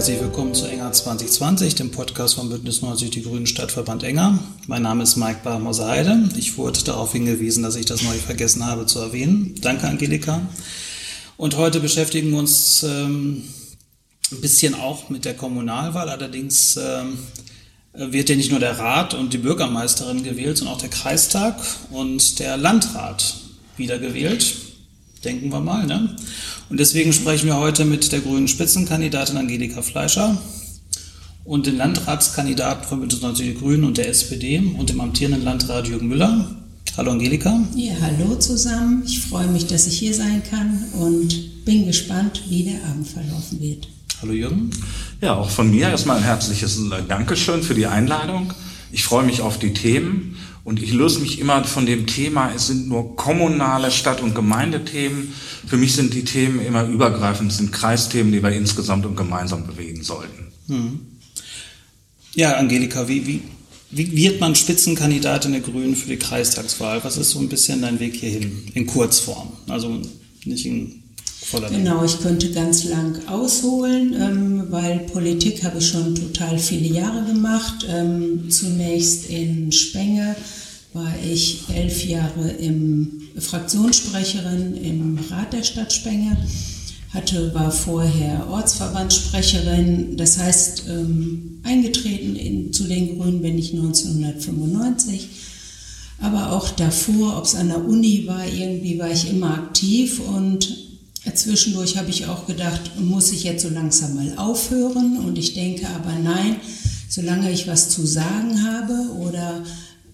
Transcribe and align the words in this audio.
Herzlich 0.00 0.22
willkommen 0.22 0.54
zu 0.54 0.64
Enger 0.64 0.90
2020, 0.90 1.74
dem 1.74 1.90
Podcast 1.90 2.36
von 2.36 2.48
Bündnis 2.48 2.80
90 2.80 3.10
Die 3.10 3.22
Grünen 3.22 3.46
Stadtverband 3.46 4.02
Enger. 4.02 4.38
Mein 4.66 4.80
Name 4.80 5.02
ist 5.02 5.16
Mike 5.16 5.40
Barmoser-Heide. 5.44 6.30
Ich 6.38 6.56
wurde 6.56 6.82
darauf 6.82 7.12
hingewiesen, 7.12 7.62
dass 7.62 7.76
ich 7.76 7.84
das 7.84 8.02
neu 8.02 8.14
vergessen 8.14 8.64
habe 8.64 8.86
zu 8.86 8.98
erwähnen. 8.98 9.56
Danke, 9.60 9.86
Angelika. 9.88 10.40
Und 11.36 11.58
heute 11.58 11.80
beschäftigen 11.80 12.30
wir 12.30 12.38
uns 12.38 12.82
ähm, 12.82 13.44
ein 14.32 14.40
bisschen 14.40 14.74
auch 14.74 15.10
mit 15.10 15.26
der 15.26 15.34
Kommunalwahl. 15.36 16.08
Allerdings 16.08 16.78
ähm, 16.78 17.18
wird 17.92 18.30
ja 18.30 18.36
nicht 18.36 18.50
nur 18.50 18.60
der 18.60 18.78
Rat 18.78 19.12
und 19.12 19.34
die 19.34 19.38
Bürgermeisterin 19.38 20.24
gewählt, 20.24 20.56
sondern 20.56 20.76
auch 20.76 20.80
der 20.80 20.88
Kreistag 20.88 21.60
und 21.90 22.38
der 22.38 22.56
Landrat 22.56 23.36
wiedergewählt. 23.76 24.46
Denken 25.26 25.50
wir 25.50 25.60
mal. 25.60 25.86
Ne? 25.86 26.16
Und 26.70 26.78
deswegen 26.78 27.12
sprechen 27.12 27.46
wir 27.46 27.56
heute 27.56 27.84
mit 27.84 28.12
der 28.12 28.20
grünen 28.20 28.46
Spitzenkandidatin 28.46 29.36
Angelika 29.36 29.82
Fleischer 29.82 30.40
und 31.44 31.66
den 31.66 31.76
Landratskandidaten 31.76 32.84
von 32.84 33.00
Bündnis 33.00 33.22
90 33.22 33.44
Die 33.48 33.54
Grünen 33.54 33.82
und 33.82 33.98
der 33.98 34.08
SPD 34.08 34.58
und 34.78 34.88
dem 34.88 35.00
amtierenden 35.00 35.42
Landrat 35.42 35.88
Jürgen 35.88 36.06
Müller. 36.06 36.48
Hallo 36.96 37.10
Angelika. 37.10 37.60
Ja, 37.74 37.94
hallo 38.00 38.36
zusammen. 38.36 39.02
Ich 39.04 39.18
freue 39.18 39.48
mich, 39.48 39.66
dass 39.66 39.88
ich 39.88 39.98
hier 39.98 40.14
sein 40.14 40.44
kann 40.48 40.84
und 40.92 41.64
bin 41.64 41.86
gespannt, 41.86 42.44
wie 42.48 42.62
der 42.62 42.84
Abend 42.84 43.08
verlaufen 43.08 43.60
wird. 43.60 43.88
Hallo 44.22 44.32
Jürgen. 44.32 44.70
Ja, 45.20 45.34
auch 45.34 45.50
von 45.50 45.72
mir 45.72 45.88
erstmal 45.88 46.18
ein 46.18 46.22
herzliches 46.22 46.80
Dankeschön 47.08 47.64
für 47.64 47.74
die 47.74 47.86
Einladung. 47.86 48.52
Ich 48.92 49.02
freue 49.02 49.24
mich 49.24 49.40
auf 49.40 49.58
die 49.58 49.74
Themen 49.74 50.36
und 50.70 50.80
ich 50.80 50.92
löse 50.92 51.18
mich 51.18 51.40
immer 51.40 51.64
von 51.64 51.84
dem 51.84 52.06
Thema, 52.06 52.52
es 52.54 52.68
sind 52.68 52.86
nur 52.86 53.16
kommunale 53.16 53.90
Stadt- 53.90 54.20
und 54.20 54.36
Gemeindethemen. 54.36 55.32
Für 55.66 55.76
mich 55.76 55.96
sind 55.96 56.14
die 56.14 56.22
Themen 56.22 56.64
immer 56.64 56.84
übergreifend, 56.84 57.50
es 57.50 57.58
sind 57.58 57.72
Kreisthemen, 57.72 58.30
die 58.30 58.40
wir 58.40 58.52
insgesamt 58.52 59.04
und 59.04 59.16
gemeinsam 59.16 59.66
bewegen 59.66 60.04
sollten. 60.04 60.52
Hm. 60.68 61.00
Ja, 62.36 62.54
Angelika, 62.54 63.08
wie, 63.08 63.26
wie, 63.26 63.42
wie 63.90 64.16
wird 64.16 64.40
man 64.40 64.54
Spitzenkandidatin 64.54 65.50
der 65.50 65.60
Grünen 65.60 65.96
für 65.96 66.08
die 66.08 66.18
Kreistagswahl? 66.18 67.02
Was 67.02 67.16
ist 67.16 67.30
so 67.30 67.40
ein 67.40 67.48
bisschen 67.48 67.82
dein 67.82 67.98
Weg 67.98 68.14
hierhin 68.14 68.68
in 68.74 68.86
Kurzform? 68.86 69.48
Also 69.66 70.00
nicht 70.44 70.66
in 70.66 70.99
Genau, 71.52 72.04
ich 72.04 72.20
könnte 72.20 72.50
ganz 72.52 72.84
lang 72.84 73.26
ausholen, 73.26 74.14
ähm, 74.14 74.66
weil 74.70 75.00
Politik 75.00 75.64
habe 75.64 75.78
ich 75.78 75.88
schon 75.88 76.14
total 76.14 76.58
viele 76.58 76.86
Jahre 76.86 77.24
gemacht. 77.24 77.86
Ähm, 77.88 78.50
zunächst 78.50 79.28
in 79.28 79.72
Spenge 79.72 80.36
war 80.92 81.12
ich 81.28 81.64
elf 81.74 82.04
Jahre 82.04 82.50
im 82.50 83.22
Fraktionssprecherin 83.36 84.76
im 84.76 85.18
Rat 85.30 85.52
der 85.52 85.62
Stadt 85.62 85.92
Spenge, 85.92 86.36
hatte, 87.12 87.52
war 87.54 87.72
vorher 87.72 88.48
Ortsverbandssprecherin, 88.48 90.16
das 90.16 90.38
heißt 90.38 90.84
ähm, 90.88 91.60
eingetreten 91.64 92.36
in, 92.36 92.72
zu 92.72 92.84
den 92.84 93.18
Grünen 93.18 93.42
bin 93.42 93.58
ich 93.58 93.72
1995. 93.72 95.28
Aber 96.22 96.52
auch 96.52 96.68
davor, 96.68 97.38
ob 97.38 97.44
es 97.44 97.54
an 97.54 97.68
der 97.68 97.84
Uni 97.84 98.26
war, 98.26 98.46
irgendwie 98.46 98.98
war 98.98 99.10
ich 99.10 99.30
immer 99.30 99.54
aktiv 99.54 100.20
und 100.20 100.89
Zwischendurch 101.34 101.96
habe 101.96 102.10
ich 102.10 102.26
auch 102.26 102.46
gedacht, 102.46 102.98
muss 102.98 103.32
ich 103.32 103.44
jetzt 103.44 103.62
so 103.62 103.68
langsam 103.68 104.14
mal 104.14 104.36
aufhören? 104.36 105.18
Und 105.18 105.38
ich 105.38 105.54
denke 105.54 105.88
aber 105.88 106.12
nein, 106.18 106.56
solange 107.08 107.50
ich 107.50 107.66
was 107.66 107.90
zu 107.90 108.06
sagen 108.06 108.62
habe 108.64 109.10
oder 109.18 109.64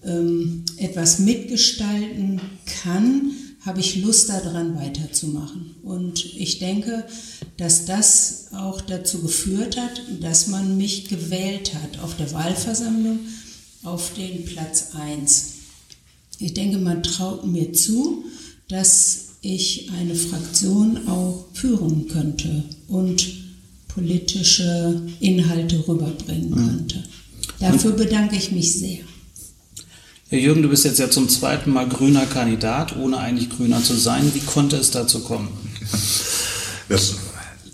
ähm, 0.03 0.63
etwas 0.77 1.19
mitgestalten 1.19 2.41
kann, 2.83 3.31
habe 3.65 3.81
ich 3.81 3.97
Lust 3.97 4.29
daran 4.29 4.75
weiterzumachen. 4.77 5.75
Und 5.83 6.23
ich 6.37 6.59
denke, 6.59 7.03
dass 7.57 7.85
das 7.85 8.47
auch 8.53 8.81
dazu 8.81 9.21
geführt 9.21 9.77
hat, 9.77 10.01
dass 10.21 10.47
man 10.47 10.77
mich 10.77 11.09
gewählt 11.09 11.73
hat 11.73 11.99
auf 11.99 12.15
der 12.15 12.31
Wahlversammlung 12.31 13.19
auf 13.83 14.13
den 14.13 14.45
Platz 14.45 14.89
1. 14.93 15.53
Ich 16.39 16.53
denke, 16.53 16.77
man 16.77 17.03
traut 17.03 17.45
mir 17.45 17.73
zu, 17.73 18.25
dass 18.67 19.26
ich 19.41 19.89
eine 19.97 20.15
Fraktion 20.15 21.07
auch 21.07 21.45
führen 21.53 22.07
könnte 22.07 22.63
und 22.87 23.27
politische 23.87 25.01
Inhalte 25.19 25.83
rüberbringen 25.87 26.49
mhm. 26.49 26.67
könnte. 26.67 27.03
Dafür 27.59 27.91
bedanke 27.91 28.35
ich 28.35 28.51
mich 28.51 28.73
sehr. 28.73 28.99
Herr 30.29 30.39
Jürgen, 30.39 30.61
du 30.61 30.69
bist 30.69 30.83
jetzt 30.85 30.99
ja 30.99 31.09
zum 31.09 31.29
zweiten 31.29 31.71
Mal 31.71 31.87
grüner 31.87 32.25
Kandidat, 32.25 32.97
ohne 32.97 33.17
eigentlich 33.17 33.49
grüner 33.49 33.81
zu 33.81 33.93
sein. 33.93 34.31
Wie 34.33 34.41
konnte 34.41 34.75
es 34.75 34.91
dazu 34.91 35.21
kommen? 35.21 35.47
Das 36.89 37.15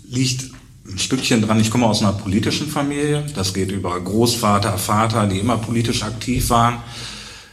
liegt 0.08 0.50
ein 0.86 0.98
Stückchen 0.98 1.42
dran. 1.42 1.60
Ich 1.60 1.70
komme 1.70 1.86
aus 1.86 2.00
einer 2.00 2.12
politischen 2.12 2.68
Familie. 2.68 3.24
Das 3.34 3.54
geht 3.54 3.72
über 3.72 4.00
Großvater, 4.00 4.78
Vater, 4.78 5.26
die 5.26 5.38
immer 5.38 5.58
politisch 5.58 6.02
aktiv 6.02 6.50
waren. 6.50 6.78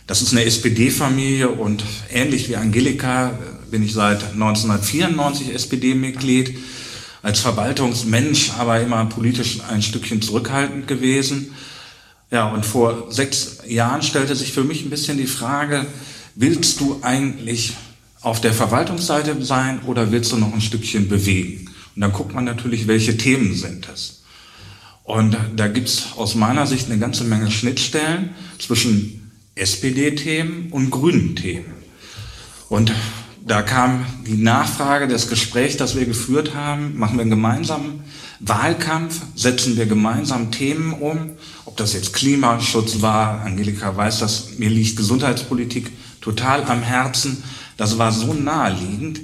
Das 0.08 0.22
ist 0.22 0.34
eine 0.34 0.44
SPD-Familie 0.44 1.50
und 1.50 1.84
ähnlich 2.12 2.50
wie 2.50 2.56
Angelika 2.56 3.40
bin 3.72 3.84
ich 3.84 3.94
seit 3.94 4.34
1994 4.34 5.56
SPD-Mitglied, 5.56 6.58
als 7.24 7.40
Verwaltungsmensch, 7.40 8.52
aber 8.58 8.82
immer 8.82 9.06
politisch 9.06 9.59
ein 9.70 9.82
Stückchen 9.82 10.22
zurückhaltend 10.22 10.88
gewesen. 10.88 11.54
Ja, 12.32 12.50
und 12.50 12.66
vor 12.66 13.12
sechs 13.12 13.59
Jahren 13.68 14.02
stellte 14.02 14.36
sich 14.36 14.54
für 14.54 14.64
mich 14.64 14.84
ein 14.84 14.90
bisschen 14.90 15.18
die 15.18 15.28
Frage, 15.28 15.86
willst 16.36 16.80
du 16.80 17.00
eigentlich 17.02 17.74
auf 18.22 18.42
der 18.42 18.54
Verwaltungsseite 18.54 19.44
sein 19.44 19.82
oder 19.86 20.12
willst 20.12 20.32
du 20.32 20.38
noch 20.38 20.53
ein 20.53 20.62
Stückchen 20.62 21.09
bewegen? 21.09 21.70
Und 21.96 22.02
dann 22.02 22.14
guckt 22.14 22.34
man 22.34 22.46
natürlich, 22.46 22.88
welche 22.88 23.18
Themen 23.18 23.56
sind 23.56 23.88
es. 23.94 24.24
Und 25.03 25.38
da 25.56 25.68
gibt's 25.68 26.14
aus 26.16 26.36
meiner 26.36 26.68
Sicht 26.68 26.90
eine 26.90 27.00
ganze 27.00 27.24
Menge 27.24 27.52
Schnittstellen 27.52 28.32
zwischen 28.59 29.32
SPD-Themen 29.56 30.70
und 30.72 30.90
grünen 30.90 31.36
Themen. 31.36 31.74
Und 32.70 32.94
da 33.46 33.62
kam 33.62 34.06
die 34.25 34.38
Nachfrage, 34.38 35.07
das 35.07 35.28
Gespräch, 35.28 35.78
das 35.78 35.96
wir 35.96 36.06
geführt 36.06 36.53
haben, 36.53 36.97
machen 36.97 37.18
wir 37.18 37.22
einen 37.22 37.31
gemeinsamen 37.31 38.03
Wahlkampf, 38.40 39.22
setzen 39.35 39.78
wir 39.78 39.85
gemeinsam 39.85 40.52
Themen 40.52 40.94
um, 40.94 41.31
ob 41.66 41.78
das 41.78 41.94
jetzt 41.94 42.13
Klimaschutz 42.13 43.02
war, 43.02 43.41
Angelika 43.41 43.96
weiß 43.96 44.19
das, 44.19 44.57
mir 44.57 44.69
liegt 44.69 44.97
Gesundheitspolitik 44.97 45.91
total 46.22 46.63
am 46.66 46.81
Herzen, 46.81 47.44
das 47.78 47.97
war 47.97 48.12
so 48.12 48.34
naheliegend, 48.34 49.22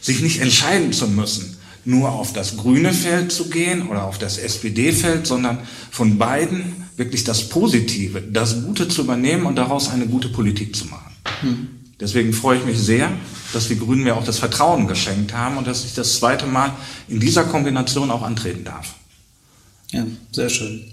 sich 0.00 0.20
nicht 0.20 0.40
entscheiden 0.40 0.92
zu 0.92 1.08
müssen, 1.08 1.56
nur 1.84 2.10
auf 2.10 2.32
das 2.32 2.56
grüne 2.56 2.92
Feld 2.92 3.32
zu 3.32 3.50
gehen 3.50 3.88
oder 3.88 4.04
auf 4.04 4.18
das 4.18 4.38
SPD-Feld, 4.38 5.26
sondern 5.26 5.58
von 5.90 6.18
beiden 6.18 6.86
wirklich 6.96 7.24
das 7.24 7.48
Positive, 7.48 8.20
das 8.20 8.64
Gute 8.64 8.88
zu 8.88 9.02
übernehmen 9.02 9.46
und 9.46 9.56
daraus 9.56 9.90
eine 9.90 10.06
gute 10.06 10.28
Politik 10.28 10.76
zu 10.76 10.86
machen. 10.86 11.12
Hm. 11.40 11.79
Deswegen 12.00 12.32
freue 12.32 12.58
ich 12.58 12.64
mich 12.64 12.78
sehr, 12.78 13.12
dass 13.52 13.68
die 13.68 13.78
Grünen 13.78 14.02
mir 14.02 14.16
auch 14.16 14.24
das 14.24 14.38
Vertrauen 14.38 14.86
geschenkt 14.86 15.34
haben 15.34 15.58
und 15.58 15.66
dass 15.66 15.84
ich 15.84 15.94
das 15.94 16.14
zweite 16.14 16.46
Mal 16.46 16.72
in 17.08 17.20
dieser 17.20 17.44
Kombination 17.44 18.10
auch 18.10 18.22
antreten 18.22 18.64
darf. 18.64 18.94
Ja, 19.92 20.06
sehr 20.30 20.48
schön. 20.48 20.84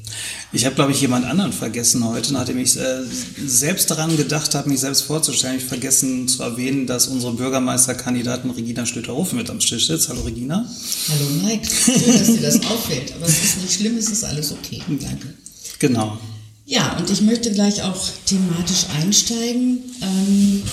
Ich 0.51 0.66
habe, 0.66 0.73
glaube 0.73 0.91
ich, 0.91 1.00
jemand 1.01 1.25
anderen 1.25 1.53
vergessen 1.53 2.03
heute, 2.03 2.34
nachdem 2.34 2.57
ich 2.57 2.78
äh, 2.78 3.03
selbst 3.45 3.91
daran 3.91 4.18
gedacht 4.18 4.56
habe, 4.56 4.69
mich 4.69 4.79
selbst 4.79 5.01
vorzustellen. 5.01 5.57
Ich 5.57 5.66
vergessen 5.66 6.28
zu 6.28 6.41
erwähnen, 6.41 6.88
dass 6.88 7.07
unsere 7.07 7.34
Bürgermeisterkandidatin 7.34 8.50
Regina 8.50 8.88
Schlüter-Hofen 8.88 9.38
mit 9.38 9.51
am 9.51 9.59
Tisch 9.59 9.86
sitzt. 9.86 10.09
Hallo 10.09 10.21
Regina. 10.21 10.65
Hallo 11.09 11.30
Mike. 11.44 11.68
Schön, 11.68 12.18
dass 12.18 12.27
dir 12.27 12.42
das 12.42 12.65
auffällt. 12.71 13.13
Aber 13.13 13.27
es 13.27 13.44
ist 13.44 13.62
nicht 13.62 13.74
schlimm, 13.74 13.98
es 13.98 14.09
ist 14.09 14.24
alles 14.24 14.51
okay. 14.51 14.81
Danke. 14.88 15.33
Genau. 15.77 16.18
Ja, 16.65 16.98
und 16.98 17.09
ich 17.09 17.21
möchte 17.21 17.51
gleich 17.51 17.83
auch 17.83 18.04
thematisch 18.25 18.88
einsteigen. 19.00 19.80
Ähm, 20.01 20.63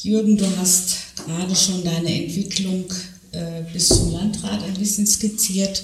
Jürgen, 0.00 0.36
du 0.36 0.46
hast 0.56 0.96
gerade 1.16 1.56
schon 1.56 1.82
deine 1.82 2.22
Entwicklung 2.22 2.84
äh, 3.32 3.62
bis 3.72 3.88
zum 3.88 4.12
Landrat 4.12 4.62
ein 4.62 4.74
bisschen 4.74 5.04
skizziert. 5.08 5.82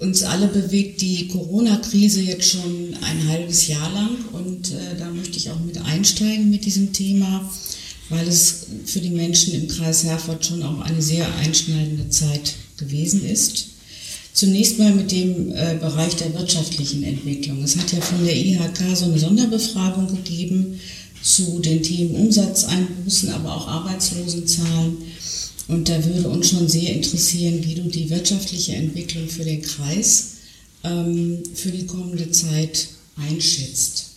Uns 0.00 0.24
alle 0.24 0.48
bewegt 0.48 1.00
die 1.00 1.28
Corona-Krise 1.28 2.22
jetzt 2.22 2.50
schon 2.50 2.96
ein 3.00 3.28
halbes 3.28 3.68
Jahr 3.68 3.92
lang 3.92 4.16
und 4.32 4.72
äh, 4.72 4.98
da 4.98 5.08
möchte 5.10 5.36
ich 5.36 5.48
auch 5.48 5.60
mit 5.60 5.78
einsteigen 5.78 6.50
mit 6.50 6.64
diesem 6.64 6.92
Thema, 6.92 7.48
weil 8.08 8.26
es 8.26 8.66
für 8.84 9.00
die 9.00 9.10
Menschen 9.10 9.54
im 9.54 9.68
Kreis 9.68 10.02
Herford 10.02 10.44
schon 10.44 10.64
auch 10.64 10.80
eine 10.80 11.00
sehr 11.00 11.32
einschneidende 11.36 12.08
Zeit 12.08 12.54
gewesen 12.76 13.24
ist. 13.24 13.68
Zunächst 14.32 14.80
mal 14.80 14.92
mit 14.92 15.12
dem 15.12 15.52
äh, 15.52 15.76
Bereich 15.80 16.16
der 16.16 16.34
wirtschaftlichen 16.34 17.04
Entwicklung. 17.04 17.62
Es 17.62 17.76
hat 17.76 17.92
ja 17.92 18.00
von 18.00 18.24
der 18.24 18.36
IHK 18.36 18.96
so 18.96 19.04
eine 19.04 19.20
Sonderbefragung 19.20 20.08
gegeben 20.08 20.80
zu 21.26 21.58
den 21.58 21.82
Themen 21.82 22.14
Umsatzeinbußen, 22.14 23.32
aber 23.32 23.54
auch 23.54 23.68
Arbeitslosenzahlen. 23.68 24.98
Und 25.68 25.88
da 25.88 26.04
würde 26.04 26.28
uns 26.28 26.50
schon 26.50 26.68
sehr 26.68 26.94
interessieren, 26.94 27.64
wie 27.64 27.74
du 27.74 27.82
die 27.82 28.08
wirtschaftliche 28.08 28.76
Entwicklung 28.76 29.28
für 29.28 29.44
den 29.44 29.60
Kreis 29.60 30.34
ähm, 30.84 31.42
für 31.54 31.70
die 31.70 31.86
kommende 31.86 32.30
Zeit 32.30 32.88
einschätzt. 33.16 34.10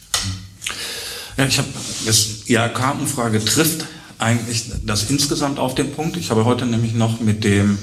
Ja, 1.38 1.48
ich 1.48 1.58
habe 1.58 1.70
das 2.06 2.28
IHK-Umfrage 2.48 3.44
trifft 3.44 3.86
eigentlich 4.20 4.66
das 4.86 5.10
insgesamt 5.10 5.58
auf 5.58 5.74
den 5.74 5.92
Punkt. 5.92 6.18
Ich 6.18 6.30
habe 6.30 6.46
heute 6.46 6.68
nämlich 6.68 6.94
noch 6.94 7.20
mit 7.22 7.44
dem 7.44 7.80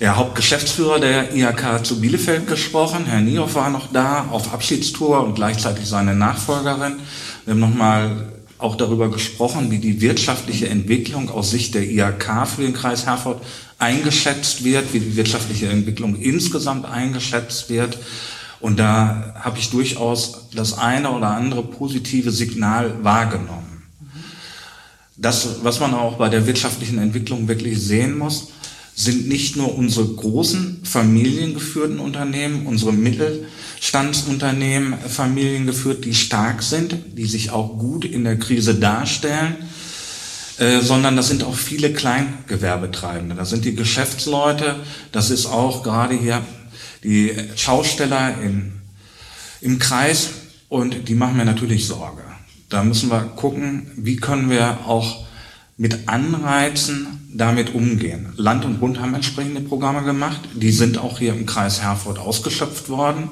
der 0.00 0.16
Hauptgeschäftsführer 0.16 0.98
der 0.98 1.34
IHK 1.36 1.84
zu 1.84 2.00
Bielefeld 2.00 2.46
gesprochen. 2.46 3.04
Herr 3.06 3.20
Niehoff 3.20 3.54
war 3.54 3.70
noch 3.70 3.92
da 3.92 4.26
auf 4.30 4.52
Abschiedstour 4.52 5.22
und 5.22 5.34
gleichzeitig 5.34 5.86
seine 5.86 6.14
Nachfolgerin. 6.14 6.96
Wir 7.44 7.54
haben 7.54 7.60
nochmal 7.60 8.32
auch 8.58 8.76
darüber 8.76 9.10
gesprochen, 9.10 9.70
wie 9.70 9.78
die 9.78 10.00
wirtschaftliche 10.00 10.68
Entwicklung 10.68 11.30
aus 11.30 11.50
Sicht 11.50 11.74
der 11.74 11.88
IHK 11.88 12.46
für 12.46 12.62
den 12.62 12.72
Kreis 12.72 13.06
Herford 13.06 13.40
eingeschätzt 13.78 14.64
wird, 14.64 14.92
wie 14.92 15.00
die 15.00 15.16
wirtschaftliche 15.16 15.68
Entwicklung 15.68 16.16
insgesamt 16.16 16.84
eingeschätzt 16.84 17.70
wird. 17.70 17.98
Und 18.60 18.78
da 18.78 19.34
habe 19.40 19.58
ich 19.58 19.70
durchaus 19.70 20.48
das 20.52 20.76
eine 20.76 21.12
oder 21.12 21.28
andere 21.28 21.62
positive 21.62 22.32
Signal 22.32 22.92
wahrgenommen. 23.02 23.84
Das, 25.16 25.62
was 25.62 25.80
man 25.80 25.94
auch 25.94 26.16
bei 26.16 26.28
der 26.28 26.46
wirtschaftlichen 26.46 26.98
Entwicklung 26.98 27.46
wirklich 27.46 27.80
sehen 27.80 28.18
muss, 28.18 28.48
sind 28.94 29.28
nicht 29.28 29.56
nur 29.56 29.76
unsere 29.76 30.06
großen 30.06 30.80
familiengeführten 30.82 32.00
Unternehmen, 32.00 32.66
unsere 32.66 32.92
Mittelstandsunternehmen 33.78 34.98
familiengeführt, 34.98 36.04
die 36.04 36.14
stark 36.14 36.62
sind, 36.62 36.96
die 37.16 37.26
sich 37.26 37.50
auch 37.50 37.78
gut 37.78 38.04
in 38.04 38.24
der 38.24 38.36
Krise 38.36 38.74
darstellen, 38.74 39.56
äh, 40.58 40.80
sondern 40.80 41.16
das 41.16 41.28
sind 41.28 41.44
auch 41.44 41.54
viele 41.54 41.92
Kleingewerbetreibende. 41.92 43.36
Das 43.36 43.50
sind 43.50 43.64
die 43.64 43.76
Geschäftsleute, 43.76 44.76
das 45.12 45.30
ist 45.30 45.46
auch 45.46 45.84
gerade 45.84 46.14
hier 46.14 46.44
die 47.04 47.32
Schausteller 47.54 48.34
in, 48.42 48.72
im 49.60 49.78
Kreis 49.78 50.30
und 50.68 51.08
die 51.08 51.14
machen 51.14 51.36
mir 51.36 51.44
natürlich 51.44 51.86
Sorge. 51.86 52.22
Da 52.68 52.82
müssen 52.82 53.10
wir 53.10 53.20
gucken, 53.20 53.92
wie 53.96 54.16
können 54.16 54.50
wir 54.50 54.80
auch 54.86 55.24
mit 55.76 56.08
Anreizen 56.08 57.06
damit 57.32 57.74
umgehen. 57.74 58.32
Land 58.36 58.64
und 58.64 58.80
Bund 58.80 59.00
haben 59.00 59.14
entsprechende 59.14 59.60
Programme 59.60 60.02
gemacht. 60.02 60.40
Die 60.54 60.72
sind 60.72 60.98
auch 60.98 61.20
hier 61.20 61.32
im 61.32 61.46
Kreis 61.46 61.80
Herford 61.80 62.18
ausgeschöpft 62.18 62.88
worden. 62.88 63.30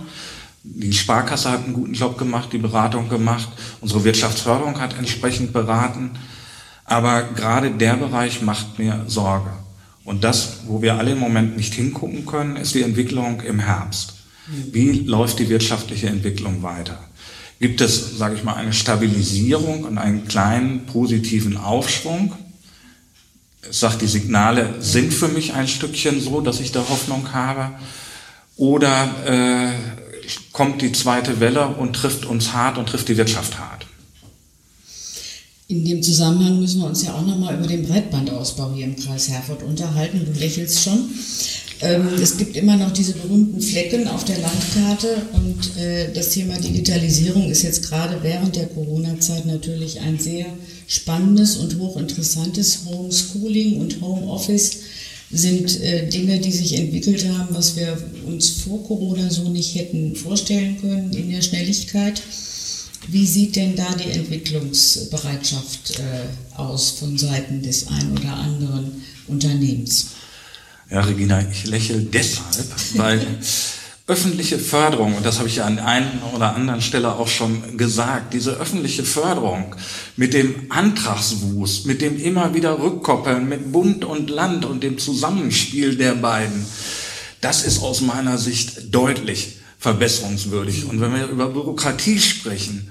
Die 0.75 0.93
Sparkasse 0.93 1.51
hat 1.51 1.65
einen 1.65 1.73
guten 1.73 1.95
Job 1.95 2.19
gemacht, 2.19 2.53
die 2.53 2.59
Beratung 2.59 3.09
gemacht. 3.09 3.49
Unsere 3.81 4.05
Wirtschaftsförderung 4.05 4.81
hat 4.81 4.99
entsprechend 4.99 5.53
beraten. 5.53 6.11
Aber 6.85 7.23
gerade 7.35 7.71
der 7.71 7.95
Bereich 7.95 8.43
macht 8.43 8.79
mir 8.79 9.05
Sorge. 9.07 9.51
Und 10.05 10.23
das, 10.23 10.59
wo 10.67 10.83
wir 10.83 10.97
alle 10.97 11.13
im 11.13 11.19
Moment 11.19 11.57
nicht 11.57 11.75
hingucken 11.75 12.27
können, 12.27 12.57
ist 12.57 12.75
die 12.75 12.83
Entwicklung 12.83 13.41
im 13.41 13.59
Herbst. 13.59 14.15
Wie 14.47 15.01
läuft 15.01 15.39
die 15.39 15.49
wirtschaftliche 15.49 16.09
Entwicklung 16.09 16.63
weiter? 16.63 16.99
Gibt 17.59 17.81
es, 17.81 18.19
sage 18.19 18.35
ich 18.35 18.45
mal, 18.45 18.55
eine 18.55 18.73
Stabilisierung 18.73 19.85
und 19.85 19.99
einen 19.99 20.29
kleinen 20.29 20.87
positiven 20.87 21.57
Aufschwung? 21.57 22.33
Ich 23.69 23.79
sage, 23.79 23.97
die 24.03 24.07
Signale 24.07 24.75
sind 24.79 25.13
für 25.13 25.29
mich 25.29 25.55
ein 25.55 25.67
Stückchen 25.67 26.21
so, 26.21 26.41
dass 26.41 26.61
ich 26.61 26.71
da 26.71 26.81
Hoffnung 26.89 27.33
habe. 27.33 27.73
Oder 28.57 29.11
äh, 29.27 29.73
kommt 30.53 30.83
die 30.83 30.93
zweite 30.93 31.41
Welle 31.41 31.69
und 31.69 31.95
trifft 31.95 32.25
uns 32.25 32.53
hart 32.53 32.79
und 32.79 32.89
trifft 32.89 33.09
die 33.09 33.17
Wirtschaft 33.17 33.59
hart? 33.59 33.87
In 35.69 35.85
dem 35.85 36.01
Zusammenhang 36.01 36.61
müssen 36.61 36.81
wir 36.81 36.87
uns 36.87 37.03
ja 37.03 37.15
auch 37.15 37.27
nochmal 37.27 37.57
über 37.57 37.67
den 37.67 37.87
Breitbandausbau 37.89 38.73
hier 38.73 38.85
im 38.85 38.95
Kreis 38.95 39.29
Herford 39.29 39.65
unterhalten. 39.65 40.25
Du 40.25 40.39
lächelst 40.39 40.85
schon. 40.85 41.11
Ähm, 41.81 42.09
es 42.23 42.37
gibt 42.37 42.57
immer 42.57 42.77
noch 42.77 42.93
diese 42.93 43.13
berühmten 43.15 43.61
Flecken 43.61 44.09
auf 44.09 44.25
der 44.25 44.39
Landkarte 44.39 45.23
und 45.33 45.77
äh, 45.77 46.13
das 46.15 46.31
Thema 46.31 46.57
Digitalisierung 46.59 47.51
ist 47.51 47.65
jetzt 47.65 47.89
gerade 47.89 48.19
während 48.23 48.57
der 48.57 48.67
Corona-Zeit 48.67 49.45
natürlich 49.45 50.01
ein 50.01 50.19
sehr 50.19 50.47
spannendes 50.87 51.57
und 51.57 51.77
hochinteressantes. 51.79 52.83
Homeschooling 52.87 53.81
und 53.81 54.01
Homeoffice 54.01 54.79
sind 55.31 55.81
äh, 55.81 56.09
Dinge, 56.09 56.39
die 56.39 56.53
sich 56.53 56.75
entwickelt 56.75 57.27
haben, 57.29 57.55
was 57.55 57.77
wir 57.77 57.97
uns 58.27 58.63
vor 58.63 58.83
Corona 58.85 59.29
so 59.31 59.49
nicht 59.49 59.75
hätten 59.75 60.15
vorstellen 60.15 60.81
können 60.81 61.13
in 61.13 61.31
der 61.31 61.43
Schnelligkeit. 61.43 62.23
Wie 63.09 63.27
sieht 63.27 63.57
denn 63.57 63.77
da 63.77 63.95
die 63.95 64.11
Entwicklungsbereitschaft 64.11 65.99
äh, 65.99 66.57
aus 66.57 66.91
von 66.91 67.17
Seiten 67.17 67.63
des 67.63 67.87
ein 67.89 68.13
oder 68.13 68.35
anderen 68.35 69.05
Unternehmens? 69.29 70.09
Ja, 70.91 71.01
Regina, 71.01 71.45
ich 71.51 71.67
lächle 71.67 72.01
deshalb, 72.01 72.67
weil 72.95 73.21
öffentliche 74.09 74.61
Förderung, 74.61 75.17
und 75.17 75.27
das 75.27 75.39
habe 75.39 75.49
ich 75.49 75.57
ja 75.57 75.65
an 75.65 75.81
einer 75.81 76.33
oder 76.33 76.55
anderen 76.55 76.81
Stelle 76.81 77.13
auch 77.17 77.27
schon 77.27 77.77
gesagt, 77.77 78.35
diese 78.35 78.53
öffentliche 78.53 79.03
Förderung 79.03 79.75
mit 80.17 80.33
dem 80.33 80.67
Antragswust, 80.69 81.87
mit 81.87 82.01
dem 82.01 82.17
immer 82.21 82.55
wieder 82.55 82.79
Rückkoppeln, 82.79 83.49
mit 83.49 83.73
Bund 83.73 84.05
und 84.05 84.31
Land 84.31 84.65
und 84.65 84.85
dem 84.85 84.99
Zusammenspiel 84.99 85.97
der 85.97 86.15
beiden, 86.15 86.65
das 87.41 87.65
ist 87.65 87.83
aus 87.83 88.01
meiner 88.01 88.39
Sicht 88.39 88.95
deutlich 88.95 89.57
verbesserungswürdig. 89.81 90.89
Und 90.89 91.01
wenn 91.01 91.13
wir 91.13 91.27
über 91.27 91.49
Bürokratie 91.49 92.21
sprechen 92.21 92.91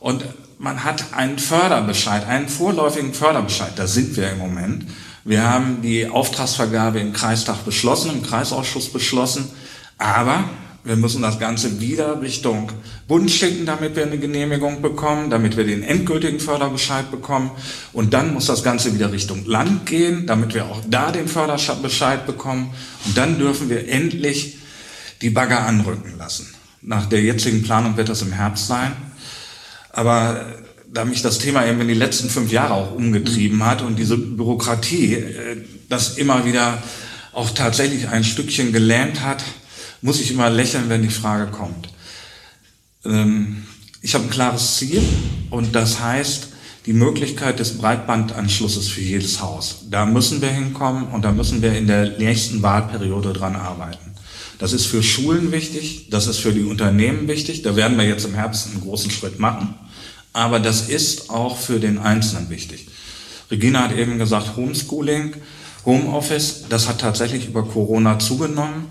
und 0.00 0.24
man 0.58 0.84
hat 0.84 1.12
einen 1.12 1.38
Förderbescheid, 1.38 2.26
einen 2.26 2.48
vorläufigen 2.48 3.12
Förderbescheid, 3.12 3.72
da 3.76 3.86
sind 3.86 4.16
wir 4.16 4.30
im 4.30 4.38
Moment. 4.38 4.86
Wir 5.24 5.42
haben 5.42 5.82
die 5.82 6.08
Auftragsvergabe 6.08 6.98
im 6.98 7.12
Kreistag 7.12 7.64
beschlossen, 7.66 8.10
im 8.10 8.22
Kreisausschuss 8.22 8.90
beschlossen, 8.90 9.50
aber 9.98 10.44
wir 10.86 10.94
müssen 10.94 11.20
das 11.20 11.40
Ganze 11.40 11.80
wieder 11.80 12.22
Richtung 12.22 12.70
Bund 13.08 13.28
schicken, 13.28 13.66
damit 13.66 13.96
wir 13.96 14.04
eine 14.04 14.18
Genehmigung 14.18 14.82
bekommen, 14.82 15.30
damit 15.30 15.56
wir 15.56 15.64
den 15.64 15.82
endgültigen 15.82 16.38
Förderbescheid 16.38 17.10
bekommen. 17.10 17.50
Und 17.92 18.14
dann 18.14 18.32
muss 18.32 18.46
das 18.46 18.62
Ganze 18.62 18.94
wieder 18.94 19.10
Richtung 19.10 19.44
Land 19.46 19.86
gehen, 19.86 20.28
damit 20.28 20.54
wir 20.54 20.66
auch 20.66 20.80
da 20.88 21.10
den 21.10 21.26
Förderbescheid 21.26 22.24
bekommen. 22.24 22.72
Und 23.04 23.16
dann 23.16 23.36
dürfen 23.36 23.68
wir 23.68 23.88
endlich 23.88 24.58
die 25.22 25.30
Bagger 25.30 25.66
anrücken 25.66 26.16
lassen. 26.18 26.54
Nach 26.82 27.06
der 27.06 27.20
jetzigen 27.20 27.64
Planung 27.64 27.96
wird 27.96 28.08
das 28.08 28.22
im 28.22 28.30
Herbst 28.30 28.68
sein. 28.68 28.92
Aber 29.90 30.46
da 30.92 31.04
mich 31.04 31.20
das 31.20 31.38
Thema 31.38 31.66
eben 31.66 31.80
in 31.80 31.88
die 31.88 31.94
letzten 31.94 32.30
fünf 32.30 32.52
Jahre 32.52 32.74
auch 32.74 32.94
umgetrieben 32.94 33.66
hat 33.66 33.82
und 33.82 33.98
diese 33.98 34.16
Bürokratie 34.16 35.14
äh, 35.14 35.56
das 35.88 36.16
immer 36.16 36.44
wieder 36.44 36.82
auch 37.32 37.50
tatsächlich 37.50 38.08
ein 38.08 38.22
Stückchen 38.22 38.72
gelähmt 38.72 39.22
hat, 39.22 39.42
muss 40.02 40.20
ich 40.20 40.30
immer 40.30 40.50
lächeln, 40.50 40.88
wenn 40.88 41.02
die 41.02 41.08
Frage 41.08 41.50
kommt. 41.50 41.88
Ähm, 43.04 43.66
ich 44.02 44.14
habe 44.14 44.24
ein 44.24 44.30
klares 44.30 44.76
Ziel 44.76 45.02
und 45.50 45.74
das 45.74 46.00
heißt 46.00 46.48
die 46.86 46.92
Möglichkeit 46.92 47.58
des 47.58 47.78
Breitbandanschlusses 47.78 48.88
für 48.88 49.00
jedes 49.00 49.42
Haus. 49.42 49.86
Da 49.90 50.06
müssen 50.06 50.40
wir 50.40 50.50
hinkommen 50.50 51.08
und 51.08 51.24
da 51.24 51.32
müssen 51.32 51.60
wir 51.60 51.76
in 51.76 51.88
der 51.88 52.16
nächsten 52.18 52.62
Wahlperiode 52.62 53.32
dran 53.32 53.56
arbeiten. 53.56 54.12
Das 54.58 54.72
ist 54.72 54.86
für 54.86 55.02
Schulen 55.02 55.52
wichtig, 55.52 56.08
das 56.10 56.28
ist 56.28 56.38
für 56.38 56.52
die 56.52 56.62
Unternehmen 56.62 57.28
wichtig. 57.28 57.62
Da 57.62 57.76
werden 57.76 57.98
wir 57.98 58.04
jetzt 58.06 58.24
im 58.24 58.34
Herbst 58.34 58.68
einen 58.68 58.80
großen 58.80 59.10
Schritt 59.10 59.38
machen. 59.38 59.74
Aber 60.32 60.60
das 60.60 60.88
ist 60.88 61.30
auch 61.30 61.58
für 61.58 61.80
den 61.80 61.98
Einzelnen 61.98 62.48
wichtig. 62.50 62.86
Regina 63.50 63.82
hat 63.82 63.96
eben 63.96 64.18
gesagt, 64.18 64.56
Homeschooling, 64.56 65.34
Homeoffice, 65.84 66.64
das 66.68 66.88
hat 66.88 67.00
tatsächlich 67.00 67.48
über 67.48 67.64
Corona 67.64 68.18
zugenommen. 68.18 68.86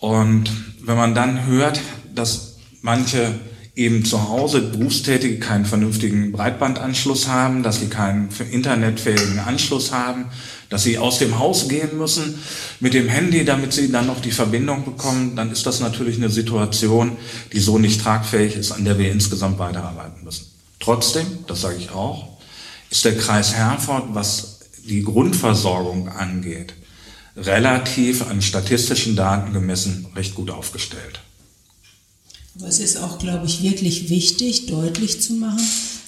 Und 0.00 0.50
wenn 0.82 0.96
man 0.96 1.14
dann 1.14 1.46
hört, 1.46 1.80
dass 2.14 2.56
manche 2.82 3.34
eben 3.76 4.06
zu 4.06 4.28
Hause 4.28 4.62
Berufstätige 4.62 5.38
keinen 5.38 5.66
vernünftigen 5.66 6.32
Breitbandanschluss 6.32 7.28
haben, 7.28 7.62
dass 7.62 7.80
sie 7.80 7.88
keinen 7.88 8.30
internetfähigen 8.50 9.38
Anschluss 9.38 9.92
haben, 9.92 10.26
dass 10.70 10.82
sie 10.82 10.96
aus 10.96 11.18
dem 11.18 11.38
Haus 11.38 11.68
gehen 11.68 11.98
müssen 11.98 12.38
mit 12.80 12.94
dem 12.94 13.08
Handy, 13.08 13.44
damit 13.44 13.74
sie 13.74 13.92
dann 13.92 14.06
noch 14.06 14.20
die 14.20 14.30
Verbindung 14.30 14.84
bekommen, 14.84 15.36
dann 15.36 15.52
ist 15.52 15.66
das 15.66 15.80
natürlich 15.80 16.16
eine 16.16 16.30
Situation, 16.30 17.18
die 17.52 17.60
so 17.60 17.78
nicht 17.78 18.00
tragfähig 18.00 18.56
ist, 18.56 18.72
an 18.72 18.84
der 18.84 18.98
wir 18.98 19.12
insgesamt 19.12 19.58
weiterarbeiten 19.58 20.24
müssen. 20.24 20.46
Trotzdem, 20.80 21.26
das 21.46 21.60
sage 21.60 21.76
ich 21.76 21.90
auch, 21.90 22.38
ist 22.90 23.04
der 23.04 23.16
Kreis 23.16 23.54
Herford, 23.54 24.14
was 24.14 24.60
die 24.88 25.02
Grundversorgung 25.02 26.08
angeht, 26.08 26.74
relativ 27.36 28.28
an 28.28 28.40
statistischen 28.42 29.16
Daten 29.16 29.52
gemessen 29.52 30.06
recht 30.14 30.34
gut 30.34 30.50
aufgestellt. 30.50 31.20
Aber 32.58 32.68
es 32.68 32.78
ist 32.78 32.96
auch, 32.96 33.18
glaube 33.18 33.46
ich, 33.46 33.62
wirklich 33.62 34.08
wichtig, 34.08 34.66
deutlich 34.66 35.20
zu 35.20 35.34
machen, 35.34 35.62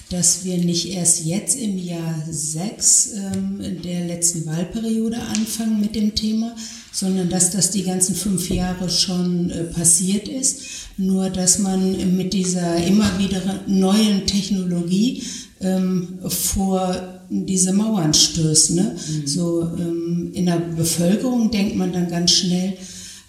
dass 0.09 0.43
wir 0.43 0.57
nicht 0.57 0.89
erst 0.89 1.23
jetzt 1.23 1.55
im 1.55 1.77
Jahr 1.77 2.23
6 2.27 3.13
ähm, 3.13 3.81
der 3.83 4.07
letzten 4.07 4.47
Wahlperiode 4.47 5.21
anfangen 5.21 5.79
mit 5.79 5.93
dem 5.95 6.15
Thema, 6.15 6.55
sondern 6.91 7.29
dass 7.29 7.51
das 7.51 7.69
die 7.69 7.83
ganzen 7.83 8.15
fünf 8.15 8.49
Jahre 8.49 8.89
schon 8.89 9.51
äh, 9.51 9.65
passiert 9.65 10.27
ist. 10.27 10.61
Nur 10.97 11.29
dass 11.29 11.59
man 11.59 12.17
mit 12.17 12.33
dieser 12.33 12.77
immer 12.83 13.19
wieder 13.19 13.61
neuen 13.67 14.25
Technologie 14.25 15.23
ähm, 15.61 16.19
vor 16.27 17.18
diese 17.29 17.73
Mauern 17.73 18.13
stößt. 18.13 18.71
Ne? 18.71 18.95
Mhm. 18.95 19.27
So 19.27 19.61
ähm, 19.77 20.31
in 20.33 20.45
der 20.45 20.57
Bevölkerung 20.57 21.51
denkt 21.51 21.75
man 21.75 21.93
dann 21.93 22.09
ganz 22.09 22.31
schnell, 22.31 22.77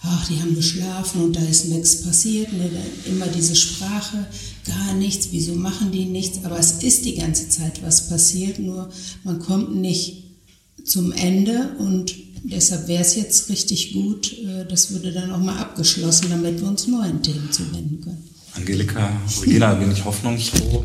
ach, 0.02 0.28
die 0.28 0.40
haben 0.40 0.54
geschlafen 0.54 1.22
und 1.22 1.36
da 1.36 1.40
ist 1.40 1.68
nichts 1.68 2.02
passiert. 2.02 2.52
Ne? 2.52 2.70
Immer 3.06 3.26
diese 3.26 3.54
Sprache, 3.54 4.26
gar 4.66 4.94
nichts, 4.94 5.28
wieso 5.30 5.54
machen 5.54 5.92
die 5.92 6.06
nichts? 6.06 6.44
Aber 6.44 6.58
es 6.58 6.82
ist 6.82 7.04
die 7.04 7.16
ganze 7.16 7.48
Zeit 7.48 7.82
was 7.82 8.08
passiert, 8.08 8.58
nur 8.58 8.90
man 9.24 9.38
kommt 9.38 9.76
nicht 9.76 10.24
zum 10.84 11.12
Ende 11.12 11.74
und 11.78 12.14
deshalb 12.42 12.88
wäre 12.88 13.02
es 13.02 13.14
jetzt 13.16 13.50
richtig 13.50 13.92
gut, 13.92 14.32
äh, 14.32 14.64
das 14.66 14.92
würde 14.92 15.12
dann 15.12 15.30
auch 15.30 15.38
mal 15.38 15.58
abgeschlossen, 15.58 16.28
damit 16.30 16.60
wir 16.60 16.68
uns 16.68 16.86
neuen 16.86 17.22
Themen 17.22 17.48
zuwenden 17.50 18.00
können. 18.00 18.24
Angelika, 18.54 19.12
Regina, 19.42 19.74
bin 19.74 19.92
ich 19.92 20.04
hoffnungsfroh. 20.04 20.84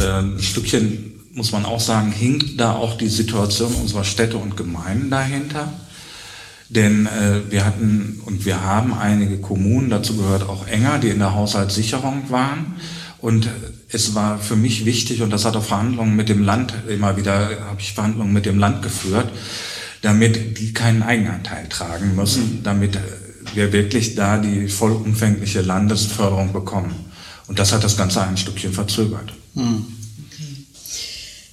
Ähm, 0.00 0.36
ein 0.36 0.42
Stückchen 0.42 1.11
muss 1.34 1.52
man 1.52 1.64
auch 1.64 1.80
sagen, 1.80 2.12
hinkt 2.12 2.60
da 2.60 2.72
auch 2.72 2.96
die 2.96 3.08
Situation 3.08 3.74
unserer 3.74 4.04
Städte 4.04 4.36
und 4.36 4.56
Gemeinden 4.56 5.10
dahinter. 5.10 5.72
Denn 6.68 7.06
äh, 7.06 7.50
wir 7.50 7.64
hatten 7.64 8.20
und 8.24 8.44
wir 8.44 8.62
haben 8.62 8.94
einige 8.94 9.38
Kommunen, 9.38 9.90
dazu 9.90 10.16
gehört 10.16 10.48
auch 10.48 10.66
Enger, 10.66 10.98
die 10.98 11.08
in 11.08 11.18
der 11.18 11.34
Haushaltssicherung 11.34 12.30
waren. 12.30 12.76
Und 13.18 13.48
es 13.88 14.14
war 14.14 14.38
für 14.38 14.56
mich 14.56 14.84
wichtig, 14.84 15.22
und 15.22 15.30
das 15.30 15.44
hat 15.44 15.54
auch 15.54 15.64
Verhandlungen 15.64 16.16
mit 16.16 16.28
dem 16.28 16.42
Land, 16.42 16.74
immer 16.88 17.16
wieder 17.16 17.50
habe 17.68 17.80
ich 17.80 17.92
Verhandlungen 17.92 18.32
mit 18.32 18.46
dem 18.46 18.58
Land 18.58 18.82
geführt, 18.82 19.30
damit 20.00 20.58
die 20.58 20.72
keinen 20.72 21.02
Eigenanteil 21.02 21.68
tragen 21.68 22.16
müssen, 22.16 22.62
damit 22.64 22.98
wir 23.54 23.72
wirklich 23.72 24.14
da 24.14 24.38
die 24.38 24.66
vollumfängliche 24.68 25.60
Landesförderung 25.60 26.52
bekommen. 26.52 26.94
Und 27.46 27.58
das 27.58 27.72
hat 27.72 27.84
das 27.84 27.96
Ganze 27.96 28.22
ein 28.22 28.36
Stückchen 28.36 28.72
verzögert. 28.72 29.32
Hm. 29.54 29.86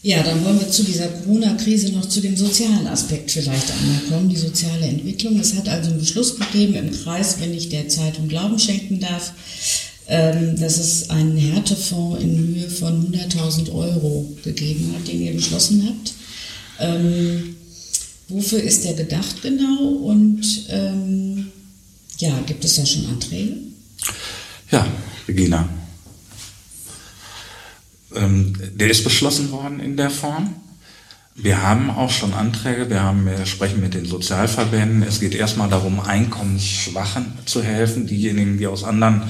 Ja, 0.02 0.24
dann 0.24 0.46
wollen 0.46 0.62
wir 0.62 0.70
zu 0.70 0.84
dieser 0.84 1.08
Corona-Krise 1.10 1.92
noch 1.92 2.08
zu 2.08 2.22
dem 2.22 2.38
sozialen 2.38 2.88
Aspekt 2.88 3.32
vielleicht 3.32 3.70
einmal 3.70 4.00
kommen, 4.10 4.30
die 4.30 4.38
soziale 4.38 4.86
Entwicklung. 4.86 5.38
Es 5.40 5.56
hat 5.56 5.68
also 5.68 5.90
einen 5.90 6.00
Beschluss 6.00 6.38
gegeben 6.38 6.76
im 6.76 6.92
Kreis, 6.92 7.38
wenn 7.42 7.54
ich 7.54 7.68
der 7.68 7.90
Zeitung 7.90 8.30
Glauben 8.30 8.58
schenken 8.58 9.02
darf, 9.02 9.34
ähm, 10.08 10.58
dass 10.58 10.78
es 10.78 11.10
einen 11.10 11.38
Härtefonds 11.38 12.24
in 12.24 12.38
Höhe 12.38 12.70
von 12.70 13.12
100.000 13.12 13.74
Euro 13.74 14.26
gegeben 14.44 14.94
hat, 14.96 15.06
den 15.08 15.22
ihr 15.22 15.34
beschlossen 15.34 15.86
habt. 15.86 16.14
Ähm, 16.80 17.58
wofür 18.30 18.64
ist 18.64 18.86
der 18.86 18.94
gedacht 18.94 19.42
genau 19.42 19.84
und 19.84 20.42
ähm, 20.70 21.48
ja, 22.20 22.40
gibt 22.46 22.64
es 22.64 22.76
da 22.76 22.86
schon 22.86 23.06
Anträge? 23.08 23.58
Ja, 24.72 24.88
Regina. 25.28 25.68
Ähm, 28.16 28.54
der 28.76 28.90
ist 28.90 29.04
beschlossen 29.04 29.52
worden 29.52 29.80
in 29.80 29.98
der 29.98 30.10
Form. 30.10 30.56
Wir 31.36 31.62
haben 31.64 31.90
auch 31.90 32.10
schon 32.10 32.34
Anträge, 32.34 32.90
wir, 32.90 33.02
haben, 33.02 33.26
wir 33.26 33.46
sprechen 33.46 33.80
mit 33.80 33.94
den 33.94 34.06
Sozialverbänden. 34.06 35.04
Es 35.04 35.22
geht 35.22 35.36
erstmal 35.36 35.70
darum, 35.70 36.02
Einkommensschwachen 36.02 37.26
zu 37.46 37.64
helfen, 37.64 38.08
diejenigen, 38.08 38.58
die 38.58 38.68
aus 38.68 38.84
anderen 38.84 39.24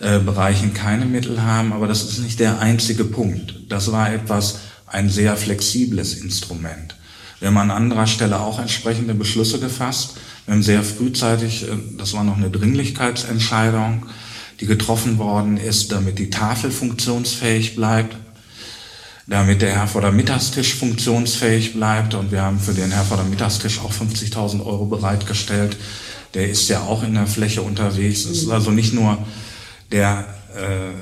äh, 0.00 0.18
Bereichen 0.18 0.74
keine 0.74 1.04
Mittel 1.04 1.42
haben. 1.42 1.72
Aber 1.72 1.86
das 1.86 2.02
ist 2.02 2.18
nicht 2.18 2.40
der 2.40 2.58
einzige 2.58 3.04
Punkt. 3.04 3.54
Das 3.68 3.92
war 3.92 4.12
etwas, 4.12 4.60
ein 4.86 5.10
sehr 5.10 5.36
flexibles 5.36 6.14
Instrument. 6.14 6.96
Wir 7.40 7.48
haben 7.48 7.58
an 7.58 7.70
anderer 7.70 8.06
Stelle 8.06 8.40
auch 8.40 8.58
entsprechende 8.58 9.14
Beschlüsse 9.14 9.60
gefasst. 9.60 10.16
Wir 10.46 10.54
haben 10.54 10.62
sehr 10.62 10.82
frühzeitig, 10.82 11.64
äh, 11.64 11.76
das 11.96 12.14
war 12.14 12.24
noch 12.24 12.36
eine 12.36 12.50
Dringlichkeitsentscheidung, 12.50 14.06
die 14.60 14.66
getroffen 14.66 15.18
worden 15.18 15.56
ist, 15.56 15.92
damit 15.92 16.18
die 16.18 16.30
Tafel 16.30 16.70
funktionsfähig 16.70 17.76
bleibt, 17.76 18.16
damit 19.26 19.62
der 19.62 19.74
Herforder 19.74 20.10
Mittagstisch 20.10 20.74
funktionsfähig 20.74 21.74
bleibt. 21.74 22.14
Und 22.14 22.32
wir 22.32 22.42
haben 22.42 22.58
für 22.58 22.72
den 22.72 22.90
Herforder 22.90 23.24
Mittagstisch 23.24 23.78
auch 23.80 23.92
50.000 23.92 24.64
Euro 24.64 24.86
bereitgestellt. 24.86 25.76
Der 26.34 26.48
ist 26.48 26.68
ja 26.68 26.80
auch 26.80 27.02
in 27.02 27.14
der 27.14 27.26
Fläche 27.26 27.62
unterwegs. 27.62 28.24
Es 28.24 28.42
ist 28.42 28.50
also 28.50 28.70
nicht 28.70 28.94
nur 28.94 29.18
der 29.92 30.26
äh, 30.56 30.94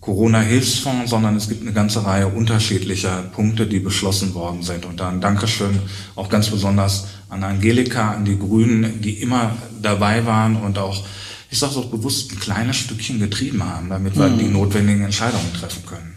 Corona-Hilfsfonds, 0.00 1.10
sondern 1.10 1.34
es 1.34 1.48
gibt 1.48 1.62
eine 1.62 1.72
ganze 1.72 2.04
Reihe 2.04 2.28
unterschiedlicher 2.28 3.22
Punkte, 3.32 3.66
die 3.66 3.80
beschlossen 3.80 4.34
worden 4.34 4.62
sind. 4.62 4.84
Und 4.84 5.00
dann 5.00 5.20
Dankeschön 5.20 5.80
auch 6.14 6.28
ganz 6.28 6.48
besonders 6.48 7.08
an 7.28 7.42
Angelika, 7.42 8.12
an 8.12 8.24
die 8.24 8.38
Grünen, 8.38 9.00
die 9.00 9.20
immer 9.20 9.56
dabei 9.82 10.24
waren 10.26 10.56
und 10.56 10.78
auch 10.78 11.04
ich 11.50 11.58
sage 11.58 11.72
es 11.72 11.78
auch 11.78 11.90
bewusst, 11.90 12.32
ein 12.32 12.40
kleines 12.40 12.76
Stückchen 12.76 13.18
getrieben 13.18 13.62
haben, 13.62 13.88
damit 13.88 14.16
wir 14.16 14.28
mhm. 14.28 14.38
die 14.38 14.48
notwendigen 14.48 15.04
Entscheidungen 15.04 15.52
treffen 15.52 15.84
können. 15.86 16.14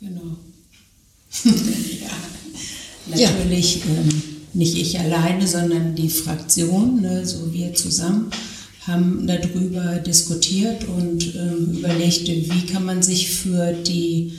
Genau. 0.00 0.36
ja, 2.00 2.10
natürlich 3.08 3.76
ja. 3.76 3.84
Ähm, 3.86 4.22
nicht 4.54 4.76
ich 4.76 4.98
alleine, 4.98 5.46
sondern 5.46 5.94
die 5.94 6.08
Fraktion, 6.08 7.02
ne, 7.02 7.26
so 7.26 7.52
wir 7.52 7.74
zusammen, 7.74 8.30
haben 8.86 9.26
darüber 9.26 9.96
diskutiert 9.96 10.84
und 10.84 11.34
ähm, 11.34 11.78
überlegt, 11.78 12.28
wie 12.28 12.66
kann 12.66 12.84
man 12.84 13.02
sich 13.02 13.30
für 13.30 13.72
die 13.72 14.32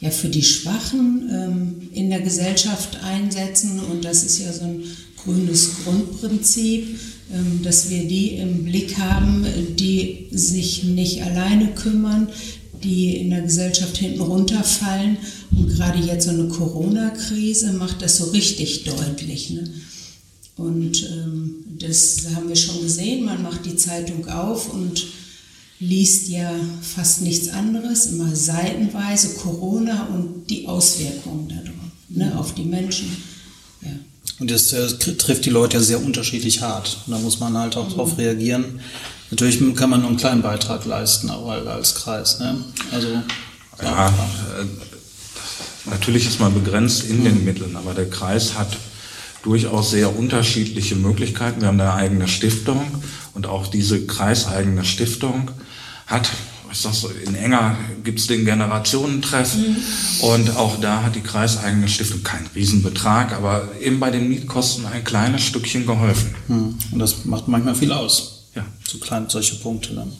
ja, 0.00 0.10
für 0.10 0.28
die 0.28 0.42
Schwachen 0.42 1.30
ähm, 1.32 1.88
in 1.94 2.10
der 2.10 2.20
Gesellschaft 2.20 2.98
einsetzen. 3.02 3.80
Und 3.80 4.04
das 4.04 4.22
ist 4.22 4.38
ja 4.38 4.52
so 4.52 4.64
ein 4.64 4.84
grünes 5.16 5.82
Grundprinzip. 5.82 6.98
Ähm, 7.32 7.62
dass 7.62 7.90
wir 7.90 8.06
die 8.06 8.32
im 8.36 8.64
Blick 8.64 8.98
haben, 8.98 9.46
die 9.78 10.28
sich 10.30 10.84
nicht 10.84 11.22
alleine 11.22 11.68
kümmern, 11.68 12.28
die 12.82 13.16
in 13.16 13.30
der 13.30 13.42
Gesellschaft 13.42 13.96
hinten 13.96 14.20
runterfallen. 14.20 15.16
Und 15.52 15.68
gerade 15.68 15.98
jetzt 15.98 16.26
so 16.26 16.30
eine 16.30 16.48
Corona-Krise 16.48 17.72
macht 17.72 18.02
das 18.02 18.18
so 18.18 18.24
richtig 18.26 18.84
deutlich. 18.84 19.50
Ne? 19.50 19.70
Und 20.56 21.02
ähm, 21.10 21.64
das 21.78 22.26
haben 22.34 22.48
wir 22.48 22.56
schon 22.56 22.82
gesehen. 22.82 23.24
Man 23.24 23.42
macht 23.42 23.64
die 23.64 23.76
Zeitung 23.76 24.28
auf 24.28 24.72
und 24.72 25.04
liest 25.80 26.28
ja 26.28 26.52
fast 26.82 27.22
nichts 27.22 27.48
anderes, 27.48 28.06
immer 28.06 28.34
seitenweise 28.34 29.34
Corona 29.34 30.06
und 30.06 30.48
die 30.48 30.66
Auswirkungen 30.66 31.48
darauf, 31.48 31.90
ne, 32.08 32.38
auf 32.38 32.54
die 32.54 32.64
Menschen. 32.64 33.08
Ja. 33.82 33.90
Und 34.44 34.50
das 34.50 34.74
äh, 34.74 34.86
trifft 34.98 35.46
die 35.46 35.50
Leute 35.50 35.78
ja 35.78 35.82
sehr 35.82 36.02
unterschiedlich 36.04 36.60
hart. 36.60 36.98
Und 37.06 37.14
da 37.14 37.18
muss 37.18 37.40
man 37.40 37.56
halt 37.56 37.78
auch 37.78 37.86
mhm. 37.86 37.92
darauf 37.92 38.18
reagieren. 38.18 38.78
Natürlich 39.30 39.58
kann 39.74 39.88
man 39.88 40.00
nur 40.00 40.10
einen 40.10 40.18
kleinen 40.18 40.42
Beitrag 40.42 40.84
leisten, 40.84 41.30
auch 41.30 41.48
als 41.48 41.94
Kreis. 41.94 42.40
Ne? 42.40 42.62
Also, 42.92 43.08
ja, 43.82 44.08
äh, 44.08 45.88
natürlich 45.88 46.26
ist 46.26 46.40
man 46.40 46.52
begrenzt 46.52 47.04
in 47.04 47.20
mhm. 47.20 47.24
den 47.24 47.44
Mitteln, 47.46 47.74
aber 47.74 47.94
der 47.94 48.10
Kreis 48.10 48.58
hat 48.58 48.68
durchaus 49.44 49.92
sehr 49.92 50.14
unterschiedliche 50.14 50.94
Möglichkeiten. 50.94 51.62
Wir 51.62 51.68
haben 51.68 51.80
eine 51.80 51.94
eigene 51.94 52.28
Stiftung 52.28 52.84
und 53.32 53.46
auch 53.46 53.68
diese 53.68 54.04
kreiseigene 54.04 54.84
Stiftung 54.84 55.52
hat 56.06 56.28
ich 56.74 56.80
sag 56.80 56.92
so, 56.92 57.08
in 57.08 57.36
Enger 57.36 57.76
gibt 58.02 58.18
es 58.18 58.26
den 58.26 58.44
Generationentreff 58.44 59.54
mhm. 59.54 59.76
und 60.20 60.56
auch 60.56 60.80
da 60.80 61.04
hat 61.04 61.14
die 61.14 61.20
kreiseigene 61.20 61.88
Stiftung 61.88 62.24
keinen 62.24 62.48
Riesenbetrag, 62.54 63.32
aber 63.32 63.68
eben 63.80 64.00
bei 64.00 64.10
den 64.10 64.28
Mietkosten 64.28 64.84
ein 64.84 65.04
kleines 65.04 65.42
Stückchen 65.42 65.86
geholfen. 65.86 66.34
Mhm. 66.48 66.74
Und 66.90 66.98
das 66.98 67.24
macht 67.24 67.46
manchmal 67.46 67.76
viel 67.76 67.92
aus. 67.92 68.48
Ja. 68.56 68.66
So 68.88 68.98
klein 68.98 69.26
solche 69.28 69.54
Punkte 69.56 69.94
dann. 69.94 70.12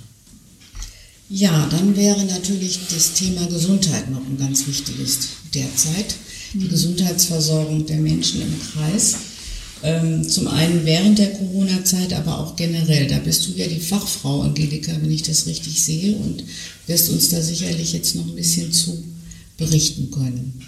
Ja, 1.28 1.66
dann 1.70 1.96
wäre 1.96 2.24
natürlich 2.24 2.78
das 2.88 3.14
Thema 3.14 3.46
Gesundheit 3.46 4.10
noch 4.10 4.20
ein 4.20 4.38
ganz 4.38 4.66
wichtiges 4.68 5.30
derzeit. 5.52 6.14
Die 6.52 6.58
mhm. 6.58 6.68
Gesundheitsversorgung 6.68 7.84
der 7.86 7.98
Menschen 7.98 8.42
im 8.42 8.54
Kreis. 8.72 9.16
Ähm, 9.84 10.26
zum 10.26 10.48
einen 10.48 10.86
während 10.86 11.18
der 11.18 11.32
Corona-Zeit, 11.32 12.14
aber 12.14 12.38
auch 12.38 12.56
generell. 12.56 13.06
Da 13.06 13.18
bist 13.18 13.46
du 13.46 13.52
ja 13.52 13.66
die 13.66 13.80
Fachfrau, 13.80 14.40
Angelika, 14.40 14.92
wenn 14.98 15.10
ich 15.10 15.24
das 15.24 15.46
richtig 15.46 15.78
sehe, 15.78 16.16
und 16.16 16.42
wirst 16.86 17.10
uns 17.10 17.28
da 17.28 17.42
sicherlich 17.42 17.92
jetzt 17.92 18.14
noch 18.14 18.26
ein 18.26 18.34
bisschen 18.34 18.72
zu 18.72 19.04
berichten 19.58 20.10
können. 20.10 20.62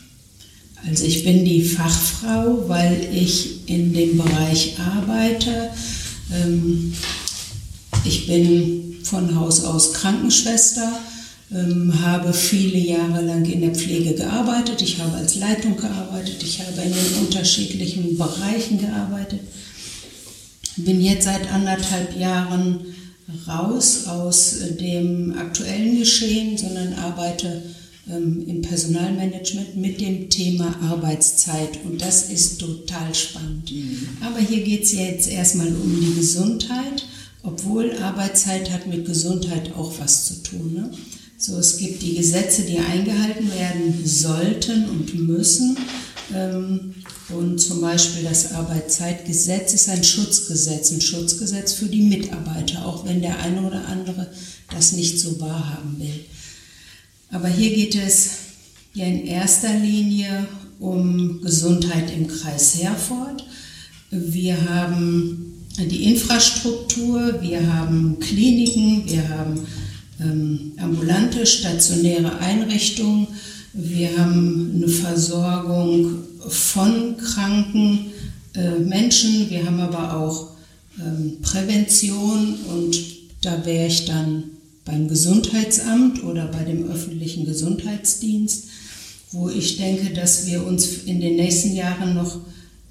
Also 0.86 1.04
ich 1.04 1.24
bin 1.24 1.46
die 1.46 1.62
Fachfrau, 1.64 2.68
weil 2.68 3.08
ich 3.10 3.66
in 3.66 3.94
dem 3.94 4.18
Bereich 4.18 4.74
arbeite. 4.78 5.70
Ähm, 6.30 6.92
ich 8.04 8.26
bin 8.26 8.96
von 9.02 9.34
Haus 9.34 9.64
aus 9.64 9.94
Krankenschwester 9.94 11.00
habe 11.50 12.32
viele 12.32 12.78
Jahre 12.78 13.24
lang 13.24 13.44
in 13.44 13.60
der 13.60 13.74
Pflege 13.74 14.14
gearbeitet, 14.14 14.82
ich 14.82 14.98
habe 14.98 15.16
als 15.16 15.36
Leitung 15.36 15.76
gearbeitet, 15.76 16.42
ich 16.42 16.60
habe 16.60 16.82
in 16.82 16.92
den 16.92 17.24
unterschiedlichen 17.24 18.18
Bereichen 18.18 18.80
gearbeitet, 18.80 19.40
bin 20.76 21.00
jetzt 21.00 21.24
seit 21.24 21.50
anderthalb 21.52 22.18
Jahren 22.18 22.80
raus 23.46 24.06
aus 24.06 24.56
dem 24.80 25.36
aktuellen 25.38 25.98
Geschehen, 25.98 26.58
sondern 26.58 26.94
arbeite 26.94 27.62
ähm, 28.10 28.44
im 28.46 28.62
Personalmanagement 28.62 29.76
mit 29.76 30.00
dem 30.00 30.28
Thema 30.28 30.76
Arbeitszeit 30.82 31.78
und 31.84 32.00
das 32.00 32.30
ist 32.30 32.58
total 32.58 33.14
spannend. 33.14 33.70
Mhm. 33.72 34.08
Aber 34.20 34.38
hier 34.38 34.62
geht 34.62 34.84
es 34.84 34.92
jetzt 34.92 35.28
erstmal 35.28 35.68
um 35.68 36.00
die 36.00 36.14
Gesundheit, 36.14 37.04
obwohl 37.42 37.92
Arbeitszeit 38.02 38.70
hat 38.72 38.86
mit 38.86 39.06
Gesundheit 39.06 39.74
auch 39.76 39.92
was 39.98 40.26
zu 40.26 40.42
tun. 40.42 40.74
Ne? 40.74 40.90
So, 41.38 41.58
es 41.58 41.76
gibt 41.76 42.02
die 42.02 42.14
Gesetze, 42.14 42.62
die 42.62 42.78
eingehalten 42.78 43.52
werden 43.52 44.06
sollten 44.06 44.88
und 44.88 45.14
müssen. 45.14 45.76
Ähm, 46.34 46.94
und 47.28 47.58
zum 47.58 47.82
Beispiel 47.82 48.24
das 48.24 48.52
Arbeitszeitgesetz 48.52 49.74
ist 49.74 49.88
ein 49.88 50.02
Schutzgesetz, 50.02 50.92
ein 50.92 51.00
Schutzgesetz 51.00 51.74
für 51.74 51.86
die 51.86 52.02
Mitarbeiter, 52.02 52.86
auch 52.86 53.04
wenn 53.04 53.20
der 53.20 53.38
eine 53.40 53.62
oder 53.62 53.86
andere 53.86 54.28
das 54.72 54.92
nicht 54.92 55.20
so 55.20 55.38
wahrhaben 55.40 55.98
will. 55.98 56.24
Aber 57.30 57.48
hier 57.48 57.74
geht 57.74 57.96
es 57.96 58.30
ja 58.94 59.04
in 59.04 59.26
erster 59.26 59.74
Linie 59.78 60.46
um 60.78 61.42
Gesundheit 61.42 62.12
im 62.16 62.28
Kreis 62.28 62.76
Herford. 62.80 63.44
Wir 64.10 64.56
haben 64.70 65.66
die 65.78 66.04
Infrastruktur, 66.04 67.42
wir 67.42 67.74
haben 67.74 68.18
Kliniken, 68.20 69.02
wir 69.06 69.28
haben 69.28 69.66
ähm, 70.20 70.72
ambulante, 70.78 71.46
stationäre 71.46 72.38
Einrichtungen, 72.38 73.28
wir 73.78 74.16
haben 74.16 74.72
eine 74.74 74.88
Versorgung 74.88 76.22
von 76.48 77.18
kranken 77.18 78.06
äh, 78.54 78.78
Menschen, 78.78 79.50
wir 79.50 79.66
haben 79.66 79.80
aber 79.80 80.16
auch 80.16 80.48
ähm, 80.98 81.42
Prävention. 81.42 82.54
Und 82.72 82.96
da 83.42 83.66
wäre 83.66 83.88
ich 83.88 84.06
dann 84.06 84.44
beim 84.86 85.08
Gesundheitsamt 85.08 86.24
oder 86.24 86.46
bei 86.46 86.64
dem 86.64 86.88
öffentlichen 86.88 87.44
Gesundheitsdienst, 87.44 88.64
wo 89.32 89.50
ich 89.50 89.76
denke, 89.76 90.14
dass 90.14 90.46
wir 90.46 90.66
uns 90.66 91.04
in 91.04 91.20
den 91.20 91.36
nächsten 91.36 91.74
Jahren 91.74 92.14
noch 92.14 92.38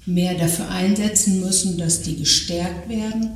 mehr 0.04 0.34
dafür 0.34 0.70
einsetzen 0.70 1.40
müssen, 1.40 1.78
dass 1.78 2.02
die 2.02 2.14
gestärkt 2.14 2.88
werden. 2.88 3.30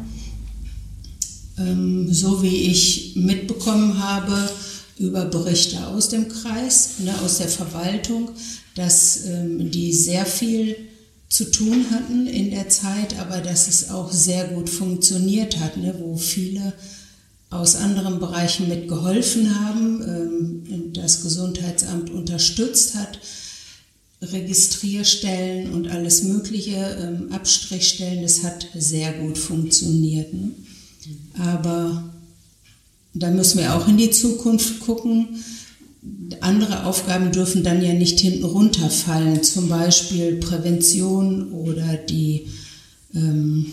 Ähm, 1.61 2.13
so 2.13 2.43
wie 2.43 2.71
ich 2.71 3.13
mitbekommen 3.17 4.03
habe 4.03 4.51
über 4.99 5.25
Berichte 5.25 5.87
aus 5.87 6.09
dem 6.09 6.29
Kreis, 6.29 6.99
ne, 6.99 7.15
aus 7.23 7.39
der 7.39 7.49
Verwaltung, 7.49 8.31
dass 8.75 9.27
ähm, 9.27 9.71
die 9.71 9.93
sehr 9.93 10.27
viel 10.27 10.77
zu 11.29 11.51
tun 11.51 11.87
hatten 11.91 12.27
in 12.27 12.51
der 12.51 12.69
Zeit, 12.69 13.19
aber 13.19 13.41
dass 13.41 13.69
es 13.69 13.91
auch 13.91 14.13
sehr 14.13 14.49
gut 14.49 14.69
funktioniert 14.69 15.59
hat, 15.59 15.77
ne, 15.77 15.95
wo 15.99 16.17
viele 16.17 16.73
aus 17.51 17.77
anderen 17.77 18.21
Bereichen 18.21 18.69
mitgeholfen 18.69 19.61
haben, 19.65 20.03
ähm, 20.03 20.93
das 20.93 21.23
Gesundheitsamt 21.23 22.11
unterstützt 22.11 22.95
hat, 22.95 23.19
Registrierstellen 24.23 25.73
und 25.73 25.89
alles 25.89 26.25
Mögliche, 26.25 27.27
Abstrichstellen, 27.31 28.21
das 28.21 28.43
hat 28.43 28.67
sehr 28.75 29.15
gut 29.15 29.39
funktioniert. 29.39 30.35
Aber 31.39 32.11
da 33.15 33.31
müssen 33.31 33.59
wir 33.59 33.75
auch 33.75 33.89
in 33.89 33.97
die 33.97 34.11
Zukunft 34.11 34.81
gucken. 34.81 35.43
Andere 36.41 36.87
Aufgaben 36.87 37.33
dürfen 37.33 37.63
dann 37.63 37.83
ja 37.83 37.93
nicht 37.93 38.21
hinten 38.21 38.45
runterfallen, 38.45 39.43
zum 39.43 39.69
Beispiel 39.69 40.37
Prävention 40.37 41.53
oder 41.53 41.97
die 41.97 42.47
ähm, 43.15 43.67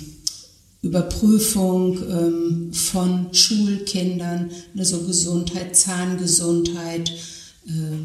Überprüfung 0.82 1.98
ähm, 2.10 2.74
von 2.74 3.28
Schulkindern, 3.34 4.52
also 4.78 5.02
Gesundheit, 5.04 5.76
Zahngesundheit, 5.76 7.12
äh, 7.68 7.98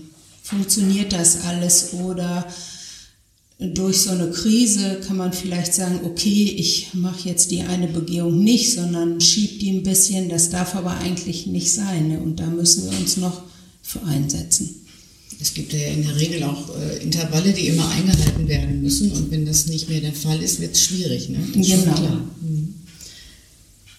funktioniert 0.42 1.12
das 1.12 1.44
alles 1.44 1.94
oder 1.94 2.46
durch 3.58 3.98
so 3.98 4.10
eine 4.10 4.30
Krise 4.30 5.00
kann 5.06 5.16
man 5.16 5.32
vielleicht 5.32 5.74
sagen, 5.74 6.00
okay, 6.04 6.54
ich 6.56 6.94
mache 6.94 7.28
jetzt 7.28 7.50
die 7.50 7.62
eine 7.62 7.86
Begehung 7.86 8.42
nicht, 8.42 8.72
sondern 8.72 9.20
schiebe 9.20 9.58
die 9.58 9.70
ein 9.70 9.82
bisschen, 9.82 10.28
das 10.28 10.50
darf 10.50 10.74
aber 10.74 10.98
eigentlich 10.98 11.46
nicht 11.46 11.72
sein 11.72 12.08
ne? 12.08 12.20
und 12.20 12.40
da 12.40 12.46
müssen 12.46 12.90
wir 12.90 12.98
uns 12.98 13.16
noch 13.16 13.42
für 13.82 14.02
einsetzen. 14.04 14.82
Es 15.40 15.54
gibt 15.54 15.72
ja 15.72 15.88
in 15.88 16.04
der 16.04 16.16
Regel 16.16 16.44
auch 16.44 16.68
äh, 16.76 17.02
Intervalle, 17.02 17.52
die 17.52 17.66
immer 17.66 17.88
eingehalten 17.90 18.46
werden 18.46 18.80
müssen. 18.80 19.10
Und 19.10 19.32
wenn 19.32 19.44
das 19.44 19.66
nicht 19.66 19.88
mehr 19.88 20.00
der 20.00 20.12
Fall 20.12 20.40
ist, 20.40 20.60
wird 20.60 20.74
es 20.76 20.84
schwierig. 20.84 21.28
Ne? 21.30 21.38
genau. 21.52 22.20
Mhm. 22.40 22.74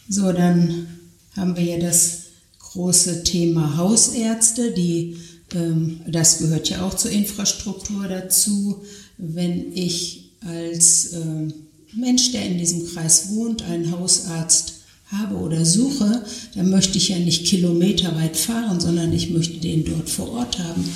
So, 0.08 0.32
dann 0.32 0.88
haben 1.36 1.58
wir 1.58 1.64
ja 1.64 1.80
das 1.80 2.20
große 2.60 3.24
Thema 3.24 3.76
Hausärzte, 3.76 4.72
die, 4.72 5.18
ähm, 5.54 6.00
das 6.08 6.40
gehört 6.40 6.70
ja 6.70 6.86
auch 6.86 6.94
zur 6.94 7.12
Infrastruktur 7.12 8.08
dazu. 8.08 8.82
Wenn 9.18 9.76
ich 9.76 10.32
als 10.42 11.14
äh, 11.14 11.48
Mensch, 11.96 12.32
der 12.32 12.46
in 12.46 12.58
diesem 12.58 12.88
Kreis 12.88 13.30
wohnt, 13.30 13.64
einen 13.64 13.92
Hausarzt 13.92 14.74
habe 15.12 15.36
oder 15.36 15.66
suche, 15.66 16.24
dann 16.56 16.70
möchte 16.70 16.98
ich 16.98 17.10
ja 17.10 17.20
nicht 17.20 17.46
kilometerweit 17.46 18.36
fahren, 18.36 18.80
sondern 18.80 19.14
ich 19.14 19.30
möchte 19.30 19.60
den 19.60 19.86
dort 19.86 20.10
vor 20.10 20.32
Ort 20.32 20.60
haben. 20.60 20.90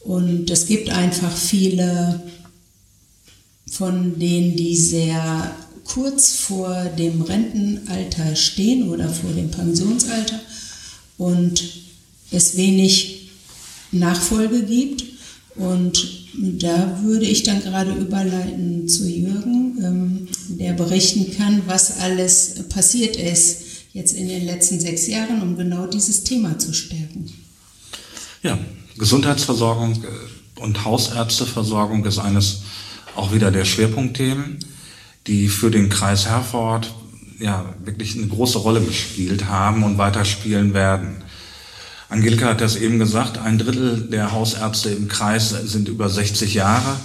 Und 0.00 0.50
es 0.50 0.66
gibt 0.66 0.90
einfach 0.90 1.34
viele 1.36 2.22
von 3.70 4.18
denen, 4.18 4.56
die 4.56 4.76
sehr 4.76 5.54
kurz 5.84 6.32
vor 6.34 6.74
dem 6.98 7.22
Rentenalter 7.22 8.36
stehen 8.36 8.88
oder 8.88 9.08
vor 9.08 9.30
dem 9.32 9.50
Pensionsalter 9.50 10.40
und 11.18 11.62
es 12.30 12.56
wenig 12.56 13.30
Nachfolge 13.90 14.62
gibt. 14.62 15.04
Und 15.56 16.21
da 16.34 17.00
würde 17.02 17.26
ich 17.26 17.42
dann 17.42 17.60
gerade 17.60 17.92
überleiten 17.92 18.88
zu 18.88 19.08
Jürgen, 19.08 19.78
ähm, 19.82 20.28
der 20.48 20.72
berichten 20.72 21.36
kann, 21.36 21.62
was 21.66 21.98
alles 21.98 22.68
passiert 22.68 23.16
ist 23.16 23.62
jetzt 23.92 24.14
in 24.14 24.28
den 24.28 24.44
letzten 24.44 24.80
sechs 24.80 25.06
Jahren, 25.06 25.42
um 25.42 25.56
genau 25.56 25.86
dieses 25.86 26.24
Thema 26.24 26.58
zu 26.58 26.72
stärken. 26.72 27.30
Ja, 28.42 28.58
Gesundheitsversorgung 28.96 30.02
äh, 30.02 30.60
und 30.60 30.84
Hausärzteversorgung 30.84 32.04
ist 32.04 32.18
eines 32.18 32.62
auch 33.14 33.32
wieder 33.32 33.50
der 33.50 33.64
Schwerpunktthemen, 33.64 34.58
die 35.26 35.48
für 35.48 35.70
den 35.70 35.88
Kreis 35.88 36.26
Herford 36.26 36.92
ja 37.38 37.74
wirklich 37.84 38.16
eine 38.16 38.26
große 38.26 38.58
Rolle 38.58 38.80
gespielt 38.80 39.46
haben 39.46 39.82
und 39.82 39.98
weiterspielen 39.98 40.74
werden. 40.74 41.21
Angelika 42.12 42.46
hat 42.46 42.60
das 42.60 42.76
eben 42.76 42.98
gesagt, 42.98 43.38
ein 43.38 43.56
Drittel 43.56 44.02
der 44.10 44.32
Hausärzte 44.32 44.90
im 44.90 45.08
Kreis 45.08 45.48
sind 45.48 45.88
über 45.88 46.10
60 46.10 46.52
Jahre 46.52 46.96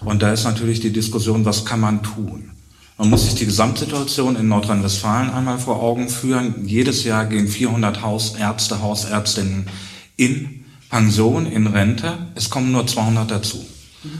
und 0.00 0.22
da 0.22 0.32
ist 0.32 0.42
natürlich 0.42 0.80
die 0.80 0.92
Diskussion, 0.92 1.44
was 1.44 1.64
kann 1.64 1.78
man 1.78 2.02
tun? 2.02 2.50
Man 2.98 3.08
muss 3.08 3.26
sich 3.26 3.36
die 3.36 3.46
Gesamtsituation 3.46 4.34
in 4.34 4.48
Nordrhein-Westfalen 4.48 5.30
einmal 5.30 5.58
vor 5.58 5.80
Augen 5.80 6.08
führen. 6.08 6.66
Jedes 6.66 7.04
Jahr 7.04 7.26
gehen 7.26 7.46
400 7.46 8.02
Hausärzte, 8.02 8.82
Hausärztinnen 8.82 9.68
in 10.16 10.64
Pension, 10.90 11.46
in 11.46 11.68
Rente. 11.68 12.18
Es 12.34 12.50
kommen 12.50 12.72
nur 12.72 12.88
200 12.88 13.30
dazu. 13.30 13.64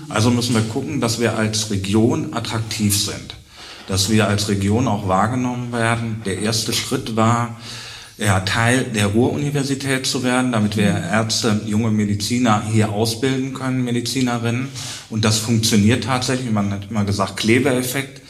Also 0.08 0.30
müssen 0.30 0.54
wir 0.54 0.62
gucken, 0.62 1.00
dass 1.00 1.18
wir 1.18 1.36
als 1.36 1.70
Region 1.72 2.34
attraktiv 2.34 2.96
sind, 2.96 3.34
dass 3.88 4.10
wir 4.10 4.28
als 4.28 4.48
Region 4.48 4.86
auch 4.86 5.08
wahrgenommen 5.08 5.72
werden. 5.72 6.22
Der 6.24 6.38
erste 6.38 6.72
Schritt 6.72 7.16
war, 7.16 7.56
ja, 8.18 8.40
Teil 8.40 8.84
der 8.84 9.08
Ruhr-Universität 9.08 10.06
zu 10.06 10.22
werden, 10.22 10.52
damit 10.52 10.76
wir 10.76 10.86
Ärzte, 10.86 11.60
junge 11.66 11.90
Mediziner 11.90 12.62
hier 12.72 12.90
ausbilden 12.90 13.52
können, 13.52 13.84
Medizinerinnen. 13.84 14.68
Und 15.10 15.24
das 15.24 15.38
funktioniert 15.38 16.04
tatsächlich. 16.04 16.50
Man 16.50 16.72
hat 16.72 16.90
immer 16.90 17.04
gesagt, 17.04 17.36
Klebeeffekt. 17.36 18.22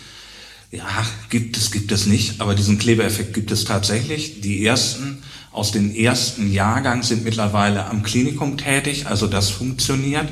Ja, 0.72 1.06
gibt 1.30 1.56
es, 1.56 1.70
gibt 1.70 1.92
es 1.92 2.06
nicht, 2.06 2.40
aber 2.40 2.56
diesen 2.56 2.78
Klebeeffekt 2.78 3.32
gibt 3.32 3.52
es 3.52 3.64
tatsächlich. 3.64 4.40
Die 4.40 4.66
ersten 4.66 5.22
aus 5.52 5.70
den 5.70 5.94
ersten 5.94 6.52
Jahrgang 6.52 7.02
sind 7.02 7.24
mittlerweile 7.24 7.86
am 7.86 8.02
Klinikum 8.02 8.58
tätig, 8.58 9.06
also 9.06 9.26
das 9.26 9.48
funktioniert. 9.48 10.28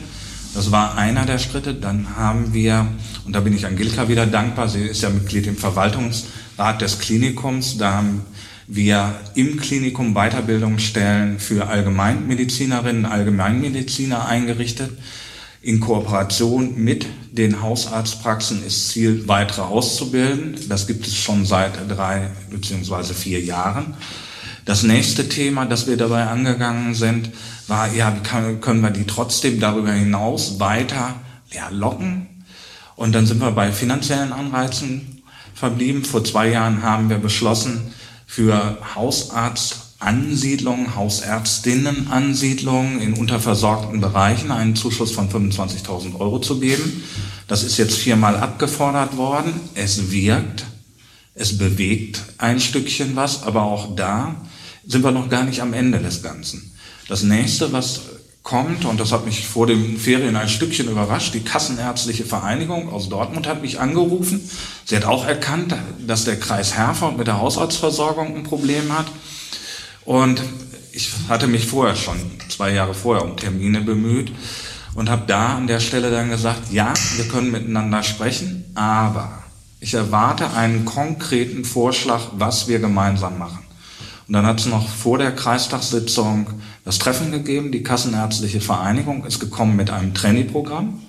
Das 0.54 0.70
war 0.70 0.98
einer 0.98 1.24
der 1.24 1.38
Schritte. 1.38 1.74
Dann 1.74 2.16
haben 2.16 2.52
wir, 2.52 2.86
und 3.24 3.34
da 3.34 3.40
bin 3.40 3.54
ich 3.54 3.64
Angelika 3.64 4.08
wieder 4.08 4.26
dankbar, 4.26 4.68
sie 4.68 4.82
ist 4.82 5.02
ja 5.02 5.08
Mitglied 5.08 5.46
im 5.46 5.56
Verwaltungsrat 5.56 6.82
des 6.82 6.98
Klinikums, 6.98 7.78
da 7.78 7.94
haben 7.94 8.22
wir 8.66 9.14
im 9.34 9.58
Klinikum 9.58 10.14
Weiterbildungsstellen 10.14 11.38
für 11.38 11.68
Allgemeinmedizinerinnen, 11.68 13.06
Allgemeinmediziner 13.06 14.26
eingerichtet. 14.26 14.90
In 15.60 15.80
Kooperation 15.80 16.74
mit 16.76 17.06
den 17.32 17.62
Hausarztpraxen 17.62 18.64
ist 18.64 18.90
Ziel, 18.90 19.26
weitere 19.26 19.62
auszubilden. 19.62 20.56
Das 20.68 20.86
gibt 20.86 21.06
es 21.06 21.16
schon 21.16 21.46
seit 21.46 21.72
drei 21.88 22.30
beziehungsweise 22.50 23.14
vier 23.14 23.40
Jahren. 23.40 23.94
Das 24.64 24.82
nächste 24.82 25.28
Thema, 25.28 25.66
das 25.66 25.86
wir 25.86 25.96
dabei 25.96 26.26
angegangen 26.26 26.94
sind, 26.94 27.30
war, 27.66 27.92
ja, 27.92 28.14
wie 28.14 28.56
können 28.60 28.80
wir 28.80 28.90
die 28.90 29.04
trotzdem 29.04 29.60
darüber 29.60 29.92
hinaus 29.92 30.58
weiter 30.58 31.14
ja, 31.50 31.68
locken? 31.70 32.28
Und 32.96 33.14
dann 33.14 33.26
sind 33.26 33.40
wir 33.40 33.50
bei 33.50 33.72
finanziellen 33.72 34.32
Anreizen 34.32 35.22
verblieben. 35.54 36.04
Vor 36.04 36.24
zwei 36.24 36.48
Jahren 36.48 36.82
haben 36.82 37.10
wir 37.10 37.18
beschlossen, 37.18 37.92
für 38.26 38.78
Hausarztansiedlungen, 38.94 40.94
Hausärztinnenansiedlungen 40.94 43.00
in 43.00 43.14
unterversorgten 43.14 44.00
Bereichen 44.00 44.50
einen 44.50 44.76
Zuschuss 44.76 45.12
von 45.12 45.30
25.000 45.30 46.18
Euro 46.18 46.40
zu 46.40 46.60
geben. 46.60 47.02
Das 47.48 47.62
ist 47.62 47.76
jetzt 47.76 47.96
viermal 47.96 48.36
abgefordert 48.36 49.16
worden. 49.16 49.52
Es 49.74 50.10
wirkt, 50.10 50.64
es 51.34 51.58
bewegt 51.58 52.22
ein 52.38 52.60
Stückchen 52.60 53.16
was, 53.16 53.42
aber 53.42 53.62
auch 53.62 53.94
da 53.94 54.36
sind 54.86 55.04
wir 55.04 55.10
noch 55.10 55.28
gar 55.28 55.44
nicht 55.44 55.60
am 55.60 55.72
Ende 55.72 55.98
des 55.98 56.22
Ganzen. 56.22 56.72
Das 57.08 57.22
nächste, 57.22 57.72
was 57.72 58.00
kommt, 58.44 58.84
und 58.84 59.00
das 59.00 59.10
hat 59.10 59.24
mich 59.24 59.48
vor 59.48 59.66
den 59.66 59.96
Ferien 59.96 60.36
ein 60.36 60.50
Stückchen 60.50 60.88
überrascht, 60.88 61.34
die 61.34 61.40
Kassenärztliche 61.40 62.24
Vereinigung 62.24 62.92
aus 62.92 63.08
Dortmund 63.08 63.48
hat 63.48 63.62
mich 63.62 63.80
angerufen. 63.80 64.48
Sie 64.84 64.94
hat 64.94 65.06
auch 65.06 65.26
erkannt, 65.26 65.74
dass 66.06 66.24
der 66.24 66.38
Kreis 66.38 66.74
Herford 66.74 67.16
mit 67.16 67.26
der 67.26 67.40
Hausarztversorgung 67.40 68.36
ein 68.36 68.42
Problem 68.44 68.96
hat. 68.96 69.06
Und 70.04 70.42
ich 70.92 71.10
hatte 71.28 71.46
mich 71.46 71.66
vorher 71.66 71.96
schon, 71.96 72.18
zwei 72.50 72.72
Jahre 72.72 72.92
vorher, 72.94 73.24
um 73.24 73.36
Termine 73.36 73.80
bemüht 73.80 74.30
und 74.94 75.08
habe 75.08 75.24
da 75.26 75.56
an 75.56 75.66
der 75.66 75.80
Stelle 75.80 76.10
dann 76.10 76.28
gesagt, 76.28 76.70
ja, 76.70 76.92
wir 77.16 77.26
können 77.26 77.50
miteinander 77.50 78.02
sprechen, 78.02 78.64
aber 78.74 79.42
Ich 79.84 79.92
erwarte 79.92 80.50
einen 80.54 80.86
konkreten 80.86 81.62
Vorschlag, 81.66 82.22
was 82.38 82.68
wir 82.68 82.78
gemeinsam 82.78 83.38
machen. 83.38 83.58
Und 84.26 84.32
dann 84.32 84.46
hat 84.46 84.58
es 84.58 84.64
noch 84.64 84.88
vor 84.88 85.18
der 85.18 85.34
Kreistagssitzung 85.34 86.46
das 86.84 86.98
Treffen 86.98 87.32
gegeben. 87.32 87.72
Die 87.72 87.82
Kassenärztliche 87.82 88.60
Vereinigung 88.60 89.24
ist 89.24 89.40
gekommen 89.40 89.76
mit 89.76 89.90
einem 89.90 90.14
Trainingprogramm. 90.14 91.00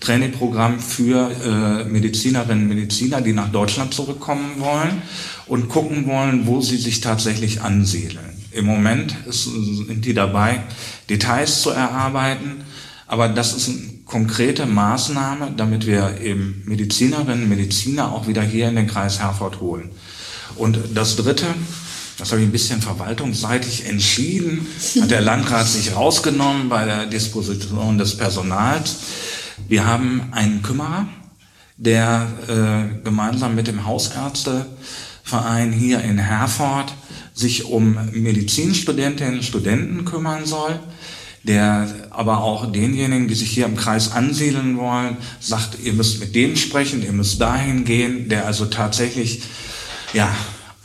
Trainingprogramm 0.00 0.78
für 0.78 1.30
äh, 1.30 1.84
Medizinerinnen 1.84 2.64
und 2.64 2.76
Mediziner, 2.76 3.20
die 3.20 3.32
nach 3.32 3.50
Deutschland 3.50 3.94
zurückkommen 3.94 4.58
wollen 4.58 5.02
und 5.46 5.68
gucken 5.68 6.06
wollen, 6.06 6.46
wo 6.46 6.60
sie 6.60 6.76
sich 6.76 7.00
tatsächlich 7.00 7.62
ansiedeln. 7.62 8.36
Im 8.52 8.66
Moment 8.66 9.16
ist, 9.26 9.44
sind 9.44 10.04
die 10.04 10.14
dabei, 10.14 10.60
Details 11.08 11.62
zu 11.62 11.70
erarbeiten, 11.70 12.64
aber 13.06 13.28
das 13.28 13.54
ist 13.54 13.68
eine 13.68 13.78
konkrete 14.04 14.66
Maßnahme, 14.66 15.52
damit 15.56 15.86
wir 15.86 16.20
eben 16.20 16.62
Medizinerinnen 16.66 17.44
und 17.44 17.48
Mediziner 17.48 18.12
auch 18.12 18.28
wieder 18.28 18.42
hier 18.42 18.68
in 18.68 18.76
den 18.76 18.86
Kreis 18.86 19.20
Herford 19.20 19.60
holen. 19.60 19.90
Und 20.56 20.78
das 20.94 21.16
Dritte, 21.16 21.46
das 22.18 22.32
habe 22.32 22.40
ich 22.40 22.48
ein 22.48 22.52
bisschen 22.52 22.80
verwaltungsseitig 22.80 23.86
entschieden, 23.86 24.66
hat 25.00 25.10
der 25.10 25.20
Landrat 25.20 25.68
sich 25.68 25.94
rausgenommen 25.94 26.68
bei 26.68 26.84
der 26.84 27.06
Disposition 27.06 27.98
des 27.98 28.16
Personals. 28.16 28.96
Wir 29.68 29.86
haben 29.86 30.28
einen 30.32 30.62
Kümmerer, 30.62 31.08
der 31.76 32.26
äh, 32.48 33.04
gemeinsam 33.04 33.54
mit 33.54 33.66
dem 33.66 33.84
Hausärzteverein 33.84 35.72
hier 35.72 36.00
in 36.00 36.18
Herford 36.18 36.94
sich 37.34 37.66
um 37.66 37.98
Medizinstudentinnen 38.12 39.36
und 39.36 39.44
Studenten 39.44 40.06
kümmern 40.06 40.46
soll, 40.46 40.80
der 41.42 42.08
aber 42.10 42.42
auch 42.42 42.72
denjenigen, 42.72 43.28
die 43.28 43.34
sich 43.34 43.50
hier 43.50 43.66
im 43.66 43.76
Kreis 43.76 44.12
ansiedeln 44.12 44.78
wollen, 44.78 45.18
sagt, 45.38 45.76
ihr 45.84 45.92
müsst 45.92 46.18
mit 46.18 46.34
dem 46.34 46.56
sprechen, 46.56 47.02
ihr 47.02 47.12
müsst 47.12 47.40
dahin 47.42 47.84
gehen, 47.84 48.30
der 48.30 48.46
also 48.46 48.64
tatsächlich 48.64 49.42
ja, 50.14 50.34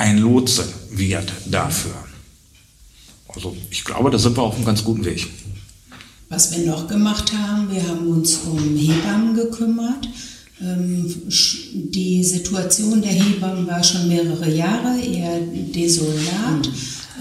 ein 0.01 0.17
Lotse 0.17 0.67
wird 0.89 1.31
dafür. 1.45 1.93
Also 3.27 3.55
ich 3.69 3.83
glaube, 3.83 4.09
da 4.09 4.17
sind 4.17 4.35
wir 4.35 4.41
auf 4.41 4.55
einem 4.55 4.65
ganz 4.65 4.83
guten 4.83 5.05
Weg. 5.05 5.27
Was 6.27 6.51
wir 6.51 6.65
noch 6.65 6.87
gemacht 6.87 7.31
haben, 7.33 7.71
wir 7.71 7.87
haben 7.87 8.07
uns 8.07 8.39
um 8.45 8.75
Hebammen 8.75 9.35
gekümmert. 9.35 10.09
Ähm, 10.59 11.13
die 11.73 12.23
Situation 12.23 13.01
der 13.01 13.11
Hebammen 13.11 13.67
war 13.67 13.83
schon 13.83 14.07
mehrere 14.07 14.49
Jahre 14.49 14.99
eher 14.99 15.39
desolat 15.39 16.69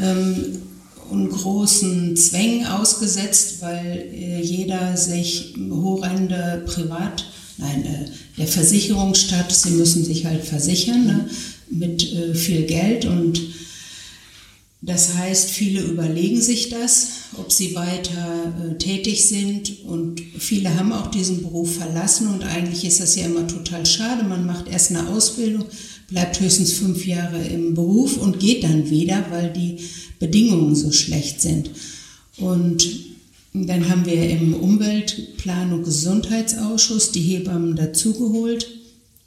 ähm, 0.03 0.63
und 1.11 1.29
großen 1.29 2.17
Zwängen 2.17 2.67
ausgesetzt, 2.67 3.61
weil 3.61 4.09
äh, 4.11 4.41
jeder 4.41 4.97
sich 4.97 5.55
horrende 5.71 6.63
Privat, 6.65 7.27
nein, 7.59 7.85
äh, 7.85 8.11
der 8.39 8.47
Versicherungsstaat, 8.47 9.53
sie 9.53 9.73
müssen 9.73 10.03
sich 10.03 10.25
halt 10.25 10.45
versichern 10.45 11.07
ne, 11.07 11.29
mit 11.71 12.13
äh, 12.13 12.35
viel 12.35 12.63
Geld 12.63 13.05
und 13.05 13.41
das 14.83 15.15
heißt, 15.15 15.51
viele 15.51 15.83
überlegen 15.83 16.41
sich 16.41 16.71
das, 16.71 17.09
ob 17.37 17.53
sie 17.53 17.75
weiter 17.75 18.55
äh, 18.65 18.79
tätig 18.79 19.29
sind 19.29 19.85
und 19.85 20.23
viele 20.39 20.75
haben 20.75 20.93
auch 20.93 21.11
diesen 21.11 21.43
Beruf 21.43 21.77
verlassen 21.77 22.29
und 22.29 22.43
eigentlich 22.45 22.85
ist 22.85 23.01
das 23.01 23.15
ja 23.15 23.27
immer 23.27 23.47
total 23.47 23.85
schade. 23.85 24.25
Man 24.25 24.47
macht 24.47 24.69
erst 24.69 24.91
eine 24.91 25.09
Ausbildung, 25.09 25.67
bleibt 26.09 26.41
höchstens 26.41 26.73
fünf 26.73 27.07
Jahre 27.07 27.43
im 27.47 27.75
Beruf 27.75 28.17
und 28.17 28.41
geht 28.41 28.65
dann 28.65 28.89
wieder, 28.89 29.27
weil 29.31 29.53
die 29.53 29.79
Bedingungen 30.19 30.75
so 30.75 30.93
schlecht 30.93 31.43
sind. 31.43 31.71
Und 32.39 32.89
dann 33.53 33.89
haben 33.91 34.07
wir 34.07 34.31
im 34.31 34.55
Umweltplan- 34.55 35.73
und 35.73 35.85
Gesundheitsausschuss 35.85 37.13
die 37.13 37.21
Hebammen 37.21 37.77
dazugeholt 37.77 38.67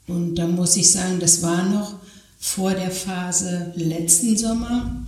und 0.08 0.36
da 0.36 0.48
muss 0.48 0.78
ich 0.78 0.90
sagen, 0.90 1.20
das 1.20 1.44
war 1.44 1.70
noch 1.70 2.03
vor 2.44 2.74
der 2.74 2.92
Phase 2.92 3.72
letzten 3.78 4.36
Sommer 4.38 5.06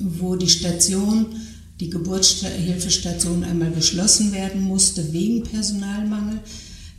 wo 0.00 0.34
die 0.34 0.48
Station, 0.48 1.26
die 1.78 1.90
Geburtshilfestation 1.90 3.44
einmal 3.44 3.70
geschlossen 3.70 4.32
werden 4.32 4.62
musste 4.62 5.12
wegen 5.12 5.44
Personalmangel. 5.44 6.40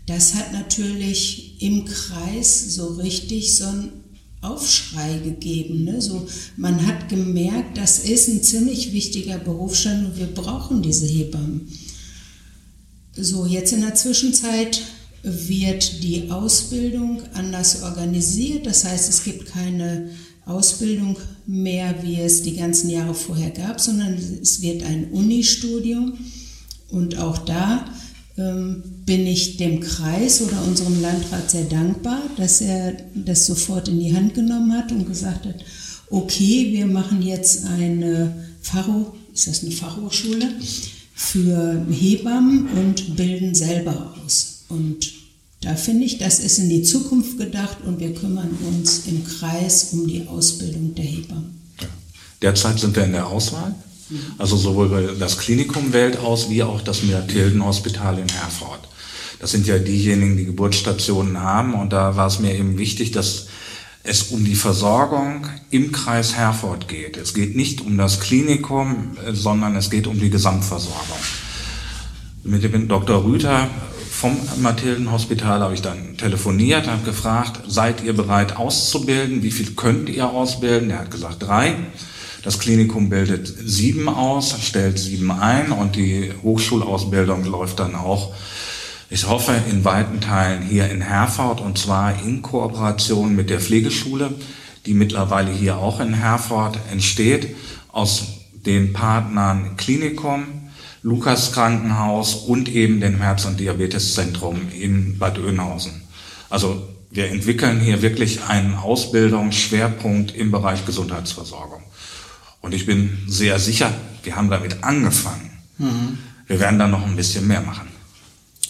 Das 0.05 0.35
hat 0.35 0.53
natürlich 0.53 1.61
im 1.61 1.85
Kreis 1.85 2.75
so 2.75 2.87
richtig 2.95 3.55
so 3.55 3.65
einen 3.65 3.91
Aufschrei 4.41 5.19
gegeben. 5.19 5.83
Ne? 5.83 6.01
So, 6.01 6.27
man 6.57 6.85
hat 6.87 7.09
gemerkt, 7.09 7.77
das 7.77 7.99
ist 7.99 8.27
ein 8.27 8.43
ziemlich 8.43 8.93
wichtiger 8.93 9.37
Berufsstand 9.37 10.05
und 10.05 10.17
wir 10.17 10.27
brauchen 10.27 10.81
diese 10.81 11.05
Hebammen. 11.05 11.67
So, 13.15 13.45
jetzt 13.45 13.73
in 13.73 13.81
der 13.81 13.95
Zwischenzeit 13.95 14.81
wird 15.23 16.03
die 16.03 16.31
Ausbildung 16.31 17.21
anders 17.33 17.83
organisiert. 17.83 18.65
Das 18.65 18.85
heißt, 18.85 19.09
es 19.09 19.23
gibt 19.23 19.47
keine 19.47 20.09
Ausbildung 20.45 21.17
mehr, 21.45 21.95
wie 22.01 22.19
es 22.19 22.41
die 22.41 22.55
ganzen 22.55 22.89
Jahre 22.89 23.13
vorher 23.13 23.51
gab, 23.51 23.79
sondern 23.79 24.17
es 24.41 24.61
wird 24.61 24.83
ein 24.83 25.11
Unistudium. 25.11 26.13
Und 26.89 27.17
auch 27.17 27.37
da 27.39 27.85
ähm, 28.37 28.83
bin 29.05 29.27
ich 29.27 29.57
dem 29.57 29.79
Kreis 29.79 30.41
oder 30.41 30.63
unserem 30.63 31.01
Landrat 31.01 31.51
sehr 31.51 31.65
dankbar, 31.65 32.21
dass 32.37 32.61
er 32.61 32.93
das 33.13 33.45
sofort 33.45 33.87
in 33.87 33.99
die 33.99 34.15
Hand 34.15 34.33
genommen 34.33 34.73
hat 34.73 34.91
und 34.91 35.07
gesagt 35.07 35.45
hat, 35.45 35.63
okay, 36.09 36.71
wir 36.71 36.87
machen 36.87 37.21
jetzt 37.21 37.65
eine 37.65 38.45
Fachhochschule, 38.61 39.21
ist 39.33 39.47
das 39.47 39.63
eine 39.63 39.71
Fachhochschule, 39.71 40.49
für 41.13 41.85
Hebammen 41.89 42.67
und 42.69 43.15
bilden 43.15 43.53
selber 43.53 44.13
aus. 44.25 44.50
Und 44.71 45.11
da 45.61 45.75
finde 45.75 46.05
ich, 46.05 46.17
das 46.17 46.39
ist 46.39 46.57
in 46.57 46.69
die 46.69 46.81
Zukunft 46.81 47.37
gedacht 47.37 47.77
und 47.85 47.99
wir 47.99 48.13
kümmern 48.13 48.57
uns 48.67 49.05
im 49.05 49.23
Kreis 49.23 49.89
um 49.91 50.07
die 50.07 50.27
Ausbildung 50.27 50.95
der 50.95 51.05
Hebammen. 51.05 51.61
Derzeit 52.41 52.79
sind 52.79 52.95
wir 52.95 53.03
in 53.03 53.11
der 53.11 53.27
Auswahl. 53.27 53.75
Also 54.37 54.57
sowohl 54.57 55.15
das 55.19 55.37
Klinikum 55.37 55.93
wählt 55.93 56.17
aus, 56.17 56.49
wie 56.49 56.63
auch 56.63 56.81
das 56.81 57.03
Meertilden-Hospital 57.03 58.17
in 58.19 58.27
Herford. 58.27 58.89
Das 59.39 59.51
sind 59.51 59.67
ja 59.67 59.77
diejenigen, 59.77 60.35
die 60.35 60.45
Geburtsstationen 60.45 61.39
haben. 61.39 61.73
Und 61.75 61.93
da 61.93 62.15
war 62.15 62.27
es 62.27 62.39
mir 62.39 62.53
eben 62.53 62.77
wichtig, 62.77 63.11
dass 63.11 63.47
es 64.03 64.23
um 64.23 64.43
die 64.43 64.55
Versorgung 64.55 65.47
im 65.69 65.91
Kreis 65.91 66.35
Herford 66.35 66.87
geht. 66.87 67.17
Es 67.17 67.33
geht 67.33 67.55
nicht 67.55 67.81
um 67.81 67.97
das 67.97 68.19
Klinikum, 68.19 69.17
äh, 69.25 69.33
sondern 69.33 69.75
es 69.75 69.89
geht 69.89 70.07
um 70.07 70.19
die 70.19 70.29
Gesamtversorgung. 70.29 71.17
Mit 72.43 72.63
dem 72.63 72.87
Dr. 72.87 73.23
Rüther 73.23 73.69
vom 74.21 74.37
Mathildenhospital 74.61 75.61
habe 75.61 75.73
ich 75.73 75.81
dann 75.81 76.15
telefoniert, 76.15 76.87
habe 76.87 77.03
gefragt, 77.03 77.61
seid 77.67 78.03
ihr 78.03 78.13
bereit 78.13 78.55
auszubilden? 78.55 79.41
Wie 79.41 79.49
viel 79.49 79.71
könnt 79.71 80.09
ihr 80.09 80.29
ausbilden? 80.29 80.91
Er 80.91 80.99
hat 80.99 81.09
gesagt, 81.09 81.41
drei. 81.41 81.73
Das 82.43 82.59
Klinikum 82.59 83.09
bildet 83.09 83.47
sieben 83.47 84.07
aus, 84.07 84.55
stellt 84.61 84.99
sieben 84.99 85.31
ein 85.31 85.71
und 85.71 85.95
die 85.95 86.31
Hochschulausbildung 86.43 87.45
läuft 87.45 87.79
dann 87.79 87.95
auch, 87.95 88.31
ich 89.09 89.27
hoffe, 89.27 89.53
in 89.71 89.85
weiten 89.85 90.21
Teilen 90.21 90.61
hier 90.61 90.87
in 90.91 91.01
Herford 91.01 91.59
und 91.59 91.79
zwar 91.79 92.23
in 92.23 92.43
Kooperation 92.43 93.35
mit 93.35 93.49
der 93.49 93.59
Pflegeschule, 93.59 94.35
die 94.85 94.93
mittlerweile 94.93 95.51
hier 95.51 95.79
auch 95.79 95.99
in 95.99 96.13
Herford 96.13 96.77
entsteht, 96.91 97.55
aus 97.91 98.27
den 98.67 98.93
Partnern 98.93 99.77
Klinikum, 99.77 100.60
Lukas 101.03 101.51
Krankenhaus 101.51 102.35
und 102.35 102.69
eben 102.69 103.01
dem 103.01 103.17
Herz- 103.17 103.45
und 103.45 103.59
Diabeteszentrum 103.59 104.69
in 104.71 105.17
Bad 105.17 105.39
Oeynhausen. 105.39 106.01
Also 106.49 106.87
wir 107.09 107.29
entwickeln 107.29 107.79
hier 107.79 108.01
wirklich 108.01 108.43
einen 108.43 108.75
Ausbildungsschwerpunkt 108.75 110.35
im 110.35 110.51
Bereich 110.51 110.85
Gesundheitsversorgung. 110.85 111.81
Und 112.61 112.73
ich 112.73 112.85
bin 112.85 113.17
sehr 113.27 113.59
sicher, 113.59 113.93
wir 114.23 114.35
haben 114.35 114.49
damit 114.49 114.83
angefangen. 114.83 115.49
Mhm. 115.77 116.19
Wir 116.47 116.59
werden 116.59 116.77
da 116.77 116.87
noch 116.87 117.05
ein 117.05 117.15
bisschen 117.15 117.47
mehr 117.47 117.61
machen. 117.61 117.87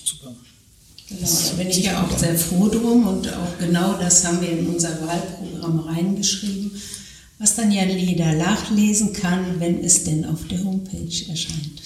Super. 0.03 0.31
Genau, 1.09 1.27
da 1.49 1.53
bin 1.57 1.67
ich 1.67 1.83
ja 1.83 2.01
auch 2.01 2.17
sehr 2.17 2.35
froh 2.37 2.69
drum 2.69 3.07
und 3.07 3.27
auch 3.33 3.57
genau 3.59 3.93
das 3.93 4.25
haben 4.25 4.39
wir 4.39 4.51
in 4.57 4.67
unser 4.67 5.01
Wahlprogramm 5.05 5.79
reingeschrieben, 5.79 6.71
was 7.39 7.55
dann 7.55 7.71
ja 7.71 7.83
jeder 7.83 8.33
nachlesen 8.33 9.11
kann, 9.13 9.59
wenn 9.59 9.83
es 9.83 10.05
denn 10.05 10.25
auf 10.25 10.47
der 10.47 10.63
Homepage 10.63 11.29
erscheint. 11.29 11.81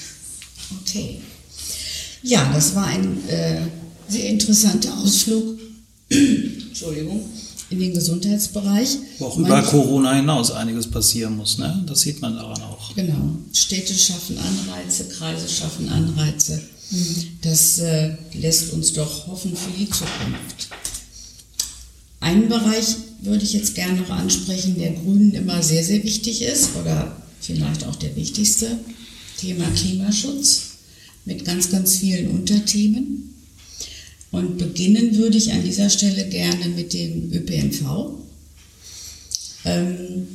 Okay. 0.82 1.22
Ja, 2.24 2.52
das 2.54 2.76
war 2.76 2.88
ein 2.88 3.28
äh, 3.28 3.62
sehr 4.08 4.30
interessanter 4.30 4.98
Ausflug. 4.98 5.60
Entschuldigung. 6.10 7.26
In 7.70 7.80
den 7.80 7.94
Gesundheitsbereich. 7.94 8.98
Wo 9.18 9.26
auch 9.26 9.38
über 9.38 9.62
Corona 9.64 10.14
hinaus 10.14 10.52
einiges 10.52 10.90
passieren 10.90 11.36
muss, 11.36 11.58
ne? 11.58 11.84
Das 11.88 12.02
sieht 12.02 12.22
man 12.22 12.36
daran 12.36 12.62
auch. 12.62 12.94
Genau. 12.96 13.32
Städte 13.54 13.94
schaffen 13.94 14.38
Anreize, 14.38 15.06
Kreise 15.10 15.48
schaffen 15.50 15.90
Anreize. 15.90 16.62
Mhm. 16.92 17.16
Das 17.42 17.80
äh, 17.80 18.16
lässt 18.34 18.72
uns 18.74 18.94
doch 18.94 19.28
hoffen 19.28 19.56
für 19.56 19.72
die 19.72 19.90
Zukunft. 19.90 20.70
Einen 22.20 22.50
Bereich 22.50 22.96
würde 23.22 23.44
ich 23.44 23.54
jetzt 23.54 23.76
gerne 23.76 24.00
noch 24.00 24.10
ansprechen, 24.10 24.78
der 24.78 24.92
Grünen 24.92 25.34
immer 25.34 25.62
sehr, 25.62 25.84
sehr 25.84 26.04
wichtig 26.04 26.42
ist 26.42 26.76
oder 26.76 27.16
vielleicht 27.40 27.86
auch 27.86 27.96
der 27.96 28.16
wichtigste. 28.16 28.80
Thema 29.38 29.70
Klimaschutz 29.72 30.62
mit 31.26 31.46
ganz, 31.46 31.72
ganz 31.72 31.98
vielen 31.98 32.30
Unterthemen. 32.32 33.34
Und 34.32 34.58
beginnen 34.58 35.16
würde 35.18 35.38
ich 35.38 35.52
an 35.52 35.64
dieser 35.64 35.90
Stelle 35.90 36.28
gerne 36.28 36.70
mit 36.70 36.94
dem 36.94 37.32
ÖPNV. 37.32 38.12
Ähm, 39.64 40.28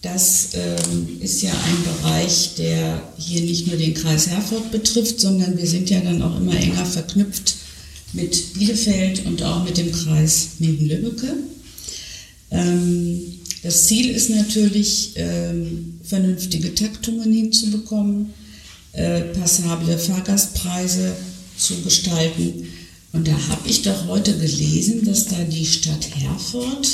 das 0.00 0.48
ähm, 0.54 1.20
ist 1.20 1.42
ja 1.42 1.50
ein 1.50 1.84
Bereich, 1.84 2.54
der 2.56 3.12
hier 3.18 3.40
nicht 3.40 3.68
nur 3.68 3.76
den 3.76 3.94
Kreis 3.94 4.28
Herford 4.28 4.70
betrifft, 4.72 5.20
sondern 5.20 5.56
wir 5.56 5.66
sind 5.66 5.90
ja 5.90 6.00
dann 6.00 6.22
auch 6.22 6.36
immer 6.38 6.56
enger 6.56 6.84
verknüpft 6.84 7.54
mit 8.12 8.54
Bielefeld 8.54 9.24
und 9.26 9.42
auch 9.42 9.64
mit 9.64 9.76
dem 9.76 9.92
Kreis 9.92 10.48
Minden-Lübbecke. 10.58 11.34
Ähm, 12.50 13.40
das 13.62 13.86
Ziel 13.86 14.10
ist 14.10 14.30
natürlich, 14.30 15.16
vernünftige 16.02 16.74
Taktungen 16.74 17.32
hinzubekommen, 17.32 18.34
äh, 18.92 19.20
passable 19.20 19.96
Fahrgastpreise 19.98 21.14
zu 21.56 21.80
gestalten 21.82 22.68
und 23.12 23.28
da 23.28 23.32
habe 23.48 23.68
ich 23.68 23.82
doch 23.82 24.06
heute 24.06 24.36
gelesen, 24.38 25.04
dass 25.04 25.26
da 25.26 25.36
die 25.44 25.66
Stadt 25.66 26.08
Herford 26.16 26.88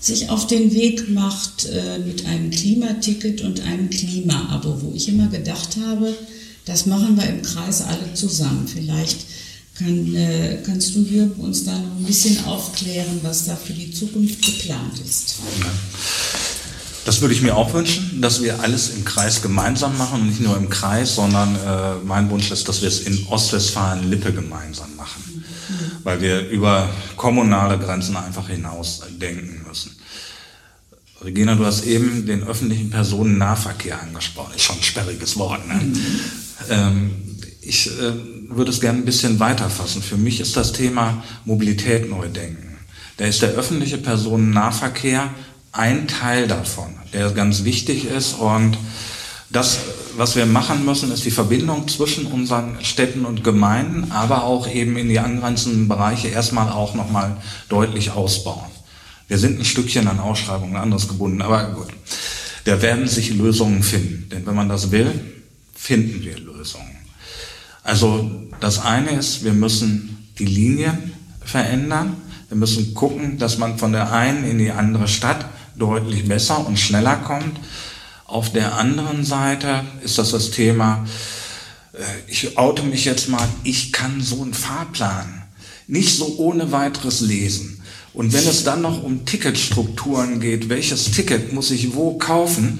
sich 0.00 0.28
auf 0.28 0.46
den 0.46 0.74
Weg 0.74 1.08
macht 1.08 1.66
äh, 1.66 1.98
mit 2.00 2.26
einem 2.26 2.50
Klimaticket 2.50 3.40
und 3.40 3.60
einem 3.60 3.88
Klima-Abo, 3.88 4.82
wo 4.82 4.92
ich 4.94 5.08
immer 5.08 5.28
gedacht 5.28 5.76
habe, 5.86 6.14
das 6.64 6.86
machen 6.86 7.16
wir 7.16 7.26
im 7.28 7.42
Kreis 7.42 7.82
alle 7.82 8.12
zusammen. 8.14 8.66
Vielleicht 8.66 9.18
kann, 9.78 10.14
äh, 10.14 10.62
kannst 10.64 10.94
du, 10.94 11.00
Jürgen, 11.00 11.40
uns 11.40 11.64
da 11.64 11.72
noch 11.72 11.96
ein 11.96 12.04
bisschen 12.04 12.44
aufklären, 12.44 13.20
was 13.22 13.46
da 13.46 13.56
für 13.56 13.72
die 13.72 13.90
Zukunft 13.92 14.40
geplant 14.42 15.00
ist. 15.04 15.36
Ja. 15.60 15.66
Das 17.04 17.20
würde 17.20 17.34
ich 17.34 17.42
mir 17.42 17.54
auch 17.54 17.74
wünschen, 17.74 18.22
dass 18.22 18.42
wir 18.42 18.60
alles 18.60 18.90
im 18.90 19.04
Kreis 19.04 19.42
gemeinsam 19.42 19.98
machen 19.98 20.22
und 20.22 20.28
nicht 20.28 20.40
nur 20.40 20.56
im 20.56 20.70
Kreis, 20.70 21.16
sondern 21.16 21.54
äh, 21.56 21.96
mein 22.04 22.30
Wunsch 22.30 22.50
ist, 22.50 22.66
dass 22.68 22.80
wir 22.80 22.88
es 22.88 23.00
in 23.00 23.26
Ostwestfalen-Lippe 23.26 24.32
gemeinsam 24.32 24.94
machen, 24.96 25.22
mhm. 25.68 26.04
weil 26.04 26.22
wir 26.22 26.48
über 26.48 26.88
kommunale 27.16 27.78
Grenzen 27.78 28.16
einfach 28.16 28.48
hinaus 28.48 29.02
denken 29.20 29.66
müssen. 29.68 29.90
Regina, 31.22 31.54
du 31.56 31.66
hast 31.66 31.84
eben 31.84 32.26
den 32.26 32.42
öffentlichen 32.42 32.90
Personennahverkehr 32.90 34.00
angesprochen. 34.00 34.54
Ist 34.56 34.62
schon 34.64 34.76
ein 34.76 34.82
sperriges 34.82 35.36
Wort. 35.36 35.66
Ne? 35.66 35.74
Mhm. 35.74 35.96
Ähm, 36.70 37.10
ich 37.60 37.86
äh, 37.86 38.12
würde 38.48 38.70
es 38.70 38.80
gerne 38.80 38.98
ein 38.98 39.04
bisschen 39.04 39.40
weiter 39.40 39.70
fassen. 39.70 40.02
Für 40.02 40.16
mich 40.16 40.40
ist 40.40 40.56
das 40.56 40.72
Thema 40.72 41.22
Mobilität 41.44 42.08
neu 42.08 42.28
denken. 42.28 42.78
Da 43.16 43.26
ist 43.26 43.42
der 43.42 43.50
öffentliche 43.50 43.98
Personennahverkehr 43.98 45.30
ein 45.72 46.08
Teil 46.08 46.46
davon, 46.48 46.94
der 47.12 47.30
ganz 47.30 47.64
wichtig 47.64 48.04
ist. 48.06 48.34
Und 48.34 48.78
das, 49.50 49.78
was 50.16 50.36
wir 50.36 50.46
machen 50.46 50.84
müssen, 50.84 51.12
ist 51.12 51.24
die 51.24 51.30
Verbindung 51.30 51.88
zwischen 51.88 52.26
unseren 52.26 52.84
Städten 52.84 53.24
und 53.24 53.44
Gemeinden, 53.44 54.10
aber 54.10 54.44
auch 54.44 54.68
eben 54.68 54.96
in 54.96 55.08
die 55.08 55.20
angrenzenden 55.20 55.88
Bereiche 55.88 56.28
erstmal 56.28 56.70
auch 56.70 56.94
nochmal 56.94 57.36
deutlich 57.68 58.10
ausbauen. 58.10 58.70
Wir 59.28 59.38
sind 59.38 59.58
ein 59.58 59.64
Stückchen 59.64 60.06
an 60.08 60.20
Ausschreibungen 60.20 60.76
anderes 60.76 61.08
gebunden, 61.08 61.42
aber 61.42 61.64
gut. 61.70 61.88
Da 62.64 62.80
werden 62.82 63.06
sich 63.06 63.34
Lösungen 63.34 63.82
finden. 63.82 64.28
Denn 64.30 64.46
wenn 64.46 64.54
man 64.54 64.68
das 64.68 64.90
will, 64.90 65.10
finden 65.74 66.22
wir 66.22 66.38
Lösungen. 66.38 66.93
Also 67.84 68.30
das 68.60 68.80
eine 68.80 69.10
ist, 69.10 69.44
wir 69.44 69.52
müssen 69.52 70.26
die 70.38 70.46
Linien 70.46 71.12
verändern. 71.44 72.16
Wir 72.48 72.56
müssen 72.56 72.94
gucken, 72.94 73.38
dass 73.38 73.58
man 73.58 73.78
von 73.78 73.92
der 73.92 74.12
einen 74.12 74.44
in 74.44 74.58
die 74.58 74.70
andere 74.70 75.06
Stadt 75.06 75.46
deutlich 75.76 76.26
besser 76.26 76.66
und 76.66 76.78
schneller 76.78 77.16
kommt. 77.16 77.60
Auf 78.24 78.52
der 78.52 78.76
anderen 78.78 79.24
Seite 79.24 79.84
ist 80.02 80.18
das 80.18 80.30
das 80.30 80.50
Thema, 80.50 81.06
äh, 81.92 81.98
ich 82.26 82.56
oute 82.56 82.82
mich 82.82 83.04
jetzt 83.04 83.28
mal, 83.28 83.46
ich 83.64 83.92
kann 83.92 84.20
so 84.20 84.42
einen 84.42 84.54
Fahrplan 84.54 85.42
nicht 85.86 86.16
so 86.16 86.36
ohne 86.38 86.72
weiteres 86.72 87.20
lesen. 87.20 87.82
Und 88.14 88.32
wenn 88.32 88.46
es 88.46 88.64
dann 88.64 88.80
noch 88.80 89.02
um 89.02 89.26
Ticketstrukturen 89.26 90.40
geht, 90.40 90.68
welches 90.68 91.10
Ticket 91.10 91.52
muss 91.52 91.70
ich 91.70 91.94
wo 91.94 92.16
kaufen, 92.16 92.78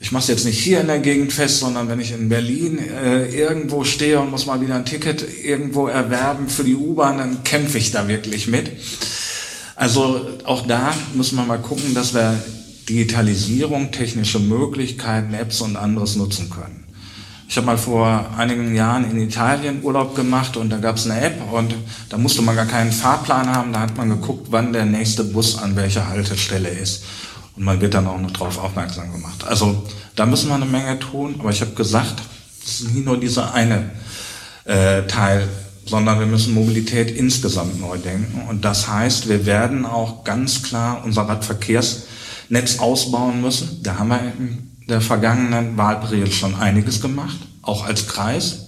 ich 0.00 0.12
mache 0.12 0.22
es 0.22 0.28
jetzt 0.28 0.44
nicht 0.44 0.58
hier 0.58 0.80
in 0.80 0.86
der 0.86 1.00
Gegend 1.00 1.32
fest, 1.32 1.58
sondern 1.58 1.88
wenn 1.88 2.00
ich 2.00 2.12
in 2.12 2.28
Berlin 2.28 2.78
äh, 2.78 3.26
irgendwo 3.26 3.82
stehe 3.84 4.20
und 4.20 4.30
muss 4.30 4.46
mal 4.46 4.60
wieder 4.60 4.76
ein 4.76 4.84
Ticket 4.84 5.26
irgendwo 5.44 5.88
erwerben 5.88 6.48
für 6.48 6.62
die 6.62 6.76
U-Bahn, 6.76 7.18
dann 7.18 7.42
kämpfe 7.42 7.78
ich 7.78 7.90
da 7.90 8.06
wirklich 8.06 8.46
mit. 8.46 8.70
Also 9.74 10.38
auch 10.44 10.66
da 10.66 10.94
müssen 11.14 11.36
wir 11.36 11.44
mal 11.44 11.58
gucken, 11.58 11.94
dass 11.94 12.14
wir 12.14 12.40
Digitalisierung, 12.88 13.90
technische 13.90 14.38
Möglichkeiten, 14.38 15.34
Apps 15.34 15.60
und 15.60 15.76
anderes 15.76 16.16
nutzen 16.16 16.48
können. 16.48 16.84
Ich 17.48 17.56
habe 17.56 17.66
mal 17.66 17.78
vor 17.78 18.30
einigen 18.36 18.74
Jahren 18.74 19.10
in 19.10 19.20
Italien 19.20 19.82
Urlaub 19.82 20.14
gemacht 20.14 20.56
und 20.56 20.70
da 20.70 20.76
gab 20.76 20.96
es 20.96 21.08
eine 21.08 21.20
App 21.20 21.40
und 21.52 21.74
da 22.08 22.18
musste 22.18 22.42
man 22.42 22.54
gar 22.54 22.66
keinen 22.66 22.92
Fahrplan 22.92 23.48
haben. 23.48 23.72
Da 23.72 23.80
hat 23.80 23.96
man 23.96 24.10
geguckt, 24.10 24.48
wann 24.50 24.72
der 24.72 24.84
nächste 24.84 25.24
Bus 25.24 25.56
an 25.56 25.74
welcher 25.74 26.08
Haltestelle 26.08 26.68
ist. 26.68 27.04
Und 27.58 27.64
man 27.64 27.80
wird 27.80 27.94
dann 27.94 28.06
auch 28.06 28.20
noch 28.20 28.30
darauf 28.30 28.58
aufmerksam 28.58 29.12
gemacht. 29.12 29.44
Also 29.46 29.84
da 30.16 30.24
müssen 30.24 30.48
wir 30.48 30.54
eine 30.54 30.64
Menge 30.64 30.98
tun. 30.98 31.34
Aber 31.38 31.50
ich 31.50 31.60
habe 31.60 31.72
gesagt, 31.72 32.22
es 32.64 32.80
ist 32.80 32.94
nicht 32.94 33.04
nur 33.04 33.18
dieser 33.18 33.52
eine 33.52 33.90
äh, 34.64 35.02
Teil 35.06 35.48
sondern 35.88 36.18
wir 36.20 36.26
müssen 36.26 36.54
Mobilität 36.54 37.10
insgesamt 37.10 37.80
neu 37.80 37.98
denken. 37.98 38.42
Und 38.48 38.64
das 38.64 38.88
heißt, 38.88 39.28
wir 39.28 39.46
werden 39.46 39.86
auch 39.86 40.24
ganz 40.24 40.62
klar 40.62 41.02
unser 41.04 41.22
Radverkehrsnetz 41.22 42.78
ausbauen 42.78 43.40
müssen. 43.40 43.82
Da 43.82 43.98
haben 43.98 44.08
wir 44.08 44.20
in 44.38 44.70
der 44.88 45.00
vergangenen 45.00 45.76
Wahlperiode 45.76 46.30
schon 46.30 46.54
einiges 46.54 47.00
gemacht, 47.00 47.38
auch 47.62 47.86
als 47.86 48.06
Kreis. 48.06 48.66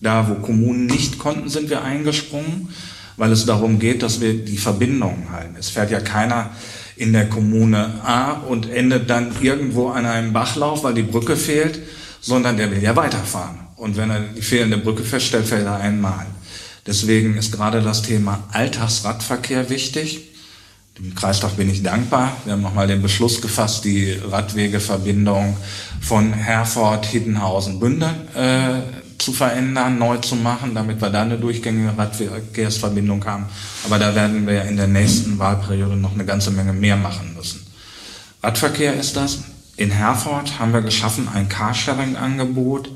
Da, 0.00 0.28
wo 0.28 0.34
Kommunen 0.34 0.86
nicht 0.86 1.18
konnten, 1.18 1.48
sind 1.48 1.70
wir 1.70 1.82
eingesprungen, 1.82 2.70
weil 3.16 3.30
es 3.30 3.46
darum 3.46 3.78
geht, 3.78 4.02
dass 4.02 4.20
wir 4.20 4.44
die 4.44 4.58
Verbindungen 4.58 5.30
halten. 5.30 5.54
Es 5.58 5.70
fährt 5.70 5.90
ja 5.90 6.00
keiner 6.00 6.50
in 6.96 7.12
der 7.12 7.28
Kommune 7.28 8.00
A 8.04 8.32
und 8.32 8.70
endet 8.70 9.08
dann 9.08 9.32
irgendwo 9.40 9.88
an 9.88 10.06
einem 10.06 10.32
Bachlauf, 10.32 10.84
weil 10.84 10.94
die 10.94 11.02
Brücke 11.02 11.36
fehlt, 11.36 11.80
sondern 12.20 12.56
der 12.56 12.70
will 12.70 12.82
ja 12.82 12.94
weiterfahren. 12.94 13.58
Und 13.76 13.96
wenn 13.96 14.10
er 14.10 14.20
die 14.20 14.42
fehlende 14.42 14.78
Brücke 14.78 15.02
feststellt, 15.02 15.46
fällt 15.46 15.66
er 15.66 15.76
einmal. 15.76 16.26
Deswegen 16.86 17.36
ist 17.36 17.52
gerade 17.52 17.80
das 17.80 18.02
Thema 18.02 18.44
Alltagsradverkehr 18.52 19.70
wichtig. 19.70 20.28
Dem 20.98 21.14
Kreistag 21.14 21.56
bin 21.56 21.70
ich 21.70 21.82
dankbar. 21.82 22.36
Wir 22.44 22.52
haben 22.52 22.62
nochmal 22.62 22.86
den 22.86 23.02
Beschluss 23.02 23.40
gefasst, 23.40 23.84
die 23.84 24.12
Radwegeverbindung 24.12 25.56
von 26.00 26.32
Herford, 26.32 27.06
Hiddenhausen, 27.06 27.80
Bünde 27.80 28.10
äh, 28.34 29.01
zu 29.22 29.32
verändern, 29.32 29.98
neu 29.98 30.16
zu 30.18 30.34
machen, 30.34 30.74
damit 30.74 31.00
wir 31.00 31.10
da 31.10 31.22
eine 31.22 31.38
durchgängige 31.38 31.96
Radverkehrsverbindung 31.96 33.24
haben. 33.24 33.46
Aber 33.84 33.98
da 33.98 34.14
werden 34.14 34.46
wir 34.46 34.64
in 34.64 34.76
der 34.76 34.88
nächsten 34.88 35.38
Wahlperiode 35.38 35.96
noch 35.96 36.14
eine 36.14 36.24
ganze 36.24 36.50
Menge 36.50 36.72
mehr 36.72 36.96
machen 36.96 37.34
müssen. 37.36 37.64
Radverkehr 38.42 38.94
ist 38.94 39.16
das. 39.16 39.38
In 39.76 39.90
Herford 39.90 40.58
haben 40.58 40.72
wir 40.72 40.82
geschaffen 40.82 41.28
ein 41.32 41.48
Carsharing-Angebot, 41.48 42.90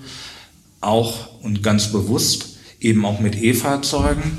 auch 0.80 1.40
und 1.42 1.62
ganz 1.62 1.92
bewusst 1.92 2.56
eben 2.80 3.06
auch 3.06 3.20
mit 3.20 3.40
E-Fahrzeugen. 3.40 4.38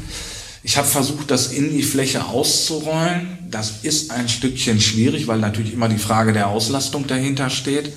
Ich 0.64 0.78
habe 0.78 0.88
versucht, 0.88 1.32
das 1.32 1.48
in 1.48 1.72
die 1.72 1.84
Fläche 1.84 2.26
auszurollen. 2.26 3.40
Das 3.50 3.84
ist 3.84 4.12
ein 4.12 4.28
Stückchen 4.28 4.82
schwierig, 4.82 5.28
weil 5.28 5.40
natürlich 5.40 5.74
immer 5.74 5.88
die 5.88 5.98
Frage 5.98 6.34
der 6.34 6.48
Auslastung 6.48 7.08
dahinter 7.08 7.50
steht. 7.50 7.94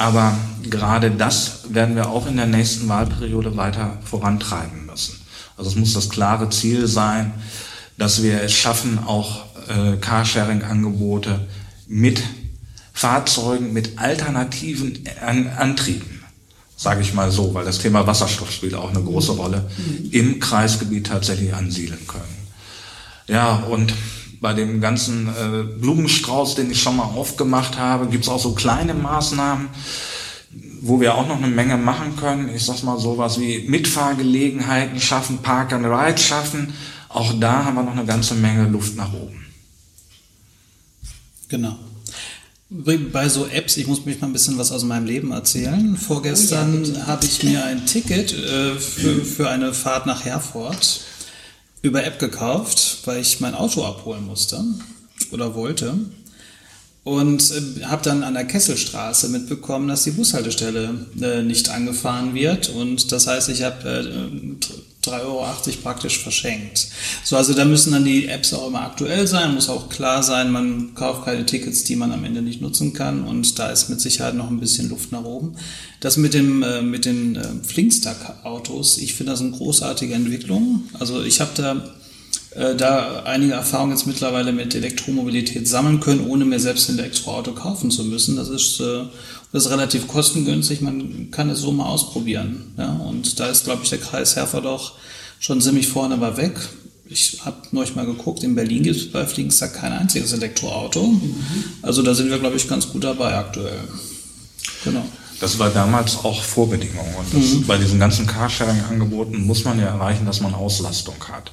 Aber 0.00 0.34
gerade 0.62 1.10
das 1.10 1.74
werden 1.74 1.94
wir 1.94 2.08
auch 2.08 2.26
in 2.26 2.38
der 2.38 2.46
nächsten 2.46 2.88
Wahlperiode 2.88 3.58
weiter 3.58 3.98
vorantreiben 4.02 4.86
müssen. 4.86 5.20
Also 5.58 5.68
es 5.68 5.76
muss 5.76 5.92
das 5.92 6.08
klare 6.08 6.48
Ziel 6.48 6.86
sein, 6.86 7.34
dass 7.98 8.22
wir 8.22 8.42
es 8.42 8.54
schaffen, 8.54 8.98
auch 8.98 9.44
äh, 9.68 9.98
Carsharing-Angebote 9.98 11.46
mit 11.86 12.22
Fahrzeugen 12.94 13.74
mit 13.74 13.98
alternativen 13.98 15.04
An 15.20 15.48
Antrieben 15.48 16.20
sage 16.78 17.02
ich 17.02 17.12
mal 17.12 17.30
so, 17.30 17.52
weil 17.52 17.66
das 17.66 17.78
Thema 17.78 18.06
Wasserstoff 18.06 18.50
spielt 18.50 18.74
auch 18.74 18.88
eine 18.88 19.02
große 19.02 19.32
Rolle, 19.32 19.68
mhm. 19.76 20.08
im 20.12 20.40
Kreisgebiet 20.40 21.08
tatsächlich 21.08 21.52
ansiedeln 21.52 22.06
können. 22.06 22.48
Ja, 23.28 23.56
und 23.56 23.92
bei 24.40 24.54
dem 24.54 24.80
ganzen 24.80 25.28
äh, 25.28 25.62
Blumenstrauß, 25.80 26.54
den 26.54 26.70
ich 26.70 26.82
schon 26.82 26.96
mal 26.96 27.04
aufgemacht 27.04 27.78
habe, 27.78 28.06
gibt 28.06 28.24
es 28.24 28.30
auch 28.30 28.40
so 28.40 28.52
kleine 28.52 28.94
Maßnahmen, 28.94 29.68
wo 30.80 31.00
wir 31.00 31.14
auch 31.14 31.28
noch 31.28 31.36
eine 31.36 31.48
Menge 31.48 31.76
machen 31.76 32.16
können. 32.16 32.48
Ich 32.54 32.64
sag 32.64 32.82
mal 32.82 32.98
sowas 32.98 33.38
wie 33.38 33.68
Mitfahrgelegenheiten 33.68 34.98
schaffen, 34.98 35.38
Park 35.38 35.72
and 35.74 35.84
Ride 35.84 36.18
schaffen. 36.18 36.72
Auch 37.10 37.38
da 37.38 37.64
haben 37.64 37.74
wir 37.74 37.82
noch 37.82 37.92
eine 37.92 38.06
ganze 38.06 38.34
Menge 38.34 38.66
Luft 38.66 38.96
nach 38.96 39.12
oben. 39.12 39.44
Genau. 41.48 41.76
Bei 42.70 43.28
so 43.28 43.46
Apps, 43.46 43.76
ich 43.76 43.88
muss 43.88 44.06
mich 44.06 44.20
mal 44.20 44.28
ein 44.28 44.32
bisschen 44.32 44.56
was 44.56 44.70
aus 44.70 44.84
meinem 44.84 45.04
Leben 45.04 45.32
erzählen. 45.32 45.96
Vorgestern 45.96 46.84
oh 46.84 46.98
ja, 46.98 47.06
habe 47.08 47.26
ich 47.26 47.42
mir 47.42 47.64
ein 47.64 47.84
Ticket 47.84 48.32
äh, 48.32 48.76
für, 48.76 49.24
für 49.24 49.50
eine 49.50 49.74
Fahrt 49.74 50.06
nach 50.06 50.24
Herford 50.24 51.00
über 51.82 52.04
App 52.04 52.18
gekauft, 52.18 52.98
weil 53.04 53.20
ich 53.20 53.40
mein 53.40 53.54
Auto 53.54 53.84
abholen 53.84 54.26
musste 54.26 54.62
oder 55.32 55.54
wollte. 55.54 55.94
und 57.04 57.50
äh, 57.50 57.84
habe 57.84 58.04
dann 58.04 58.22
an 58.22 58.34
der 58.34 58.44
Kesselstraße 58.44 59.30
mitbekommen, 59.30 59.88
dass 59.88 60.04
die 60.04 60.10
Bushaltestelle 60.10 61.06
äh, 61.20 61.42
nicht 61.42 61.70
angefahren 61.70 62.34
wird 62.34 62.68
und 62.68 63.10
das 63.12 63.26
heißt, 63.26 63.48
ich 63.48 63.62
habe 63.62 63.88
äh, 63.88 64.89
3,80 65.04 65.20
Euro 65.22 65.46
praktisch 65.82 66.18
verschenkt. 66.18 66.88
So, 67.24 67.36
also 67.36 67.54
da 67.54 67.64
müssen 67.64 67.92
dann 67.92 68.04
die 68.04 68.28
Apps 68.28 68.52
auch 68.52 68.68
immer 68.68 68.82
aktuell 68.82 69.26
sein, 69.26 69.54
muss 69.54 69.68
auch 69.68 69.88
klar 69.88 70.22
sein, 70.22 70.50
man 70.50 70.94
kauft 70.94 71.24
keine 71.24 71.46
Tickets, 71.46 71.84
die 71.84 71.96
man 71.96 72.12
am 72.12 72.24
Ende 72.24 72.42
nicht 72.42 72.60
nutzen 72.60 72.92
kann 72.92 73.24
und 73.24 73.58
da 73.58 73.70
ist 73.70 73.88
mit 73.88 74.00
Sicherheit 74.00 74.34
noch 74.34 74.50
ein 74.50 74.60
bisschen 74.60 74.90
Luft 74.90 75.12
nach 75.12 75.24
oben. 75.24 75.56
Das 76.00 76.16
mit 76.16 76.34
dem 76.34 76.62
äh, 76.62 76.82
mit 76.82 77.04
den 77.04 77.36
äh, 77.36 77.46
Flinkstack-Autos, 77.62 78.98
ich 78.98 79.14
finde 79.14 79.32
das 79.32 79.40
eine 79.40 79.52
großartige 79.52 80.14
Entwicklung. 80.14 80.84
Also 80.98 81.22
ich 81.22 81.40
habe 81.40 81.50
da 81.54 81.94
äh, 82.52 82.74
da 82.74 83.22
einige 83.24 83.52
Erfahrungen 83.52 83.92
jetzt 83.92 84.06
mittlerweile 84.06 84.52
mit 84.52 84.74
Elektromobilität 84.74 85.68
sammeln 85.68 86.00
können, 86.00 86.26
ohne 86.26 86.44
mir 86.44 86.58
selbst 86.58 86.88
ein 86.88 86.98
Elektroauto 86.98 87.52
kaufen 87.52 87.90
zu 87.90 88.04
müssen. 88.04 88.36
Das 88.36 88.48
ist, 88.48 88.80
äh, 88.80 89.04
das 89.52 89.66
ist 89.66 89.70
relativ 89.70 90.08
kostengünstig, 90.08 90.80
man 90.80 91.30
kann 91.30 91.50
es 91.50 91.60
so 91.60 91.70
mal 91.70 91.86
ausprobieren. 91.86 92.74
Ja? 92.76 92.92
Und 92.92 93.38
da 93.38 93.46
ist, 93.46 93.64
glaube 93.64 93.82
ich, 93.84 93.90
der 93.90 93.98
Kreis 93.98 94.36
auch 94.36 94.92
schon 95.38 95.60
ziemlich 95.60 95.88
vorne 95.88 96.14
aber 96.14 96.36
weg. 96.36 96.58
Ich 97.06 97.44
habe 97.44 97.56
neulich 97.72 97.96
mal 97.96 98.06
geguckt, 98.06 98.44
in 98.44 98.54
Berlin 98.54 98.84
gibt 98.84 98.96
es 98.96 99.10
bei 99.10 99.26
Fliegenstar 99.26 99.68
kein 99.68 99.92
einziges 99.92 100.32
Elektroauto. 100.32 101.06
Mhm. 101.06 101.34
Also 101.82 102.02
da 102.02 102.14
sind 102.14 102.30
wir, 102.30 102.38
glaube 102.38 102.56
ich, 102.56 102.68
ganz 102.68 102.88
gut 102.88 103.02
dabei 103.02 103.34
aktuell. 103.34 103.80
Genau. 104.84 105.04
Das 105.40 105.58
war 105.58 105.70
damals 105.70 106.16
auch 106.16 106.42
Vorbedingung. 106.42 107.14
Und 107.18 107.34
das, 107.34 107.54
mhm. 107.54 107.66
bei 107.66 107.78
diesen 107.78 107.98
ganzen 107.98 108.26
Carsharing-Angeboten 108.26 109.44
muss 109.44 109.64
man 109.64 109.78
ja 109.78 109.86
erreichen, 109.86 110.26
dass 110.26 110.40
man 110.40 110.54
Auslastung 110.54 111.16
hat. 111.28 111.52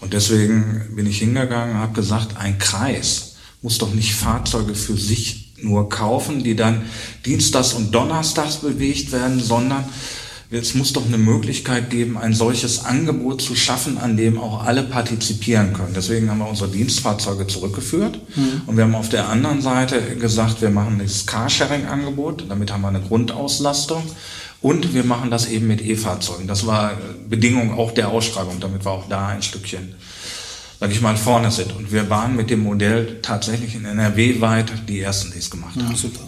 Und 0.00 0.12
deswegen 0.12 0.94
bin 0.96 1.06
ich 1.06 1.18
hingegangen 1.18 1.76
und 1.76 1.80
habe 1.80 1.92
gesagt, 1.92 2.36
ein 2.36 2.58
Kreis 2.58 3.34
muss 3.62 3.78
doch 3.78 3.92
nicht 3.92 4.14
Fahrzeuge 4.14 4.74
für 4.74 4.96
sich 4.96 5.54
nur 5.62 5.88
kaufen, 5.88 6.42
die 6.42 6.56
dann 6.56 6.82
dienstags 7.26 7.74
und 7.74 7.94
donnerstags 7.94 8.56
bewegt 8.56 9.12
werden, 9.12 9.40
sondern 9.40 9.84
es 10.52 10.74
muss 10.74 10.92
doch 10.92 11.06
eine 11.06 11.18
Möglichkeit 11.18 11.90
geben, 11.90 12.18
ein 12.18 12.34
solches 12.34 12.84
Angebot 12.84 13.40
zu 13.40 13.54
schaffen, 13.54 13.98
an 13.98 14.16
dem 14.16 14.38
auch 14.38 14.64
alle 14.64 14.82
partizipieren 14.82 15.72
können. 15.74 15.92
Deswegen 15.94 16.28
haben 16.28 16.38
wir 16.38 16.48
unsere 16.48 16.70
Dienstfahrzeuge 16.70 17.46
zurückgeführt 17.46 18.18
mhm. 18.34 18.62
und 18.66 18.76
wir 18.76 18.84
haben 18.84 18.96
auf 18.96 19.10
der 19.10 19.28
anderen 19.28 19.62
Seite 19.62 20.00
gesagt, 20.16 20.60
wir 20.60 20.70
machen 20.70 20.98
das 21.00 21.26
Carsharing-Angebot, 21.26 22.46
damit 22.48 22.72
haben 22.72 22.80
wir 22.80 22.88
eine 22.88 23.00
Grundauslastung 23.00 24.02
und 24.62 24.92
wir 24.92 25.04
machen 25.04 25.30
das 25.30 25.48
eben 25.48 25.66
mit 25.66 25.80
E-Fahrzeugen. 25.80 26.46
Das 26.46 26.66
war 26.66 26.98
Bedingung 27.28 27.72
auch 27.72 27.92
der 27.92 28.08
Ausschreibung, 28.08 28.60
damit 28.60 28.84
wir 28.84 28.90
auch 28.90 29.08
da 29.08 29.28
ein 29.28 29.42
Stückchen, 29.42 29.94
sag 30.78 30.90
ich 30.90 31.00
mal, 31.00 31.16
vorne 31.16 31.50
sind. 31.50 31.74
Und 31.74 31.92
wir 31.92 32.10
waren 32.10 32.36
mit 32.36 32.50
dem 32.50 32.60
Modell 32.60 33.20
tatsächlich 33.22 33.74
in 33.74 33.86
NRW 33.86 34.40
weit 34.40 34.70
die 34.88 35.00
Ersten, 35.00 35.32
die 35.32 35.38
es 35.38 35.50
gemacht 35.50 35.76
haben. 35.76 35.90
Ja, 35.90 35.96
super. 35.96 36.20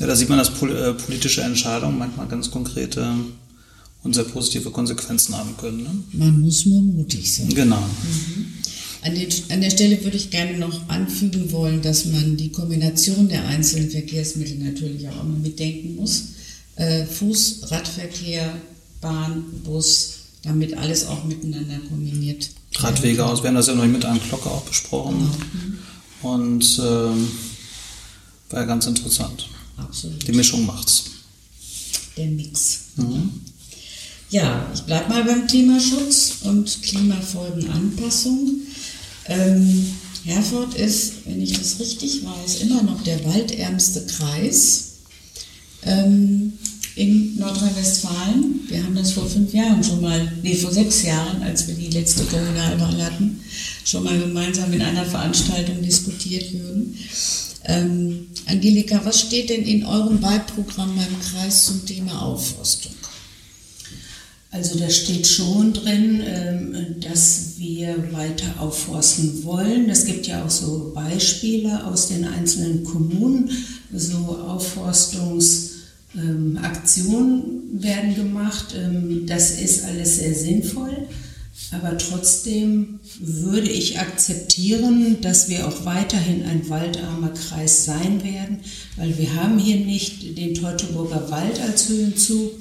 Ja, 0.00 0.06
da 0.06 0.16
sieht 0.16 0.28
man, 0.28 0.38
dass 0.38 0.50
äh, 0.62 0.94
politische 0.94 1.42
Entscheidungen 1.42 1.98
manchmal 1.98 2.26
ganz 2.26 2.50
konkrete 2.50 3.14
und 4.02 4.14
sehr 4.14 4.24
positive 4.24 4.70
Konsequenzen 4.70 5.36
haben 5.36 5.56
können. 5.56 5.82
Ne? 5.82 5.90
Man 6.12 6.40
muss 6.40 6.66
nur 6.66 6.80
mutig 6.80 7.32
sein. 7.32 7.48
Genau. 7.54 7.80
Mhm. 7.80 8.46
An, 9.02 9.14
den, 9.14 9.28
an, 9.50 9.60
der 9.60 9.70
Stelle 9.70 10.02
würde 10.02 10.16
ich 10.16 10.30
gerne 10.30 10.58
noch 10.58 10.88
anfügen 10.88 11.52
wollen, 11.52 11.80
dass 11.82 12.04
man 12.06 12.36
die 12.36 12.50
Kombination 12.50 13.28
der 13.28 13.46
einzelnen 13.46 13.90
Verkehrsmittel 13.90 14.58
natürlich 14.58 15.08
auch 15.08 15.22
immer 15.22 15.38
mitdenken 15.38 15.96
muss 15.96 16.24
äh, 16.80 17.04
Fuß, 17.04 17.70
Radverkehr, 17.70 18.56
Bahn, 19.00 19.44
Bus, 19.64 20.14
damit 20.42 20.76
alles 20.76 21.06
auch 21.06 21.24
miteinander 21.24 21.78
kombiniert. 21.88 22.48
Radwege 22.76 23.24
aus, 23.24 23.42
wir 23.42 23.48
haben 23.48 23.56
das 23.56 23.66
ja 23.66 23.74
noch 23.74 23.84
mit 23.84 24.04
einem 24.04 24.20
Glocke 24.20 24.50
auch 24.50 24.62
besprochen. 24.62 25.30
Genau. 26.22 26.34
Und 26.34 26.80
ähm, 26.82 27.30
war 28.48 28.60
ja 28.60 28.66
ganz 28.66 28.86
interessant. 28.86 29.48
Absolut. 29.76 30.26
Die 30.26 30.32
Mischung 30.32 30.64
macht's. 30.64 31.04
Der 32.16 32.26
Mix. 32.26 32.80
Mhm. 32.96 33.30
Ja, 34.30 34.70
ich 34.74 34.82
bleibe 34.82 35.08
mal 35.08 35.24
beim 35.24 35.46
Klimaschutz 35.46 36.36
und 36.44 36.82
Klimafolgenanpassung. 36.82 38.60
Ähm, 39.26 39.94
Herford 40.24 40.74
ist, 40.74 41.26
wenn 41.26 41.42
ich 41.42 41.58
das 41.58 41.80
richtig 41.80 42.22
weiß, 42.24 42.60
immer 42.62 42.82
noch 42.82 43.02
der 43.02 43.24
waldärmste 43.24 44.06
Kreis. 44.06 44.90
Ähm, 45.82 46.52
in 47.00 47.36
Nordrhein-Westfalen. 47.38 48.60
Wir 48.68 48.84
haben 48.84 48.94
das 48.94 49.12
vor 49.12 49.26
fünf 49.26 49.54
Jahren 49.54 49.82
schon 49.82 50.02
mal, 50.02 50.30
nee, 50.42 50.54
vor 50.54 50.70
sechs 50.70 51.02
Jahren, 51.02 51.42
als 51.42 51.66
wir 51.66 51.74
die 51.74 51.88
letzte 51.88 52.24
Kommunalwahl 52.24 53.02
hatten, 53.02 53.40
schon 53.84 54.04
mal 54.04 54.18
gemeinsam 54.18 54.70
in 54.74 54.82
einer 54.82 55.06
Veranstaltung 55.06 55.80
diskutiert 55.82 56.52
würden. 56.52 56.94
Ähm, 57.64 58.26
Angelika, 58.46 59.00
was 59.02 59.20
steht 59.20 59.48
denn 59.48 59.62
in 59.62 59.86
eurem 59.86 60.20
Wahlprogramm 60.20 60.94
beim 60.94 61.20
Kreis 61.20 61.66
zum 61.66 61.86
Thema 61.86 62.20
Aufforstung? 62.20 62.92
Also 64.50 64.78
da 64.78 64.90
steht 64.90 65.26
schon 65.26 65.72
drin, 65.72 66.20
ähm, 66.26 66.74
dass 67.00 67.54
wir 67.56 68.12
weiter 68.12 68.60
aufforsten 68.60 69.42
wollen. 69.44 69.88
Es 69.88 70.04
gibt 70.04 70.26
ja 70.26 70.44
auch 70.44 70.50
so 70.50 70.92
Beispiele 70.94 71.86
aus 71.86 72.08
den 72.08 72.26
einzelnen 72.26 72.84
Kommunen, 72.84 73.50
so 73.90 74.16
Aufforstungs- 74.16 75.79
ähm, 76.16 76.58
Aktionen 76.62 77.82
werden 77.82 78.14
gemacht. 78.14 78.74
Ähm, 78.76 79.26
das 79.26 79.60
ist 79.60 79.84
alles 79.84 80.16
sehr 80.16 80.34
sinnvoll. 80.34 81.08
Aber 81.72 81.96
trotzdem 81.98 82.98
würde 83.20 83.70
ich 83.70 84.00
akzeptieren, 84.00 85.18
dass 85.20 85.48
wir 85.48 85.68
auch 85.68 85.84
weiterhin 85.84 86.42
ein 86.44 86.68
waldarmer 86.68 87.30
Kreis 87.30 87.84
sein 87.84 88.24
werden, 88.24 88.60
weil 88.96 89.16
wir 89.18 89.34
haben 89.36 89.58
hier 89.58 89.76
nicht 89.76 90.36
den 90.36 90.54
Teutoburger 90.54 91.30
Wald 91.30 91.60
als 91.60 91.88
Höhenzug, 91.88 92.52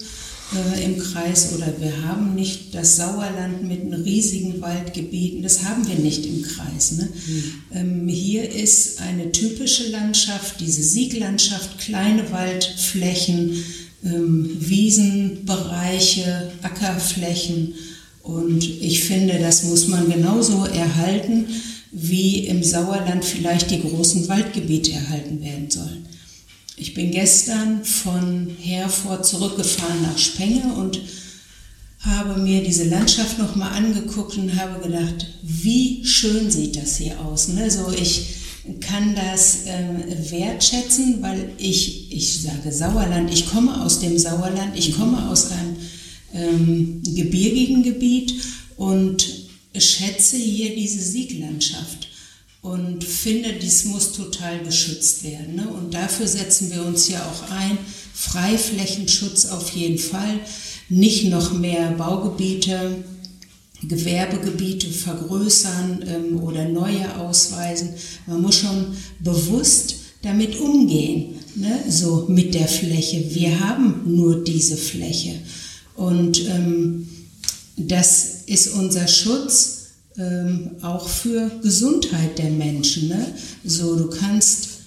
äh, 0.55 0.83
im 0.83 0.97
Kreis 0.97 1.53
oder 1.53 1.73
wir 1.79 2.03
haben 2.03 2.35
nicht 2.35 2.73
das 2.73 2.97
Sauerland 2.97 3.67
mit 3.67 3.81
einem 3.81 4.01
riesigen 4.01 4.61
Waldgebieten, 4.61 5.43
das 5.43 5.63
haben 5.63 5.87
wir 5.87 5.95
nicht 5.95 6.25
im 6.25 6.41
Kreis. 6.41 6.93
Ne? 6.93 7.09
Mhm. 7.27 7.53
Ähm, 7.73 8.07
hier 8.07 8.49
ist 8.49 9.01
eine 9.01 9.31
typische 9.31 9.89
Landschaft, 9.89 10.59
diese 10.59 10.83
Sieglandschaft, 10.83 11.79
kleine 11.79 12.31
Waldflächen, 12.31 13.63
ähm, 14.03 14.57
Wiesenbereiche, 14.59 16.51
Ackerflächen 16.63 17.75
und 18.23 18.63
ich 18.63 19.03
finde, 19.03 19.39
das 19.39 19.63
muss 19.63 19.87
man 19.87 20.09
genauso 20.09 20.65
erhalten, 20.65 21.47
wie 21.91 22.45
im 22.45 22.63
Sauerland 22.63 23.25
vielleicht 23.25 23.71
die 23.71 23.81
großen 23.81 24.27
Waldgebiete 24.27 24.91
erhalten 24.91 25.41
werden 25.41 25.69
sollen. 25.69 26.05
Ich 26.79 26.93
bin 26.93 27.11
gestern 27.11 27.83
von 27.83 28.55
Herford 28.61 29.25
zurückgefahren 29.25 30.01
nach 30.01 30.17
Spenge 30.17 30.73
und 30.75 31.01
habe 31.99 32.39
mir 32.39 32.63
diese 32.63 32.85
Landschaft 32.85 33.37
nochmal 33.37 33.73
angeguckt 33.73 34.37
und 34.37 34.55
habe 34.55 34.81
gedacht, 34.81 35.27
wie 35.43 36.05
schön 36.05 36.49
sieht 36.49 36.77
das 36.77 36.95
hier 36.95 37.19
aus. 37.19 37.49
Ne? 37.49 37.69
So 37.69 37.91
ich 37.91 38.27
kann 38.79 39.13
das 39.13 39.65
äh, 39.65 40.31
wertschätzen, 40.31 41.21
weil 41.21 41.51
ich, 41.57 42.13
ich 42.13 42.43
sage 42.43 42.71
Sauerland, 42.71 43.33
ich 43.33 43.49
komme 43.49 43.81
aus 43.83 43.99
dem 43.99 44.17
Sauerland, 44.17 44.77
ich 44.77 44.95
komme 44.95 45.29
aus 45.29 45.51
einem 45.51 45.75
ähm, 46.33 47.01
gebirgigen 47.03 47.83
Gebiet 47.83 48.35
und 48.77 49.27
schätze 49.75 50.37
hier 50.37 50.73
diese 50.75 51.01
Sieglandschaft 51.01 52.07
und 52.61 53.03
finde, 53.03 53.53
dies 53.53 53.85
muss 53.85 54.11
total 54.11 54.63
geschützt 54.63 55.23
werden. 55.23 55.55
Ne? 55.55 55.67
Und 55.69 55.93
dafür 55.93 56.27
setzen 56.27 56.71
wir 56.71 56.85
uns 56.85 57.07
ja 57.07 57.21
auch 57.21 57.51
ein. 57.51 57.77
Freiflächenschutz 58.13 59.45
auf 59.45 59.69
jeden 59.69 59.97
Fall, 59.97 60.41
nicht 60.89 61.25
noch 61.25 61.53
mehr 61.53 61.91
Baugebiete, 61.91 63.03
Gewerbegebiete 63.81 64.89
vergrößern 64.89 66.03
ähm, 66.05 66.43
oder 66.43 66.67
neue 66.67 67.15
ausweisen. 67.17 67.91
Man 68.27 68.41
muss 68.41 68.55
schon 68.55 68.87
bewusst 69.19 69.95
damit 70.21 70.59
umgehen, 70.59 71.35
ne? 71.55 71.79
so 71.87 72.25
mit 72.27 72.53
der 72.53 72.67
Fläche. 72.67 73.23
Wir 73.33 73.61
haben 73.61 74.03
nur 74.05 74.43
diese 74.43 74.75
Fläche. 74.75 75.35
Und 75.95 76.45
ähm, 76.47 77.07
das 77.77 78.41
ist 78.47 78.73
unser 78.73 79.07
Schutz 79.07 79.78
ähm, 80.19 80.71
auch 80.81 81.07
für 81.07 81.49
Gesundheit 81.61 82.37
der 82.37 82.51
Menschen. 82.51 83.07
Ne? 83.07 83.25
So, 83.63 83.95
du 83.95 84.09
kannst, 84.09 84.81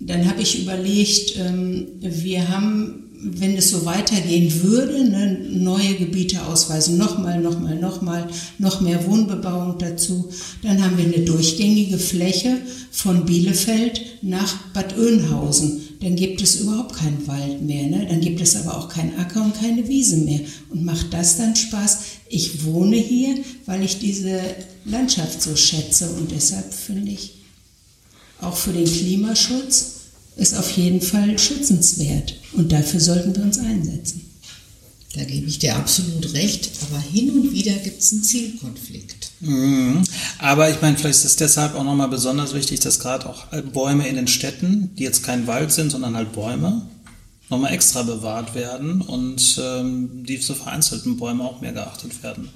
dann 0.00 0.28
habe 0.28 0.42
ich 0.42 0.62
überlegt, 0.62 1.36
ähm, 1.36 1.86
wir 2.00 2.48
haben 2.48 3.04
wenn 3.26 3.56
es 3.56 3.70
so 3.70 3.86
weitergehen 3.86 4.62
würde, 4.62 5.02
ne, 5.08 5.38
neue 5.50 5.94
Gebiete 5.94 6.44
ausweisen, 6.44 6.98
nochmal, 6.98 7.40
nochmal, 7.40 7.76
nochmal, 7.76 8.28
noch 8.58 8.80
mehr 8.82 9.06
Wohnbebauung 9.06 9.78
dazu, 9.78 10.30
dann 10.62 10.82
haben 10.82 10.98
wir 10.98 11.06
eine 11.06 11.24
durchgängige 11.24 11.98
Fläche 11.98 12.58
von 12.90 13.24
Bielefeld 13.24 14.00
nach 14.22 14.54
Bad 14.74 14.98
Oeynhausen. 14.98 15.83
Dann 16.00 16.16
gibt 16.16 16.42
es 16.42 16.56
überhaupt 16.56 16.94
keinen 16.96 17.26
Wald 17.26 17.62
mehr, 17.62 17.86
ne? 17.88 18.06
dann 18.08 18.20
gibt 18.20 18.40
es 18.40 18.56
aber 18.56 18.76
auch 18.76 18.88
keinen 18.88 19.18
Acker 19.18 19.42
und 19.42 19.54
keine 19.54 19.86
Wiese 19.88 20.18
mehr. 20.18 20.40
Und 20.70 20.84
macht 20.84 21.12
das 21.12 21.36
dann 21.36 21.56
Spaß? 21.56 21.98
Ich 22.28 22.64
wohne 22.64 22.96
hier, 22.96 23.36
weil 23.66 23.82
ich 23.82 23.98
diese 23.98 24.40
Landschaft 24.84 25.40
so 25.40 25.56
schätze 25.56 26.10
und 26.10 26.30
deshalb 26.30 26.72
finde 26.72 27.12
ich 27.12 27.34
auch 28.40 28.56
für 28.56 28.72
den 28.72 28.84
Klimaschutz 28.84 29.92
ist 30.36 30.56
auf 30.56 30.70
jeden 30.72 31.00
Fall 31.00 31.38
schützenswert. 31.38 32.34
Und 32.52 32.72
dafür 32.72 33.00
sollten 33.00 33.34
wir 33.36 33.42
uns 33.42 33.58
einsetzen. 33.58 34.22
Da 35.14 35.22
gebe 35.22 35.46
ich 35.46 35.60
dir 35.60 35.76
absolut 35.76 36.32
recht, 36.34 36.70
aber 36.82 37.00
hin 37.00 37.30
und 37.30 37.52
wieder 37.52 37.72
gibt 37.74 38.00
es 38.00 38.12
einen 38.12 38.24
Zielkonflikt. 38.24 39.30
Mhm. 39.40 40.02
Aber 40.38 40.70
ich 40.70 40.82
meine, 40.82 40.96
vielleicht 40.96 41.18
ist 41.18 41.24
es 41.24 41.36
deshalb 41.36 41.76
auch 41.76 41.84
nochmal 41.84 42.08
besonders 42.08 42.52
wichtig, 42.52 42.80
dass 42.80 42.98
gerade 42.98 43.28
auch 43.28 43.46
Bäume 43.72 44.08
in 44.08 44.16
den 44.16 44.26
Städten, 44.26 44.90
die 44.96 45.04
jetzt 45.04 45.22
kein 45.22 45.46
Wald 45.46 45.70
sind, 45.70 45.90
sondern 45.90 46.16
halt 46.16 46.32
Bäume, 46.32 46.82
nochmal 47.48 47.72
extra 47.72 48.02
bewahrt 48.02 48.54
werden 48.54 49.02
und 49.02 49.60
ähm, 49.62 50.24
diese 50.26 50.54
vereinzelten 50.54 51.16
Bäume 51.16 51.44
auch 51.44 51.60
mehr 51.60 51.72
geachtet 51.72 52.22
werden. 52.22 52.48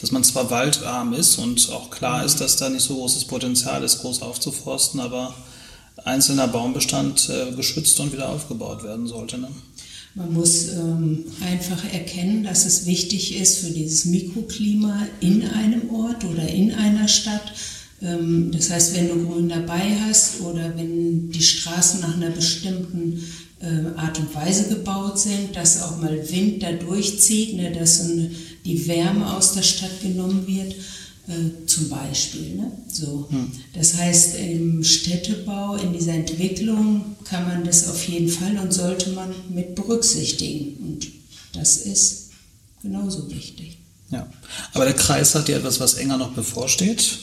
Dass 0.00 0.10
man 0.10 0.24
zwar 0.24 0.50
waldarm 0.50 1.12
ist 1.12 1.36
und 1.38 1.70
auch 1.70 1.90
klar 1.90 2.24
ist, 2.24 2.40
dass 2.40 2.56
da 2.56 2.68
nicht 2.68 2.82
so 2.82 2.96
großes 2.96 3.26
Potenzial 3.26 3.84
ist, 3.84 4.00
groß 4.00 4.22
aufzuforsten, 4.22 4.98
aber 4.98 5.34
einzelner 6.04 6.48
Baumbestand 6.48 7.28
äh, 7.28 7.52
geschützt 7.52 8.00
und 8.00 8.12
wieder 8.12 8.28
aufgebaut 8.28 8.82
werden 8.82 9.06
sollte. 9.06 9.38
Ne? 9.38 9.48
Man 10.14 10.32
muss 10.34 10.68
ähm, 10.68 11.24
einfach 11.40 11.90
erkennen, 11.90 12.44
dass 12.44 12.66
es 12.66 12.84
wichtig 12.84 13.40
ist 13.40 13.58
für 13.58 13.70
dieses 13.70 14.04
Mikroklima 14.04 15.06
in 15.20 15.42
einem 15.46 15.88
Ort 15.90 16.24
oder 16.24 16.46
in 16.46 16.72
einer 16.72 17.08
Stadt. 17.08 17.52
Ähm, 18.02 18.50
das 18.52 18.70
heißt, 18.70 18.94
wenn 18.94 19.08
du 19.08 19.26
Grün 19.26 19.48
dabei 19.48 19.96
hast 20.06 20.42
oder 20.42 20.76
wenn 20.76 21.30
die 21.30 21.42
Straßen 21.42 22.00
nach 22.02 22.16
einer 22.16 22.28
bestimmten 22.28 23.22
äh, 23.60 23.98
Art 23.98 24.18
und 24.18 24.34
Weise 24.34 24.68
gebaut 24.68 25.18
sind, 25.18 25.56
dass 25.56 25.82
auch 25.82 25.98
mal 25.98 26.28
Wind 26.30 26.62
da 26.62 26.72
durchzieht, 26.72 27.56
ne, 27.56 27.72
dass 27.72 28.02
eine, 28.02 28.30
die 28.66 28.86
Wärme 28.86 29.34
aus 29.34 29.54
der 29.54 29.62
Stadt 29.62 30.02
genommen 30.02 30.46
wird, 30.46 30.74
äh, 31.28 31.66
zum 31.66 31.88
Beispiel. 31.88 32.56
Ne? 32.56 32.72
So. 32.88 33.28
Hm. 33.30 33.50
Das 33.74 33.94
heißt, 33.96 34.36
im 34.38 34.82
Städtebau, 34.82 35.76
in 35.76 35.92
dieser 35.92 36.14
Entwicklung 36.14 37.16
kann 37.24 37.46
man 37.46 37.64
das 37.64 37.88
auf 37.88 38.08
jeden 38.08 38.28
Fall 38.28 38.58
und 38.58 38.72
sollte 38.72 39.10
man 39.10 39.32
mit 39.50 39.74
berücksichtigen. 39.74 40.76
Und 40.82 41.08
das 41.52 41.78
ist 41.78 42.30
genauso 42.82 43.30
wichtig. 43.30 43.78
Ja, 44.10 44.28
aber 44.74 44.84
der 44.84 44.94
Kreis 44.94 45.34
hat 45.34 45.48
ja 45.48 45.56
etwas, 45.56 45.80
was 45.80 45.94
enger 45.94 46.18
noch 46.18 46.32
bevorsteht. 46.32 47.18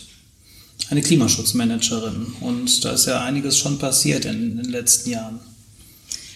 Eine 0.89 1.02
Klimaschutzmanagerin. 1.02 2.26
Und 2.39 2.84
da 2.84 2.93
ist 2.93 3.06
ja 3.06 3.24
einiges 3.24 3.58
schon 3.58 3.78
passiert 3.78 4.26
in, 4.26 4.52
in 4.52 4.58
den 4.58 4.72
letzten 4.72 5.12
Jahren. 5.12 5.39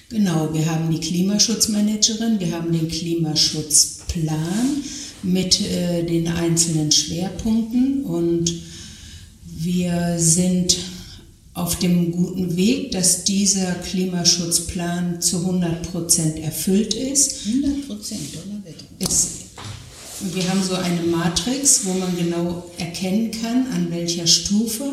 Genau, 0.10 0.54
wir 0.54 0.70
haben 0.70 0.92
die 0.92 1.00
Klimaschutzmanagerin, 1.00 2.40
wir 2.40 2.52
haben 2.52 2.72
den 2.72 2.88
Klimaschutzplan 2.88 4.84
mit 5.24 5.62
äh, 5.62 6.04
den 6.04 6.28
einzelnen 6.28 6.92
Schwerpunkten 6.92 8.04
und 8.04 8.54
wir 9.46 10.16
sind 10.18 10.78
auf 11.54 11.78
dem 11.78 12.12
guten 12.12 12.56
Weg, 12.58 12.92
dass 12.92 13.24
dieser 13.24 13.74
Klimaschutzplan 13.76 15.22
zu 15.22 15.38
100 15.38 15.92
Prozent 15.92 16.40
erfüllt 16.40 16.94
ist. 16.96 17.46
100 17.48 17.88
Prozent, 17.88 18.22
wir 20.34 20.50
haben 20.50 20.64
so 20.64 20.76
eine 20.76 21.02
Matrix, 21.02 21.86
wo 21.86 21.94
man 21.94 22.16
genau 22.18 22.72
erkennen 22.78 23.32
kann, 23.32 23.68
an 23.74 23.92
welcher 23.92 24.26
Stufe 24.26 24.92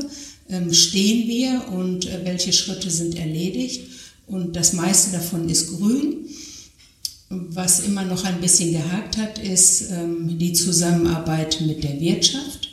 ähm, 0.48 0.72
stehen 0.72 1.28
wir 1.28 1.68
und 1.72 2.06
äh, 2.06 2.20
welche 2.24 2.52
Schritte 2.52 2.90
sind 2.90 3.16
erledigt. 3.16 3.82
Und 4.26 4.56
das 4.56 4.72
meiste 4.72 5.12
davon 5.12 5.48
ist 5.48 5.76
grün. 5.76 6.26
Was 7.32 7.78
immer 7.78 8.04
noch 8.04 8.24
ein 8.24 8.40
bisschen 8.40 8.72
gehakt 8.72 9.16
hat, 9.16 9.38
ist 9.38 9.92
ähm, 9.92 10.36
die 10.36 10.52
Zusammenarbeit 10.52 11.60
mit 11.60 11.84
der 11.84 12.00
Wirtschaft. 12.00 12.70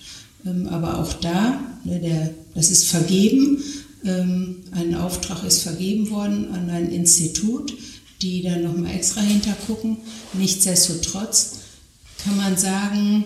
Ähm, 0.47 0.67
aber 0.69 0.97
auch 0.97 1.13
da, 1.13 1.59
ne, 1.83 1.99
der, 1.99 2.33
das 2.55 2.71
ist 2.71 2.85
vergeben. 2.87 3.63
Ähm, 4.03 4.63
ein 4.71 4.95
Auftrag 4.95 5.43
ist 5.43 5.61
vergeben 5.61 6.09
worden 6.09 6.51
an 6.55 6.71
ein 6.71 6.89
Institut, 6.91 7.71
die 8.23 8.41
da 8.41 8.57
nochmal 8.57 8.95
extra 8.95 9.21
hintergucken. 9.21 9.97
Nichtsdestotrotz 10.33 11.59
kann 12.23 12.37
man 12.37 12.57
sagen, 12.57 13.25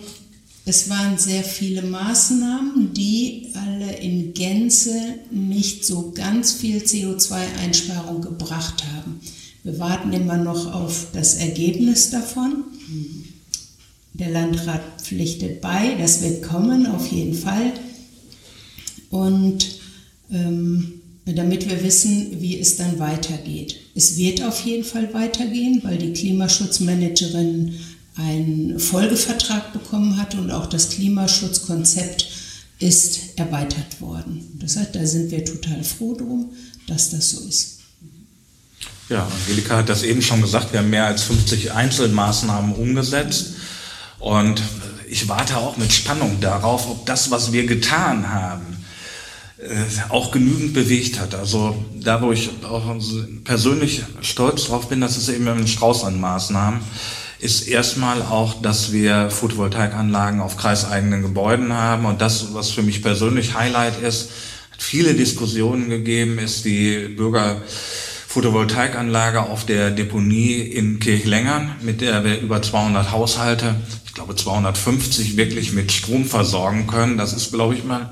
es 0.66 0.90
waren 0.90 1.18
sehr 1.18 1.46
viele 1.46 1.84
Maßnahmen, 1.84 2.94
die 2.94 3.54
alle 3.54 4.00
in 4.00 4.34
Gänze 4.34 5.00
nicht 5.32 5.86
so 5.86 6.12
ganz 6.12 6.52
viel 6.52 6.80
CO2-Einsparung 6.80 8.22
gebracht 8.22 8.84
haben. 8.94 9.22
Wir 9.64 9.78
warten 9.80 10.12
immer 10.14 10.38
noch 10.38 10.74
auf 10.74 11.08
das 11.14 11.36
Ergebnis 11.36 12.10
davon. 12.10 12.64
Der 14.14 14.30
Landrat 14.30 15.02
pflichtet 15.02 15.62
bei, 15.62 15.96
das 16.00 16.22
wird 16.22 16.44
kommen, 16.44 16.88
auf 16.88 17.08
jeden 17.12 17.34
Fall. 17.36 17.74
Und 19.10 19.80
ähm, 20.32 21.02
damit 21.26 21.70
wir 21.70 21.84
wissen, 21.84 22.42
wie 22.42 22.60
es 22.60 22.78
dann 22.78 22.98
weitergeht. 23.00 23.78
Es 23.94 24.18
wird 24.18 24.44
auf 24.44 24.66
jeden 24.66 24.84
Fall 24.84 25.14
weitergehen, 25.14 25.82
weil 25.84 25.98
die 25.98 26.14
Klimaschutzmanagerin 26.14 27.76
einen 28.16 28.80
Folgevertrag 28.80 29.72
bekommen 29.74 30.18
hat 30.18 30.36
und 30.36 30.52
auch 30.52 30.66
das 30.66 30.90
Klimaschutzkonzept 30.90 32.28
ist 32.80 33.38
erweitert 33.38 34.02
worden. 34.02 34.58
Das 34.60 34.76
heißt, 34.76 34.96
da 34.96 35.06
sind 35.06 35.32
wir 35.32 35.46
total 35.46 35.84
froh 35.84 36.16
drum, 36.16 36.52
dass 36.88 37.12
das 37.12 37.30
so 37.30 37.48
ist. 37.48 37.81
Ja, 39.12 39.28
Angelika 39.28 39.76
hat 39.76 39.90
das 39.90 40.04
eben 40.04 40.22
schon 40.22 40.42
gesagt, 40.42 40.72
wir 40.72 40.80
haben 40.80 40.90
mehr 40.90 41.06
als 41.06 41.24
50 41.24 41.74
Einzelmaßnahmen 41.74 42.74
umgesetzt 42.74 43.56
und 44.20 44.62
ich 45.10 45.28
warte 45.28 45.58
auch 45.58 45.76
mit 45.76 45.92
Spannung 45.92 46.40
darauf, 46.40 46.90
ob 46.90 47.06
das, 47.06 47.30
was 47.30 47.52
wir 47.52 47.66
getan 47.66 48.32
haben, 48.32 48.86
äh, 49.58 49.68
auch 50.08 50.32
genügend 50.32 50.74
bewegt 50.74 51.20
hat. 51.20 51.36
Also 51.36 51.76
da, 51.94 52.22
wo 52.22 52.32
ich 52.32 52.52
auch 52.64 52.96
persönlich 53.44 54.04
stolz 54.22 54.68
drauf 54.68 54.88
bin, 54.88 55.02
das 55.02 55.18
ist 55.18 55.28
eben 55.28 55.46
ein 55.46 55.68
Strauß 55.68 56.06
an 56.06 56.22
Maßnahmen 56.22 56.80
ist 57.40 57.68
erstmal 57.68 58.22
auch, 58.22 58.62
dass 58.62 58.94
wir 58.94 59.32
Photovoltaikanlagen 59.32 60.42
auf 60.42 60.58
kreiseigenen 60.58 61.24
Gebäuden 61.24 61.74
haben. 61.74 62.06
Und 62.06 62.22
das, 62.22 62.54
was 62.54 62.70
für 62.70 62.84
mich 62.84 63.02
persönlich 63.02 63.56
Highlight 63.56 64.00
ist, 64.00 64.30
hat 64.72 64.82
viele 64.82 65.16
Diskussionen 65.16 65.90
gegeben, 65.90 66.38
ist 66.38 66.66
die 66.66 67.08
Bürger 67.18 67.64
Photovoltaikanlage 68.32 69.42
auf 69.42 69.66
der 69.66 69.92
Deponie 69.92 70.54
in 70.54 71.00
Kirchlengern, 71.00 71.76
mit 71.82 72.00
der 72.00 72.24
wir 72.24 72.40
über 72.40 72.62
200 72.62 73.12
Haushalte, 73.12 73.76
ich 74.06 74.14
glaube 74.14 74.38
250 74.38 75.36
wirklich 75.36 75.74
mit 75.74 75.92
Strom 75.92 76.24
versorgen 76.24 76.88
können. 76.88 77.18
Das 77.18 77.34
ist, 77.34 77.52
glaube 77.52 77.76
ich 77.76 77.84
mal, 77.84 78.10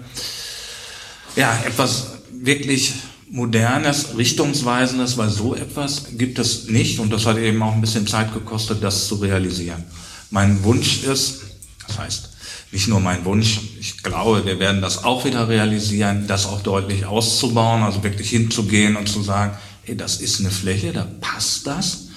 ja, 1.37 1.57
etwas 1.65 2.17
wirklich 2.33 2.95
modernes, 3.29 4.17
richtungsweisendes, 4.17 5.17
weil 5.17 5.29
so 5.29 5.55
etwas 5.55 6.07
gibt 6.17 6.37
es 6.37 6.67
nicht 6.67 6.99
und 6.99 7.13
das 7.13 7.25
hat 7.25 7.37
eben 7.37 7.63
auch 7.63 7.73
ein 7.73 7.81
bisschen 7.81 8.05
Zeit 8.05 8.33
gekostet, 8.33 8.83
das 8.83 9.07
zu 9.07 9.15
realisieren. 9.15 9.85
Mein 10.31 10.61
Wunsch 10.65 11.03
ist, 11.03 11.43
das 11.87 11.97
heißt, 11.97 12.29
nicht 12.73 12.89
nur 12.89 12.99
mein 12.99 13.23
Wunsch, 13.23 13.61
ich 13.79 14.03
glaube, 14.03 14.45
wir 14.45 14.59
werden 14.59 14.81
das 14.81 15.05
auch 15.05 15.23
wieder 15.23 15.47
realisieren, 15.47 16.27
das 16.27 16.45
auch 16.45 16.61
deutlich 16.61 17.05
auszubauen, 17.05 17.83
also 17.83 18.03
wirklich 18.03 18.29
hinzugehen 18.29 18.97
und 18.97 19.07
zu 19.07 19.23
sagen, 19.23 19.57
das 19.95 20.17
ist 20.17 20.39
eine 20.39 20.51
Fläche, 20.51 20.91
da 20.91 21.07
passt 21.21 21.67
das, 21.67 22.07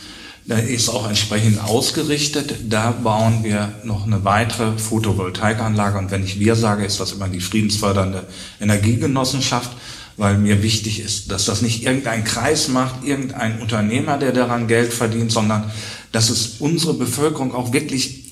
da 0.44 0.56
ist 0.58 0.88
auch 0.88 1.08
entsprechend 1.08 1.62
ausgerichtet, 1.62 2.54
da 2.68 2.90
bauen 2.90 3.44
wir 3.44 3.72
noch 3.84 4.06
eine 4.06 4.24
weitere 4.24 4.76
Photovoltaikanlage. 4.76 5.98
Und 5.98 6.10
wenn 6.10 6.24
ich 6.24 6.40
wir 6.40 6.56
sage, 6.56 6.84
ist 6.84 6.98
das 6.98 7.12
immer 7.12 7.28
die 7.28 7.40
friedensfördernde 7.40 8.26
Energiegenossenschaft, 8.60 9.70
weil 10.16 10.38
mir 10.38 10.62
wichtig 10.62 11.00
ist, 11.00 11.30
dass 11.30 11.44
das 11.44 11.62
nicht 11.62 11.84
irgendein 11.84 12.24
Kreis 12.24 12.68
macht, 12.68 13.04
irgendein 13.04 13.60
Unternehmer, 13.60 14.18
der 14.18 14.32
daran 14.32 14.66
Geld 14.66 14.92
verdient, 14.92 15.30
sondern 15.30 15.70
dass 16.10 16.28
es 16.28 16.56
unsere 16.58 16.94
Bevölkerung 16.94 17.54
auch 17.54 17.72
wirklich 17.72 18.30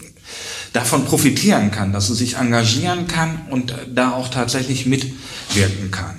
davon 0.72 1.04
profitieren 1.04 1.70
kann, 1.70 1.92
dass 1.92 2.08
sie 2.08 2.14
sich 2.14 2.36
engagieren 2.36 3.06
kann 3.06 3.42
und 3.50 3.74
da 3.92 4.12
auch 4.12 4.28
tatsächlich 4.28 4.86
mitwirken 4.86 5.90
kann. 5.90 6.16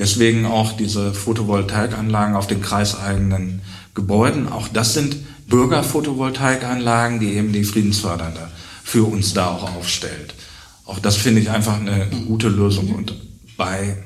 Deswegen 0.00 0.46
auch 0.46 0.72
diese 0.72 1.12
Photovoltaikanlagen 1.12 2.34
auf 2.34 2.46
den 2.46 2.62
kreiseigenen 2.62 3.60
Gebäuden. 3.94 4.48
Auch 4.48 4.66
das 4.66 4.94
sind 4.94 5.14
Bürgerphotovoltaikanlagen, 5.46 7.20
die 7.20 7.34
eben 7.34 7.52
die 7.52 7.64
Friedensfördernde 7.64 8.48
für 8.82 9.04
uns 9.04 9.34
da 9.34 9.48
auch 9.50 9.76
aufstellt. 9.76 10.34
Auch 10.86 11.00
das 11.00 11.16
finde 11.16 11.42
ich 11.42 11.50
einfach 11.50 11.78
eine 11.78 12.06
gute 12.26 12.48
Lösung. 12.48 12.94
Und 12.94 13.14
bei 13.58 13.98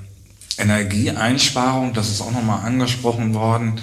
Energieeinsparung, 0.58 1.92
das 1.94 2.10
ist 2.10 2.22
auch 2.22 2.32
nochmal 2.32 2.66
angesprochen 2.66 3.32
worden. 3.32 3.74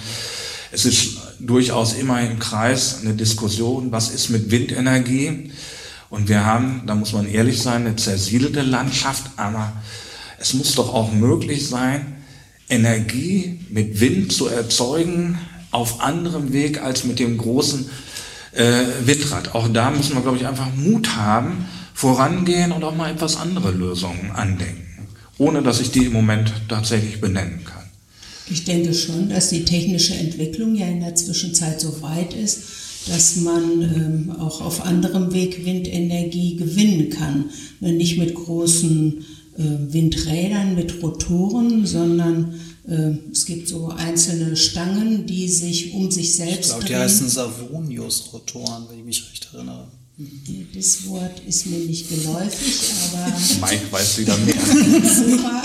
Es 0.70 0.84
ist 0.84 1.16
durchaus 1.40 1.94
immer 1.94 2.20
im 2.20 2.38
Kreis 2.38 2.98
eine 3.00 3.14
Diskussion, 3.14 3.90
was 3.90 4.10
ist 4.10 4.28
mit 4.28 4.50
Windenergie? 4.50 5.50
Und 6.10 6.28
wir 6.28 6.44
haben, 6.44 6.82
da 6.84 6.94
muss 6.94 7.14
man 7.14 7.26
ehrlich 7.26 7.62
sein, 7.62 7.86
eine 7.86 7.96
zersiedelte 7.96 8.60
Landschaft, 8.60 9.30
aber 9.38 9.72
es 10.42 10.54
muss 10.54 10.74
doch 10.74 10.92
auch 10.92 11.12
möglich 11.12 11.68
sein, 11.68 12.16
Energie 12.68 13.60
mit 13.70 14.00
Wind 14.00 14.32
zu 14.32 14.48
erzeugen 14.48 15.38
auf 15.70 16.00
anderem 16.00 16.52
Weg 16.52 16.82
als 16.82 17.04
mit 17.04 17.20
dem 17.20 17.38
großen 17.38 17.88
äh, 18.52 18.84
Windrad. 19.04 19.54
Auch 19.54 19.68
da 19.68 19.90
müssen 19.90 20.14
wir, 20.14 20.22
glaube 20.22 20.38
ich, 20.38 20.46
einfach 20.46 20.74
Mut 20.74 21.16
haben, 21.16 21.66
vorangehen 21.94 22.72
und 22.72 22.82
auch 22.82 22.96
mal 22.96 23.12
etwas 23.12 23.36
andere 23.36 23.70
Lösungen 23.70 24.32
andenken. 24.32 25.06
ohne 25.38 25.62
dass 25.62 25.80
ich 25.80 25.90
die 25.90 26.06
im 26.06 26.12
Moment 26.12 26.52
tatsächlich 26.68 27.20
benennen 27.20 27.64
kann. 27.64 27.84
Ich 28.50 28.64
denke 28.64 28.92
schon, 28.94 29.28
dass 29.28 29.48
die 29.48 29.64
technische 29.64 30.14
Entwicklung 30.14 30.74
ja 30.74 30.86
in 30.86 31.00
der 31.00 31.14
Zwischenzeit 31.14 31.80
so 31.80 32.02
weit 32.02 32.34
ist, 32.34 32.60
dass 33.08 33.36
man 33.36 33.82
ähm, 33.82 34.36
auch 34.38 34.60
auf 34.60 34.84
anderem 34.84 35.32
Weg 35.32 35.64
Windenergie 35.64 36.56
gewinnen 36.56 37.10
kann. 37.10 37.46
Nicht 37.80 38.18
mit 38.18 38.34
großen 38.34 39.24
Windrädern, 39.56 40.74
mit 40.74 41.02
Rotoren, 41.02 41.86
sondern 41.86 42.54
äh, 42.88 43.12
es 43.30 43.44
gibt 43.44 43.68
so 43.68 43.88
einzelne 43.88 44.56
Stangen, 44.56 45.26
die 45.26 45.48
sich 45.48 45.92
um 45.92 46.10
sich 46.10 46.34
selbst 46.34 46.60
ich 46.60 46.66
glaube, 46.68 46.84
die 46.84 46.96
heißen 46.96 47.28
Savonius-Rotoren, 47.28 48.86
wenn 48.88 48.98
ich 49.00 49.04
mich 49.04 49.30
recht 49.30 49.48
erinnere. 49.52 49.88
Das 50.74 51.06
Wort 51.06 51.42
ist 51.46 51.66
mir 51.66 51.78
nicht 51.78 52.08
geläufig, 52.08 52.80
aber. 53.12 53.32
Mike 53.66 53.90
weiß 53.90 54.18
wieder 54.18 54.36
mehr. 54.38 54.54
Super. 55.04 55.62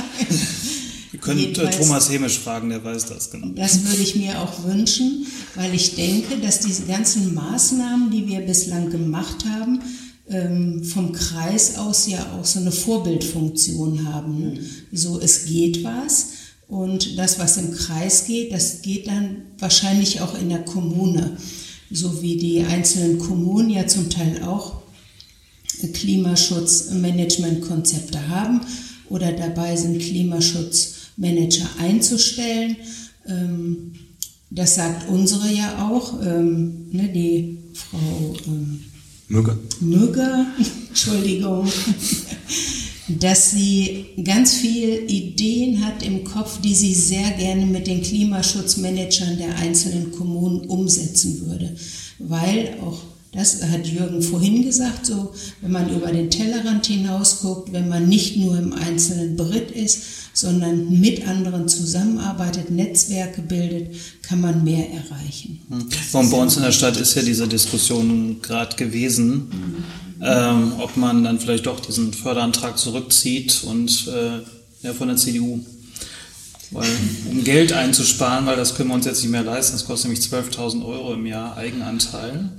Wir 1.12 1.20
können 1.20 1.40
Jedenfalls, 1.40 1.78
Thomas 1.78 2.10
Hemisch 2.10 2.40
fragen, 2.40 2.70
der 2.70 2.84
weiß 2.84 3.06
das 3.06 3.32
genau. 3.32 3.48
Das 3.50 3.84
würde 3.84 4.02
ich 4.02 4.16
mir 4.16 4.42
auch 4.42 4.64
wünschen, 4.66 5.26
weil 5.56 5.74
ich 5.74 5.96
denke, 5.96 6.38
dass 6.38 6.60
diese 6.60 6.84
ganzen 6.84 7.34
Maßnahmen, 7.34 8.12
die 8.12 8.28
wir 8.28 8.42
bislang 8.42 8.90
gemacht 8.90 9.46
haben, 9.46 9.82
vom 10.30 11.14
Kreis 11.14 11.78
aus 11.78 12.08
ja 12.08 12.34
auch 12.34 12.44
so 12.44 12.60
eine 12.60 12.72
Vorbildfunktion 12.72 14.12
haben. 14.12 14.40
Ne? 14.40 14.60
So, 14.92 15.22
es 15.22 15.46
geht 15.46 15.86
was. 15.86 16.28
Und 16.68 17.18
das, 17.18 17.40
was 17.40 17.56
im 17.58 17.72
Kreis 17.72 18.26
geht, 18.26 18.52
das 18.52 18.82
geht 18.82 19.08
dann 19.08 19.44
wahrscheinlich 19.58 20.20
auch 20.20 20.38
in 20.38 20.50
der 20.50 20.66
Kommune. 20.66 21.38
So 21.90 22.22
wie 22.22 22.36
die 22.36 22.64
einzelnen 22.64 23.20
Kommunen 23.20 23.70
ja 23.70 23.88
zum 23.88 24.10
Teil 24.10 24.44
auch 24.44 24.82
Klimaschutzmanagementkonzepte 25.94 28.28
haben 28.28 28.60
oder 29.10 29.32
dabei 29.32 29.78
sind, 29.78 30.00
Klimaschutzmanager 30.00 31.70
einzustellen. 31.80 32.76
Ähm, 33.26 33.94
das 34.50 34.76
sagt 34.76 35.10
unsere 35.10 35.52
ja 35.52 35.90
auch, 35.90 36.22
ähm, 36.22 36.90
ne, 36.92 37.10
die 37.14 37.60
Frau 37.74 38.34
Mügge. 39.30 39.58
Mügge, 39.82 40.46
Entschuldigung, 40.88 41.70
dass 43.10 43.52
sie 43.52 44.06
ganz 44.24 44.56
viele 44.56 45.02
Ideen 45.02 45.86
hat 45.86 46.02
im 46.02 46.24
Kopf, 46.24 46.62
die 46.62 46.74
sie 46.74 46.94
sehr 46.94 47.32
gerne 47.32 47.66
mit 47.66 47.88
den 47.88 48.02
Klimaschutzmanagern 48.02 49.38
der 49.38 49.58
einzelnen 49.58 50.12
Kommunen 50.12 50.62
umsetzen 50.70 51.46
würde. 51.46 51.76
Weil 52.20 52.78
auch 52.82 53.02
das 53.38 53.62
hat 53.62 53.86
Jürgen 53.86 54.22
vorhin 54.24 54.64
gesagt, 54.64 55.06
so 55.06 55.32
wenn 55.62 55.72
man 55.72 55.90
über 55.94 56.12
den 56.12 56.32
Tellerrand 56.32 56.88
hinaus 56.88 57.42
guckt, 57.42 57.72
wenn 57.72 57.88
man 57.88 58.10
nicht 58.10 58.36
nur 58.36 58.58
im 58.58 58.74
einzelnen 58.74 59.36
Beritt 59.36 59.70
ist, 59.70 60.02
sondern 60.34 61.00
mit 61.00 61.28
anderen 61.28 61.68
zusammenarbeitet, 61.68 62.72
Netzwerke 62.72 63.44
bildet, 63.44 63.96
kann 64.24 64.42
man 64.42 64.64
mehr 64.64 64.88
erreichen. 64.92 65.60
Hm. 65.70 66.30
Bei 66.32 66.38
uns 66.38 66.58
in 66.58 66.64
der 66.64 66.72
Stadt 66.72 66.98
ist 66.98 67.16
ja 67.16 67.22
diese 67.22 67.48
Diskussion 67.48 68.42
gerade 68.42 68.76
gewesen, 68.76 69.34
mhm. 69.36 69.84
ähm, 70.22 70.74
ob 70.80 70.98
man 70.98 71.24
dann 71.24 71.40
vielleicht 71.40 71.68
doch 71.68 71.80
diesen 71.80 72.14
Förderantrag 72.14 72.78
zurückzieht 72.80 73.64
und 73.66 74.08
äh, 74.08 74.40
ja, 74.82 74.94
von 74.94 75.10
der 75.10 75.18
CDU. 75.18 75.60
Weil, 76.72 76.90
um 77.30 77.44
Geld 77.44 77.74
einzusparen, 77.74 78.46
weil 78.46 78.58
das 78.58 78.76
können 78.76 78.90
wir 78.90 78.96
uns 78.96 79.06
jetzt 79.06 79.22
nicht 79.22 79.32
mehr 79.32 79.44
leisten, 79.44 79.74
das 79.74 79.86
kostet 79.86 80.12
nämlich 80.12 80.28
12.000 80.28 80.86
Euro 80.86 81.14
im 81.14 81.26
Jahr 81.26 81.56
Eigenanteil. 81.56 82.50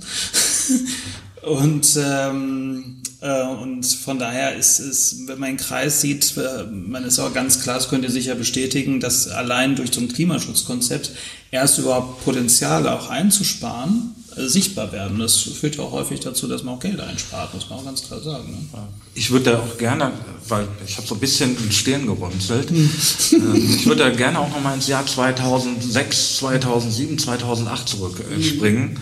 und 1.43 1.87
ähm, 1.97 2.99
äh, 3.21 3.43
und 3.43 3.85
von 3.85 4.17
daher 4.17 4.55
ist 4.55 4.79
es, 4.79 5.27
wenn 5.27 5.39
man 5.39 5.49
den 5.49 5.57
Kreis 5.57 6.01
sieht, 6.01 6.37
äh, 6.37 6.63
man 6.65 7.03
ist 7.03 7.19
auch 7.19 7.33
ganz 7.33 7.61
klar, 7.61 7.75
das 7.75 7.89
könnt 7.89 8.03
ihr 8.03 8.11
sicher 8.11 8.35
bestätigen, 8.35 8.99
dass 8.99 9.27
allein 9.27 9.75
durch 9.75 9.93
so 9.93 9.99
ein 9.99 10.07
Klimaschutzkonzept 10.07 11.11
erst 11.51 11.79
überhaupt 11.79 12.23
Potenziale 12.23 12.93
auch 12.93 13.09
einzusparen 13.09 14.15
äh, 14.37 14.47
sichtbar 14.47 14.91
werden. 14.93 15.19
Das 15.19 15.37
führt 15.37 15.75
ja 15.75 15.83
auch 15.83 15.91
häufig 15.91 16.21
dazu, 16.21 16.47
dass 16.47 16.63
man 16.63 16.75
auch 16.75 16.79
Geld 16.79 16.99
einspart, 17.01 17.53
muss 17.53 17.69
man 17.69 17.79
auch 17.79 17.85
ganz 17.85 18.03
klar 18.03 18.21
sagen. 18.21 18.69
Ne? 18.71 18.79
Ich 19.15 19.31
würde 19.31 19.51
da 19.51 19.59
auch 19.59 19.77
gerne, 19.77 20.13
weil 20.49 20.67
ich 20.85 20.97
habe 20.97 21.07
so 21.07 21.15
ein 21.15 21.19
bisschen 21.19 21.57
den 21.57 21.71
Stirn 21.71 22.05
gerunzelt, 22.05 22.69
hm. 22.69 22.89
ähm, 23.33 23.55
ich 23.79 23.85
würde 23.85 24.03
da 24.03 24.09
gerne 24.09 24.39
auch 24.39 24.49
nochmal 24.49 24.75
ins 24.75 24.87
Jahr 24.87 25.05
2006, 25.05 26.37
2007, 26.37 27.19
2008 27.19 27.89
zurückspringen. 27.89 28.97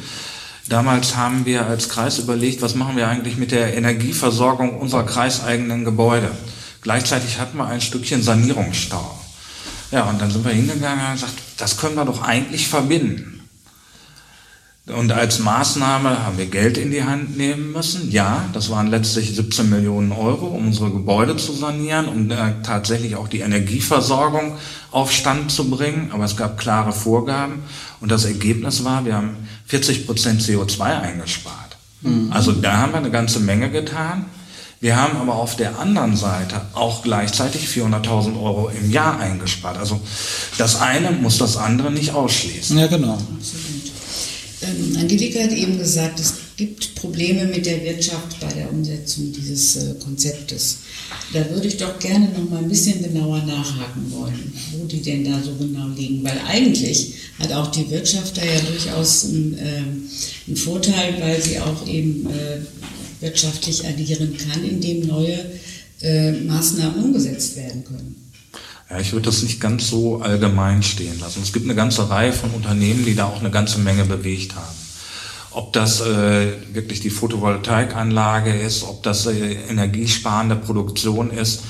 Damals 0.69 1.15
haben 1.15 1.45
wir 1.45 1.65
als 1.65 1.87
Kreis 1.87 2.19
überlegt, 2.19 2.61
was 2.61 2.75
machen 2.75 2.97
wir 2.97 3.07
eigentlich 3.07 3.37
mit 3.37 3.51
der 3.51 3.73
Energieversorgung 3.75 4.77
unserer 4.77 5.05
kreiseigenen 5.05 5.85
Gebäude. 5.85 6.29
Gleichzeitig 6.81 7.39
hatten 7.39 7.57
wir 7.57 7.67
ein 7.67 7.81
Stückchen 7.81 8.21
Sanierungsstau. 8.21 9.17
Ja, 9.91 10.03
und 10.03 10.19
dann 10.19 10.29
sind 10.29 10.43
wir 10.43 10.51
hingegangen 10.51 11.05
und 11.05 11.13
gesagt, 11.13 11.33
das 11.57 11.77
können 11.77 11.95
wir 11.95 12.05
doch 12.05 12.21
eigentlich 12.21 12.67
verbinden. 12.67 13.36
Und 14.87 15.11
als 15.11 15.39
Maßnahme 15.39 16.25
haben 16.25 16.37
wir 16.37 16.45
Geld 16.45 16.77
in 16.77 16.91
die 16.91 17.03
Hand 17.03 17.35
nehmen 17.37 17.73
müssen. 17.73 18.09
Ja, 18.09 18.45
das 18.53 18.69
waren 18.69 18.87
letztlich 18.87 19.35
17 19.35 19.69
Millionen 19.69 20.13
Euro, 20.13 20.47
um 20.47 20.67
unsere 20.67 20.91
Gebäude 20.91 21.35
zu 21.35 21.51
sanieren, 21.51 22.07
um 22.07 22.31
äh, 22.31 22.53
tatsächlich 22.63 23.17
auch 23.17 23.27
die 23.27 23.41
Energieversorgung 23.41 24.57
auf 24.91 25.11
Stand 25.11 25.51
zu 25.51 25.69
bringen. 25.69 26.11
Aber 26.13 26.23
es 26.23 26.37
gab 26.37 26.57
klare 26.57 26.93
Vorgaben. 26.93 27.63
Und 27.99 28.11
das 28.11 28.23
Ergebnis 28.23 28.85
war, 28.85 29.03
wir 29.03 29.15
haben 29.15 29.35
40 29.65 30.05
Prozent 30.05 30.41
CO2 30.41 31.01
eingespart. 31.01 31.75
Mhm. 32.01 32.31
Also 32.31 32.53
da 32.53 32.77
haben 32.77 32.93
wir 32.93 32.99
eine 32.99 33.11
ganze 33.11 33.41
Menge 33.41 33.69
getan. 33.69 34.25
Wir 34.79 34.95
haben 34.95 35.17
aber 35.17 35.35
auf 35.35 35.55
der 35.55 35.79
anderen 35.79 36.15
Seite 36.15 36.61
auch 36.75 37.01
gleichzeitig 37.01 37.67
400.000 37.67 38.39
Euro 38.39 38.69
im 38.69 38.91
Jahr 38.91 39.19
eingespart. 39.19 39.77
Also 39.77 39.99
das 40.59 40.79
eine 40.79 41.11
muss 41.11 41.39
das 41.39 41.57
andere 41.57 41.91
nicht 41.91 42.13
ausschließen. 42.13 42.77
Ja, 42.77 42.85
genau. 42.85 43.17
Ähm, 43.17 43.76
Angelika 44.99 45.39
hat 45.39 45.51
eben 45.51 45.77
gesagt, 45.77 46.19
es 46.19 46.33
gibt 46.57 46.95
Probleme 46.95 47.45
mit 47.45 47.65
der 47.65 47.83
Wirtschaft 47.83 48.39
bei 48.39 48.51
der 48.51 48.71
Umsetzung 48.71 49.31
dieses 49.31 49.75
äh, 49.75 49.93
Konzeptes. 50.03 50.77
Da 51.33 51.47
würde 51.51 51.67
ich 51.67 51.77
doch 51.77 51.99
gerne 51.99 52.29
noch 52.29 52.49
mal 52.49 52.59
ein 52.59 52.69
bisschen 52.69 53.01
genauer 53.03 53.43
nachhaken 53.43 54.11
wollen, 54.11 54.53
wo 54.71 54.85
die 54.85 55.01
denn 55.01 55.23
da 55.23 55.41
so 55.43 55.53
genau 55.55 55.87
liegen. 55.95 56.23
Weil 56.23 56.39
eigentlich 56.47 57.13
hat 57.39 57.51
auch 57.53 57.67
die 57.71 57.89
Wirtschaft 57.89 58.37
da 58.37 58.41
ja 58.43 58.59
durchaus 58.61 59.25
einen, 59.25 59.57
äh, 59.57 60.47
einen 60.47 60.57
Vorteil, 60.57 61.19
weil 61.19 61.41
sie 61.41 61.59
auch 61.59 61.87
eben 61.87 62.27
äh, 62.27 62.59
wirtschaftlich 63.21 63.85
agieren 63.85 64.35
kann, 64.37 64.63
indem 64.63 65.05
neue 65.07 65.37
äh, 66.01 66.31
Maßnahmen 66.31 67.03
umgesetzt 67.03 67.55
werden 67.55 67.83
können. 67.83 68.26
Ja, 68.89 68.99
ich 68.99 69.11
würde 69.11 69.25
das 69.25 69.43
nicht 69.43 69.59
ganz 69.59 69.87
so 69.89 70.21
allgemein 70.21 70.81
stehen 70.81 71.19
lassen. 71.19 71.41
Es 71.43 71.51
gibt 71.51 71.65
eine 71.65 71.75
ganze 71.75 72.09
Reihe 72.09 72.31
von 72.31 72.51
Unternehmen, 72.51 73.03
die 73.05 73.15
da 73.15 73.25
auch 73.25 73.41
eine 73.41 73.51
ganze 73.51 73.79
Menge 73.79 74.05
bewegt 74.05 74.55
haben. 74.55 74.75
Ob 75.51 75.73
das 75.73 76.01
äh, 76.01 76.53
wirklich 76.71 77.01
die 77.01 77.09
Photovoltaikanlage 77.09 78.53
ist, 78.53 78.83
ob 78.83 79.03
das 79.03 79.25
äh, 79.25 79.53
energiesparende 79.69 80.55
Produktion 80.55 81.31
ist, 81.31 81.63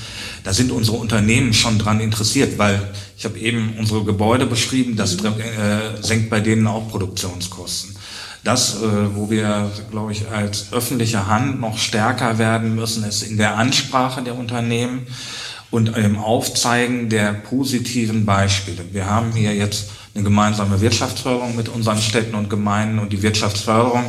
da 0.44 0.52
sind 0.52 0.70
unsere 0.70 0.98
Unternehmen 0.98 1.52
schon 1.54 1.78
dran 1.78 1.98
interessiert, 2.00 2.58
weil 2.58 2.92
ich 3.16 3.24
habe 3.24 3.38
eben 3.38 3.74
unsere 3.78 4.04
Gebäude 4.04 4.46
beschrieben, 4.46 4.94
das 4.96 5.14
äh, 5.14 6.00
senkt 6.00 6.30
bei 6.30 6.40
denen 6.40 6.66
auch 6.66 6.88
Produktionskosten. 6.88 7.96
Das, 8.44 8.76
äh, 8.76 9.14
wo 9.14 9.30
wir, 9.30 9.70
glaube 9.90 10.12
ich, 10.12 10.28
als 10.28 10.72
öffentliche 10.72 11.26
Hand 11.26 11.60
noch 11.60 11.78
stärker 11.78 12.38
werden 12.38 12.74
müssen, 12.74 13.04
ist 13.04 13.22
in 13.22 13.36
der 13.36 13.56
Ansprache 13.56 14.22
der 14.22 14.36
Unternehmen 14.36 15.06
und 15.70 15.96
im 15.96 16.18
Aufzeigen 16.18 17.08
der 17.08 17.32
positiven 17.32 18.24
Beispiele. 18.24 18.84
Wir 18.92 19.06
haben 19.06 19.32
hier 19.32 19.54
jetzt 19.54 19.90
eine 20.14 20.24
gemeinsame 20.24 20.80
Wirtschaftsförderung 20.80 21.56
mit 21.56 21.68
unseren 21.68 21.98
Städten 21.98 22.34
und 22.34 22.48
Gemeinden 22.50 22.98
und 22.98 23.12
die 23.12 23.22
Wirtschaftsförderung, 23.22 24.04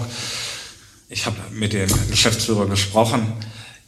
ich 1.10 1.26
habe 1.26 1.38
mit 1.51 1.74
dem 1.74 1.89
Geschäftsführer 2.10 2.68
gesprochen, 2.68 3.34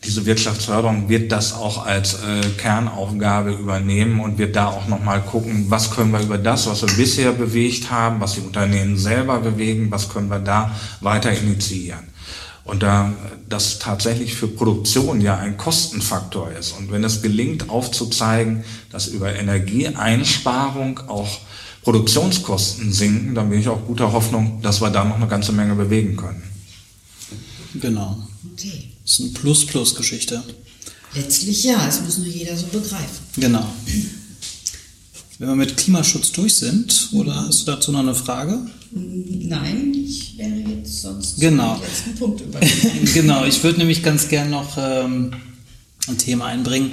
diese 0.03 0.26
Wirtschaftsförderung 0.26 1.09
wird 1.09 1.32
das 1.32 1.53
auch 1.53 1.86
als 1.86 2.15
äh, 2.15 2.41
Kernaufgabe 2.57 3.51
übernehmen 3.51 4.19
und 4.19 4.39
wird 4.39 4.55
da 4.55 4.67
auch 4.67 4.88
nochmal 4.88 5.22
gucken, 5.22 5.67
was 5.69 5.91
können 5.91 6.11
wir 6.11 6.22
über 6.22 6.39
das, 6.39 6.65
was 6.65 6.82
wir 6.82 6.95
bisher 6.95 7.32
bewegt 7.32 7.91
haben, 7.91 8.19
was 8.19 8.34
die 8.34 8.41
Unternehmen 8.41 8.97
selber 8.97 9.39
bewegen, 9.39 9.91
was 9.91 10.09
können 10.09 10.30
wir 10.30 10.39
da 10.39 10.76
weiter 11.01 11.32
initiieren. 11.32 12.11
Und 12.64 12.84
da 12.84 13.12
das 13.49 13.80
tatsächlich 13.80 14.36
für 14.36 14.47
Produktion 14.47 15.20
ja 15.20 15.38
ein 15.38 15.57
Kostenfaktor 15.57 16.51
ist. 16.51 16.74
Und 16.78 16.91
wenn 16.91 17.03
es 17.03 17.22
gelingt, 17.22 17.70
aufzuzeigen, 17.70 18.64
dass 18.91 19.07
über 19.07 19.34
Energieeinsparung 19.36 20.99
auch 21.07 21.39
Produktionskosten 21.82 22.93
sinken, 22.93 23.34
dann 23.34 23.49
bin 23.49 23.59
ich 23.59 23.68
auch 23.68 23.86
guter 23.88 24.14
Hoffnung, 24.14 24.62
dass 24.62 24.82
wir 24.82 24.91
da 24.91 25.03
noch 25.03 25.16
eine 25.16 25.28
ganze 25.28 25.51
Menge 25.51 25.76
bewegen 25.76 26.16
können. 26.16 26.43
Genau. 27.74 28.18
Okay. 28.53 28.89
Das 29.03 29.14
ist 29.14 29.22
eine 29.22 29.30
Plus-Plus-Geschichte. 29.32 30.43
Letztlich 31.16 31.64
ja, 31.64 31.88
es 31.88 32.01
muss 32.01 32.20
nur 32.20 32.28
jeder 32.28 32.55
so 32.55 32.68
begreifen. 32.68 33.26
Genau. 33.38 33.66
Wenn 35.41 35.49
wir 35.49 35.55
mit 35.55 35.75
Klimaschutz 35.75 36.31
durch 36.33 36.57
sind, 36.57 37.09
oder 37.13 37.47
hast 37.47 37.63
du 37.63 37.71
dazu 37.71 37.91
noch 37.91 38.01
eine 38.01 38.13
Frage? 38.13 38.59
Nein, 38.91 39.91
ich 39.91 40.37
wäre 40.37 40.53
jetzt 40.53 41.01
sonst 41.01 41.39
genau. 41.39 41.77
zum 41.77 41.83
letzten 41.83 42.15
Punkt 42.15 42.41
übergegangen. 42.41 43.05
genau, 43.15 43.45
ich 43.45 43.63
würde 43.63 43.79
nämlich 43.79 44.03
ganz 44.03 44.29
gern 44.29 44.51
noch 44.51 44.77
ähm, 44.77 45.31
ein 46.07 46.19
Thema 46.19 46.45
einbringen, 46.45 46.91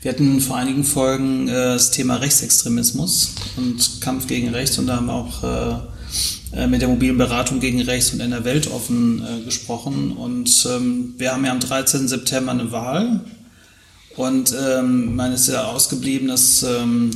Wir 0.00 0.12
hatten 0.12 0.40
vor 0.40 0.56
einigen 0.56 0.82
Folgen 0.82 1.48
äh, 1.48 1.52
das 1.52 1.90
Thema 1.90 2.16
Rechtsextremismus 2.16 3.34
und 3.58 4.00
Kampf 4.00 4.26
gegen 4.26 4.48
Rechts 4.48 4.78
und 4.78 4.86
da 4.86 4.96
haben 4.96 5.06
wir 5.08 5.12
auch 5.12 5.44
äh, 6.54 6.62
äh 6.62 6.66
mit 6.68 6.80
der 6.80 6.88
mobilen 6.88 7.18
Beratung 7.18 7.60
gegen 7.60 7.82
Rechts 7.82 8.14
und 8.14 8.20
in 8.20 8.30
der 8.30 8.46
Welt 8.46 8.70
offen 8.70 9.22
äh, 9.22 9.44
gesprochen. 9.44 10.12
Und 10.12 10.66
ähm, 10.74 11.16
wir 11.18 11.34
haben 11.34 11.44
ja 11.44 11.52
am 11.52 11.60
13. 11.60 12.08
September 12.08 12.52
eine 12.52 12.72
Wahl. 12.72 13.20
Und 14.16 14.54
ähm, 14.58 15.14
meine 15.14 15.36
ist 15.36 15.46
ja 15.46 15.66
ausgeblieben, 15.66 16.30
es 16.30 16.62
ähm, 16.64 17.10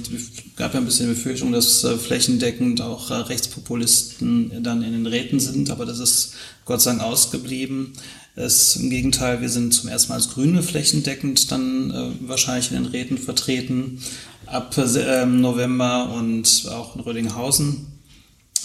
gab 0.56 0.74
ja 0.74 0.80
ein 0.80 0.86
bisschen 0.86 1.08
Befürchtung, 1.08 1.50
dass 1.50 1.82
äh, 1.82 1.96
flächendeckend 1.98 2.80
auch 2.80 3.10
äh, 3.10 3.14
Rechtspopulisten 3.14 4.62
dann 4.62 4.82
in 4.82 4.92
den 4.92 5.06
Räten 5.06 5.40
sind, 5.40 5.70
aber 5.70 5.86
das 5.86 5.98
ist 5.98 6.34
Gott 6.64 6.80
sei 6.80 6.92
Dank 6.92 7.02
ausgeblieben. 7.02 7.94
Es, 8.36 8.76
Im 8.76 8.90
Gegenteil, 8.90 9.40
wir 9.40 9.48
sind 9.48 9.74
zum 9.74 9.88
ersten 9.88 10.10
Mal 10.10 10.16
als 10.16 10.30
Grüne 10.30 10.62
flächendeckend 10.62 11.50
dann 11.50 11.90
äh, 11.90 12.28
wahrscheinlich 12.28 12.70
in 12.70 12.82
den 12.82 12.86
Räten 12.86 13.18
vertreten 13.18 14.00
ab 14.46 14.76
äh, 14.76 15.26
November 15.26 16.12
und 16.14 16.68
auch 16.70 16.94
in 16.94 17.02
Rödinghausen. 17.02 17.86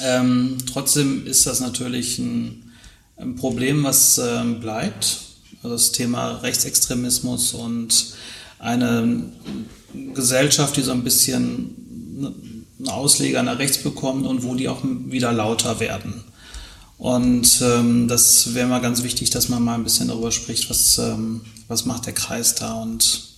Ähm, 0.02 0.58
trotzdem 0.72 1.26
ist 1.26 1.46
das 1.46 1.60
natürlich 1.60 2.20
ein, 2.20 2.72
ein 3.18 3.36
Problem, 3.36 3.84
was 3.84 4.18
äh, 4.18 4.44
bleibt. 4.60 5.29
Also 5.62 5.76
das 5.76 5.92
Thema 5.92 6.38
Rechtsextremismus 6.38 7.54
und 7.54 8.14
eine 8.60 9.24
Gesellschaft, 10.14 10.78
die 10.78 10.82
so 10.82 10.92
ein 10.92 11.04
bisschen 11.04 11.76
einen 12.80 12.90
Ausleger 12.90 13.44
nach 13.44 13.60
rechts 13.60 13.80
bekommt 13.80 14.26
und 14.26 14.44
wo 14.44 14.56
die 14.56 14.70
auch 14.70 14.84
wieder 14.84 15.32
lauter 15.34 15.80
werden. 15.80 16.24
Und 16.98 17.62
ähm, 17.62 18.08
das 18.10 18.54
wäre 18.54 18.68
mal 18.68 18.82
ganz 18.82 19.04
wichtig, 19.04 19.30
dass 19.30 19.48
man 19.48 19.64
mal 19.64 19.76
ein 19.76 19.84
bisschen 19.84 20.10
darüber 20.10 20.32
spricht, 20.32 20.70
was, 20.70 20.98
ähm, 20.98 21.42
was 21.70 21.86
macht 21.86 22.06
der 22.06 22.14
Kreis 22.14 22.56
da 22.56 22.74
und, 22.74 23.36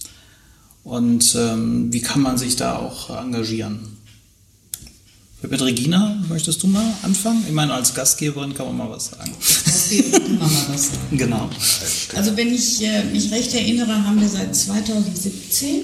und 0.83 1.35
ähm, 1.35 1.93
wie 1.93 2.01
kann 2.01 2.21
man 2.21 2.39
sich 2.39 2.55
da 2.55 2.75
auch 2.77 3.09
engagieren. 3.11 3.97
Mit 5.49 5.61
Regina, 5.61 6.23
möchtest 6.29 6.61
du 6.61 6.67
mal 6.67 6.93
anfangen? 7.01 7.43
Ich 7.47 7.53
meine, 7.53 7.73
als 7.73 7.95
Gastgeberin 7.95 8.53
kann 8.53 8.67
man 8.67 8.77
mal 8.77 8.91
was 8.91 9.07
sagen. 9.07 9.31
Gastgeberin 9.65 10.21
kann 10.21 10.37
man 10.37 10.53
mal 10.53 10.65
was 10.69 10.87
sagen. 10.87 11.07
Genau. 11.17 11.49
Also 12.15 12.37
wenn 12.37 12.53
ich 12.53 12.83
äh, 12.83 13.03
mich 13.05 13.31
recht 13.31 13.53
erinnere, 13.55 14.05
haben 14.05 14.21
wir 14.21 14.29
seit 14.29 14.55
2017 14.55 15.81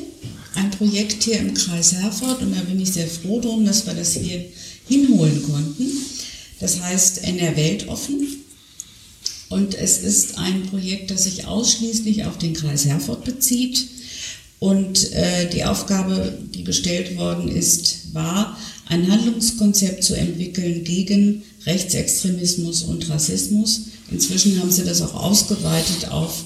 ein 0.53 0.72
Projekt 0.72 1.24
hier 1.24 1.39
im 1.39 1.55
Kreis 1.55 1.93
Herford 1.93 2.41
und 2.41 2.55
da 2.55 2.62
bin 2.62 2.80
ich 2.80 2.93
sehr 2.93 3.08
froh 3.08 3.39
drum, 3.41 3.66
dass 3.66 3.86
wir 3.88 3.93
das 3.95 4.14
hier 4.14 4.45
hinholen 4.88 5.41
konnten. 5.43 5.86
Das 6.60 6.80
heißt 6.80 7.24
NR 7.24 7.55
Weltoffen. 7.55 8.28
Und 9.49 9.74
es 9.76 9.99
ist 9.99 10.38
ein 10.38 10.68
Projekt, 10.68 11.10
das 11.10 11.24
sich 11.24 11.47
ausschließlich 11.47 12.26
auf 12.26 12.38
den 12.38 12.53
Kreis 12.53 12.86
Herford 12.86 13.24
bezieht. 13.24 13.88
Und 14.60 15.12
äh, 15.14 15.49
die 15.49 15.64
Aufgabe, 15.64 16.38
die 16.53 16.64
gestellt 16.64 17.18
worden 17.18 17.47
ist, 17.47 17.96
war, 18.14 18.58
ein 18.88 19.10
Handlungskonzept 19.12 20.03
zu 20.03 20.16
entwickeln 20.16 20.84
gegen 20.84 21.43
Rechtsextremismus 21.66 22.84
und 22.84 23.10
Rassismus. 23.10 23.82
Inzwischen 24.12 24.60
haben 24.60 24.72
sie 24.72 24.84
das 24.84 25.01
auch 25.01 25.14
ausgeweitet 25.14 26.10
auf 26.10 26.45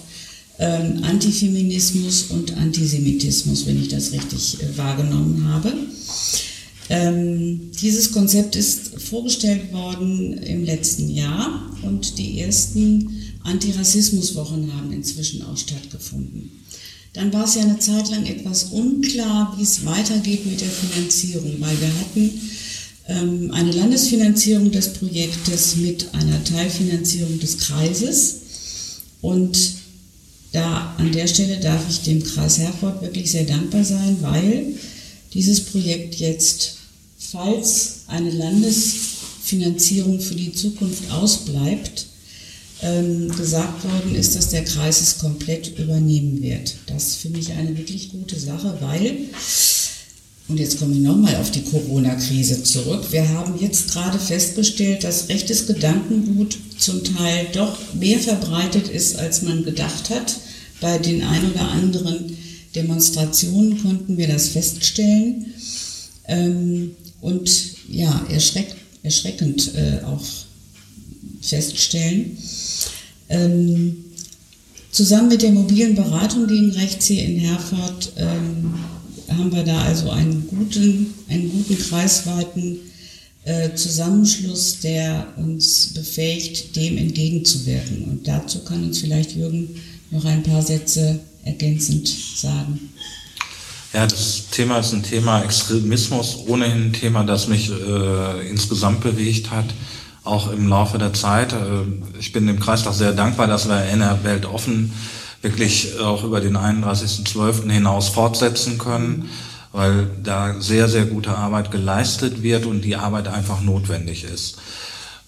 ähm, 0.60 1.04
Antifeminismus 1.04 2.26
und 2.30 2.56
Antisemitismus, 2.58 3.66
wenn 3.66 3.82
ich 3.82 3.90
das 3.90 4.12
richtig 4.12 4.62
äh, 4.62 4.78
wahrgenommen 4.78 5.48
habe. 5.48 5.74
Ähm, 6.90 7.72
dieses 7.82 8.12
Konzept 8.12 8.56
ist 8.56 9.02
vorgestellt 9.02 9.72
worden 9.72 10.34
im 10.34 10.66
letzten 10.66 11.10
Jahr 11.10 11.70
und 11.84 12.18
die 12.18 12.40
ersten 12.40 13.34
Antirassismuswochen 13.44 14.76
haben 14.76 14.92
inzwischen 14.92 15.42
auch 15.44 15.58
stattgefunden. 15.58 16.61
Dann 17.14 17.34
war 17.34 17.44
es 17.44 17.56
ja 17.56 17.62
eine 17.64 17.80
Zeit 17.80 18.10
lang 18.10 18.26
etwas 18.26 18.66
unklar, 18.66 19.54
wie 19.58 19.64
es 19.64 19.86
weitergeht 19.86 20.46
mit 20.46 20.62
der 20.62 20.70
Finanzierung, 20.70 21.56
weil 21.60 21.80
wir 21.82 21.88
hatten 22.00 22.42
ähm, 23.08 23.52
eine 23.52 23.72
Landesfinanzierung 23.72 24.72
des 24.72 24.94
Projektes 24.94 25.76
mit 25.76 26.14
einer 26.14 26.42
Teilfinanzierung 26.44 27.40
des 27.40 27.58
Kreises. 27.58 28.36
Und 29.22 29.58
da 30.54 30.96
an 30.98 31.12
der 31.12 31.28
Stelle 31.28 31.60
darf 31.60 31.84
ich 31.90 32.02
dem 32.02 32.24
Kreis 32.24 32.60
Herford 32.60 33.02
wirklich 33.02 33.32
sehr 33.32 33.46
dankbar 33.46 33.84
sein, 33.84 34.18
weil 34.22 34.76
dieses 35.34 35.62
Projekt 35.62 36.16
jetzt 36.16 36.78
falls 37.32 38.02
eine 38.08 38.32
Landesfinanzierung 38.32 40.20
für 40.20 40.36
die 40.36 40.54
Zukunft 40.54 41.10
ausbleibt, 41.12 42.08
ähm, 42.82 43.30
gesagt 43.36 43.84
worden 43.84 44.16
ist, 44.16 44.36
dass 44.36 44.50
der 44.50 44.64
Kreis 44.64 45.02
es 45.02 45.20
komplett 45.20 45.78
übernehmen 45.78 46.42
wird. 46.42 46.76
Das 46.88 47.16
finde 47.16 47.40
ich 47.40 47.52
eine 47.52 47.78
wirklich 47.78 48.10
gute 48.10 48.40
Sache, 48.40 48.78
weil, 48.82 49.18
und 50.48 50.60
jetzt 50.60 50.80
komme 50.80 50.96
ich 50.96 51.02
nochmal 51.02 51.36
auf 51.36 51.52
die 51.52 51.64
Corona-Krise 51.64 52.64
zurück, 52.64 53.06
wir 53.12 53.28
haben 53.30 53.60
jetzt 53.60 53.92
gerade 53.92 54.20
festgestellt, 54.20 55.04
dass 55.04 55.30
rechtes 55.30 55.68
Gedankengut 55.68 56.58
zum 56.78 57.04
Teil 57.04 57.48
doch 57.54 57.78
mehr 57.94 58.20
verbreitet 58.20 58.88
ist, 58.88 59.18
als 59.18 59.44
man 59.44 59.64
gedacht 59.64 60.10
hat. 60.10 60.38
Bei 60.80 60.98
den 60.98 61.22
ein 61.22 61.52
oder 61.52 61.70
anderen 61.70 62.36
Demonstrationen 62.76 63.82
konnten 63.82 64.18
wir 64.18 64.28
das 64.28 64.50
feststellen. 64.50 65.54
Ähm, 66.28 66.96
und 67.20 67.52
ja, 67.88 68.26
erschreck, 68.30 68.76
erschreckend 69.04 69.76
äh, 69.76 70.04
auch 70.04 70.24
feststellen. 71.42 72.38
Ähm, 73.32 73.96
zusammen 74.92 75.30
mit 75.30 75.42
der 75.42 75.52
mobilen 75.52 75.96
Beratung 75.96 76.48
gegen 76.48 76.72
Rechts 76.72 77.06
hier 77.06 77.24
in 77.24 77.38
Herford 77.40 78.12
ähm, 78.18 78.76
haben 79.30 79.52
wir 79.54 79.64
da 79.64 79.82
also 79.84 80.10
einen 80.10 80.48
guten, 80.48 81.14
einen 81.30 81.50
guten 81.50 81.78
kreisweiten 81.78 82.78
äh, 83.46 83.74
Zusammenschluss, 83.74 84.82
der 84.82 85.28
uns 85.38 85.94
befähigt, 85.94 86.76
dem 86.76 86.98
entgegenzuwirken. 86.98 88.04
Und 88.04 88.28
dazu 88.28 88.60
kann 88.60 88.84
uns 88.84 89.00
vielleicht 89.00 89.36
Jürgen 89.36 89.70
noch 90.12 90.26
ein 90.26 90.44
paar 90.44 90.62
Sätze 90.62 91.22
ergänzend 91.44 92.08
sagen. 92.36 92.92
Ja, 93.94 94.08
das 94.08 94.44
Thema 94.52 94.80
ist 94.80 94.94
ein 94.94 95.04
Thema 95.04 95.44
Extremismus, 95.44 96.38
ohnehin 96.48 96.88
ein 96.88 96.94
Thema, 96.94 97.24
das 97.24 97.48
mich 97.48 97.70
äh, 97.70 98.50
insgesamt 98.50 99.02
bewegt 99.02 99.52
hat, 99.52 99.66
auch 100.24 100.52
im 100.52 100.68
Laufe 100.68 100.98
der 100.98 101.14
Zeit. 101.14 101.54
Äh, 101.54 102.18
ich 102.20 102.32
bin 102.32 102.48
dem 102.48 102.60
Kreistag 102.60 102.94
sehr 102.94 103.14
dankbar, 103.14 103.48
dass 103.48 103.68
wir 103.68 103.84
NR 103.84 104.24
Welt 104.24 104.46
offen 104.46 104.94
wirklich 105.42 106.00
auch 106.00 106.24
über 106.24 106.40
den 106.40 106.56
31.12. 106.56 107.70
hinaus 107.72 108.10
fortsetzen 108.10 108.78
können, 108.78 109.30
weil 109.72 110.08
da 110.24 110.60
sehr, 110.60 110.88
sehr 110.88 111.06
gute 111.06 111.36
Arbeit 111.36 111.72
geleistet 111.72 112.44
wird 112.44 112.66
und 112.66 112.82
die 112.82 112.96
Arbeit 112.96 113.28
einfach 113.28 113.62
notwendig 113.62 114.24
ist. 114.24 114.58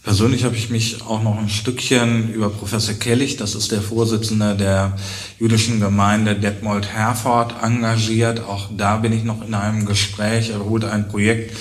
Persönlich 0.04 0.44
habe 0.44 0.58
ich 0.58 0.70
mich 0.70 1.02
auch 1.02 1.24
noch 1.24 1.38
ein 1.38 1.48
Stückchen 1.48 2.34
über 2.34 2.50
Professor 2.50 2.94
Kellich, 2.94 3.38
das 3.38 3.56
ist 3.56 3.72
der 3.72 3.82
Vorsitzende 3.82 4.54
der 4.56 4.98
jüdischen 5.40 5.80
Gemeinde 5.80 6.36
Detmold-Herford, 6.36 7.64
engagiert. 7.64 8.42
Auch 8.42 8.68
da 8.76 8.98
bin 8.98 9.14
ich 9.14 9.24
noch 9.24 9.48
in 9.48 9.54
einem 9.54 9.86
Gespräch. 9.86 10.50
Er 10.50 10.66
holt 10.66 10.84
ein 10.84 11.08
Projekt, 11.08 11.56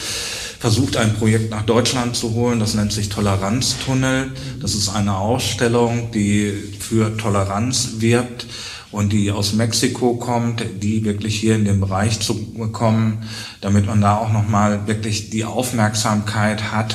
versucht 0.63 0.97
ein 0.97 1.15
Projekt 1.15 1.51
nach 1.51 1.63
Deutschland 1.63 2.15
zu 2.15 2.35
holen. 2.35 2.61
Das 2.61 2.75
nennt 2.75 2.93
sich 2.93 3.09
Toleranztunnel. 3.09 4.31
Das 4.61 4.77
ist 4.77 4.91
eine 4.91 5.17
Ausstellung, 5.17 6.13
die 6.13 6.53
für 6.79 7.17
Toleranz 7.17 7.95
wirbt 7.99 8.47
und 8.93 9.13
die 9.13 9.33
aus 9.33 9.55
Mexiko 9.55 10.15
kommt, 10.15 10.65
die 10.81 11.05
wirklich 11.05 11.35
hier 11.35 11.57
in 11.57 11.65
den 11.65 11.81
Bereich 11.81 12.21
zu 12.21 12.35
kommen, 12.71 13.25
damit 13.61 13.87
man 13.87 14.01
da 14.01 14.17
auch 14.19 14.33
nochmal 14.33 14.87
wirklich 14.87 15.31
die 15.31 15.45
Aufmerksamkeit 15.45 16.71
hat, 16.71 16.95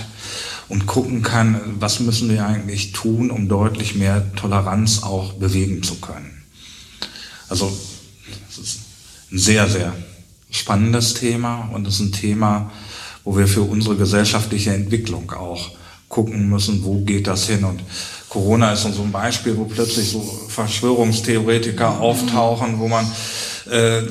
und 0.70 0.86
gucken 0.86 1.22
kann, 1.22 1.62
was 1.80 2.02
müssen 2.02 2.30
wir 2.30 2.46
eigentlich 2.46 2.92
tun, 2.92 3.32
um 3.32 3.48
deutlich 3.48 3.96
mehr 3.96 4.34
Toleranz 4.36 5.02
auch 5.02 5.32
bewegen 5.32 5.82
zu 5.82 5.96
können. 5.96 6.44
Also 7.48 7.72
es 8.50 8.58
ist 8.58 8.80
ein 9.32 9.40
sehr, 9.40 9.70
sehr 9.70 9.94
spannendes 10.52 11.14
Thema 11.14 11.70
und 11.74 11.88
es 11.88 11.96
ist 11.96 12.00
ein 12.02 12.12
Thema, 12.12 12.70
wo 13.28 13.38
wir 13.38 13.48
für 13.50 13.64
unsere 13.64 13.98
gesellschaftliche 13.98 14.74
Entwicklung 14.74 15.30
auch 15.34 15.72
gucken 16.08 16.48
müssen, 16.48 16.86
wo 16.86 17.02
geht 17.02 17.28
das 17.28 17.46
hin. 17.46 17.66
Und 17.66 17.82
Corona 18.30 18.72
ist 18.72 18.84
so 18.84 19.02
ein 19.02 19.12
Beispiel, 19.12 19.58
wo 19.58 19.66
plötzlich 19.66 20.10
so 20.10 20.22
Verschwörungstheoretiker 20.48 22.00
auftauchen, 22.00 22.80
wo 22.80 22.88
man, 22.88 23.06
äh, 23.70 24.02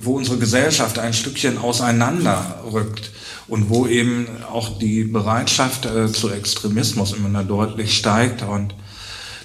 wo 0.00 0.16
unsere 0.16 0.38
Gesellschaft 0.38 0.98
ein 0.98 1.12
Stückchen 1.12 1.58
auseinanderrückt 1.58 3.10
und 3.46 3.68
wo 3.68 3.86
eben 3.86 4.26
auch 4.50 4.78
die 4.78 5.04
Bereitschaft 5.04 5.84
äh, 5.84 6.10
zu 6.10 6.30
Extremismus 6.30 7.12
immer 7.12 7.44
deutlich 7.44 7.94
steigt. 7.94 8.40
Und 8.40 8.74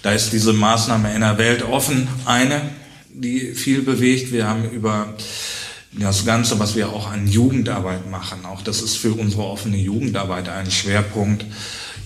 da 0.03 0.13
ist 0.13 0.31
diese 0.31 0.53
Maßnahme 0.53 1.13
in 1.13 1.19
der 1.19 1.37
Welt 1.37 1.63
offen 1.63 2.07
eine, 2.23 2.61
die 3.13 3.53
viel 3.55 3.81
bewegt. 3.81 4.31
Wir 4.31 4.47
haben 4.47 4.69
über 4.71 5.15
das 5.93 6.25
Ganze, 6.25 6.59
was 6.59 6.75
wir 6.75 6.89
auch 6.89 7.11
an 7.11 7.27
Jugendarbeit 7.27 8.09
machen, 8.09 8.45
auch 8.45 8.61
das 8.61 8.81
ist 8.81 8.97
für 8.97 9.13
unsere 9.13 9.43
offene 9.43 9.77
Jugendarbeit 9.77 10.49
ein 10.49 10.69
Schwerpunkt, 10.69 11.45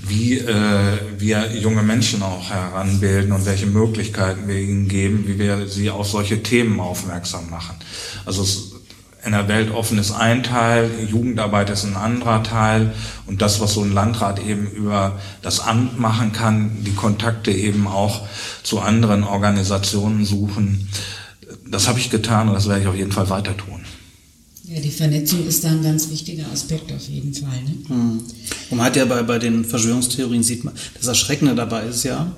wie 0.03 0.39
äh, 0.39 0.97
wir 1.17 1.55
junge 1.55 1.83
Menschen 1.83 2.23
auch 2.23 2.49
heranbilden 2.49 3.31
und 3.31 3.45
welche 3.45 3.67
Möglichkeiten 3.67 4.47
wir 4.47 4.57
ihnen 4.57 4.87
geben, 4.87 5.25
wie 5.27 5.37
wir 5.37 5.67
sie 5.67 5.89
auf 5.89 6.07
solche 6.07 6.41
Themen 6.41 6.79
aufmerksam 6.79 7.49
machen. 7.49 7.75
Also 8.25 8.41
es, 8.41 8.71
in 9.23 9.33
der 9.33 9.47
Welt 9.47 9.71
offen 9.71 9.99
ist 9.99 10.11
ein 10.11 10.41
Teil, 10.41 10.89
Jugendarbeit 11.07 11.69
ist 11.69 11.83
ein 11.83 11.95
anderer 11.95 12.41
Teil 12.41 12.93
und 13.27 13.43
das, 13.43 13.61
was 13.61 13.75
so 13.75 13.83
ein 13.83 13.93
Landrat 13.93 14.39
eben 14.43 14.69
über 14.71 15.19
das 15.43 15.59
Amt 15.59 15.99
machen 15.99 16.31
kann, 16.33 16.83
die 16.83 16.95
Kontakte 16.95 17.51
eben 17.51 17.87
auch 17.87 18.21
zu 18.63 18.79
anderen 18.79 19.23
Organisationen 19.23 20.25
suchen, 20.25 20.89
das 21.71 21.87
habe 21.87 21.99
ich 21.99 22.09
getan 22.09 22.49
und 22.49 22.55
das 22.55 22.67
werde 22.67 22.81
ich 22.81 22.87
auf 22.87 22.95
jeden 22.95 23.11
Fall 23.11 23.29
weiter 23.29 23.55
tun. 23.55 23.81
Ja, 24.65 24.79
die 24.79 24.91
Vernetzung 24.91 25.45
ist 25.47 25.63
da 25.63 25.69
ein 25.69 25.83
ganz 25.83 26.09
wichtiger 26.09 26.45
Aspekt 26.51 26.91
auf 26.93 27.07
jeden 27.07 27.33
Fall. 27.33 27.61
Ne? 27.63 27.75
Hm. 27.87 28.21
Und 28.69 28.77
man 28.77 28.85
hat 28.85 28.95
ja 28.95 29.05
bei, 29.05 29.21
bei 29.23 29.39
den 29.39 29.65
Verschwörungstheorien 29.65 30.43
sieht 30.43 30.63
man, 30.63 30.73
das 30.93 31.07
Erschreckende 31.07 31.55
dabei 31.55 31.83
ist 31.87 32.03
ja, 32.03 32.31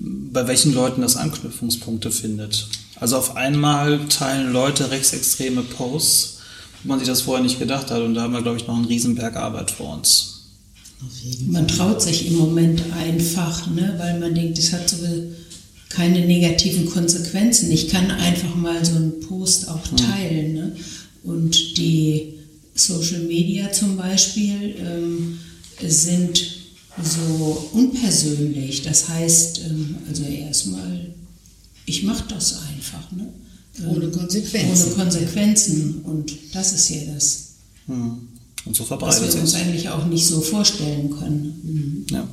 bei 0.00 0.48
welchen 0.48 0.74
Leuten 0.74 1.02
das 1.02 1.16
Anknüpfungspunkte 1.16 2.10
findet. 2.10 2.66
Also 2.96 3.16
auf 3.16 3.36
einmal 3.36 4.08
teilen 4.08 4.52
Leute 4.52 4.90
rechtsextreme 4.90 5.62
Posts, 5.62 6.38
wo 6.82 6.88
man 6.88 6.98
sich 6.98 7.08
das 7.08 7.20
vorher 7.20 7.42
nicht 7.42 7.58
gedacht 7.58 7.90
hat. 7.90 8.00
Und 8.00 8.14
da 8.14 8.22
haben 8.22 8.32
wir, 8.32 8.42
glaube 8.42 8.56
ich, 8.56 8.66
noch 8.66 8.76
einen 8.76 8.86
Riesenberg 8.86 9.36
Arbeit 9.36 9.70
vor 9.70 9.98
uns. 9.98 10.32
Man 11.46 11.66
traut 11.66 12.00
sich 12.00 12.28
im 12.28 12.36
Moment 12.36 12.82
einfach, 12.96 13.68
ne, 13.68 13.94
weil 13.98 14.20
man 14.20 14.34
denkt, 14.34 14.58
es 14.58 14.72
hat 14.72 14.88
so 14.88 14.96
keine 15.92 16.24
negativen 16.26 16.86
Konsequenzen. 16.86 17.70
Ich 17.70 17.88
kann 17.88 18.10
einfach 18.10 18.54
mal 18.54 18.84
so 18.84 18.96
einen 18.96 19.20
Post 19.20 19.68
auch 19.68 19.86
teilen. 19.88 20.54
Ne? 20.54 20.76
Und 21.22 21.76
die 21.76 22.34
Social 22.74 23.20
Media 23.20 23.70
zum 23.72 23.96
Beispiel 23.96 24.74
ähm, 24.78 25.38
sind 25.86 26.56
so 27.02 27.68
unpersönlich. 27.72 28.82
Das 28.82 29.08
heißt, 29.08 29.60
ähm, 29.68 29.96
also 30.08 30.24
erstmal, 30.24 31.14
ich 31.84 32.04
mache 32.04 32.24
das 32.28 32.60
einfach. 32.74 33.12
Ne? 33.12 33.28
Ohne 33.86 34.06
ähm, 34.06 34.12
Konsequenzen. 34.12 34.86
Ohne 34.86 34.94
Konsequenzen. 34.94 36.00
Und 36.04 36.32
das 36.52 36.72
ist 36.72 36.88
ja 36.88 37.02
das. 37.12 37.48
Hm. 37.86 38.28
Und 38.64 38.76
so 38.76 38.84
verbreitet 38.84 39.22
Was 39.22 39.34
wir 39.34 39.42
uns 39.42 39.54
eigentlich 39.54 39.88
auch 39.90 40.06
nicht 40.06 40.26
so 40.26 40.40
vorstellen 40.40 41.10
können. 41.10 41.60
Mhm. 41.62 42.06
Ja. 42.10 42.28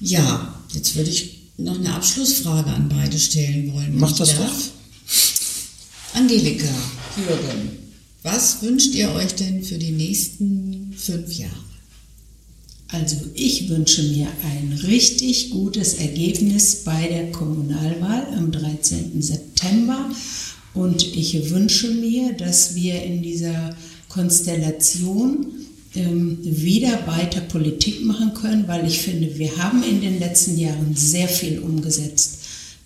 ja, 0.00 0.54
jetzt 0.72 0.94
würde 0.94 1.10
ich 1.10 1.37
noch 1.58 1.78
eine 1.78 1.92
Abschlussfrage 1.92 2.70
an 2.70 2.88
beide 2.88 3.18
stellen 3.18 3.72
wollen. 3.74 3.98
Mach 3.98 4.16
das 4.16 4.30
darf. 4.30 4.38
doch. 4.38 6.18
Angelika, 6.20 6.68
Jürgen, 7.16 7.70
was 8.22 8.62
wünscht 8.62 8.94
ihr 8.94 9.10
euch 9.12 9.34
denn 9.34 9.62
für 9.62 9.78
die 9.78 9.92
nächsten 9.92 10.94
fünf 10.96 11.32
Jahre? 11.32 11.52
Also 12.90 13.16
ich 13.34 13.68
wünsche 13.68 14.02
mir 14.02 14.28
ein 14.44 14.72
richtig 14.86 15.50
gutes 15.50 15.94
Ergebnis 15.94 16.84
bei 16.84 17.06
der 17.08 17.30
Kommunalwahl 17.32 18.26
am 18.34 18.50
13. 18.50 19.20
September 19.20 20.10
und 20.72 21.02
ich 21.02 21.50
wünsche 21.50 21.90
mir, 21.90 22.32
dass 22.32 22.74
wir 22.74 23.02
in 23.02 23.22
dieser 23.22 23.76
Konstellation 24.08 25.46
ähm, 25.98 26.38
wieder 26.42 27.06
weiter 27.06 27.40
Politik 27.40 28.04
machen 28.04 28.32
können, 28.34 28.68
weil 28.68 28.86
ich 28.86 29.00
finde, 29.00 29.38
wir 29.38 29.56
haben 29.58 29.82
in 29.82 30.00
den 30.00 30.18
letzten 30.18 30.58
Jahren 30.58 30.94
sehr 30.94 31.28
viel 31.28 31.58
umgesetzt, 31.58 32.38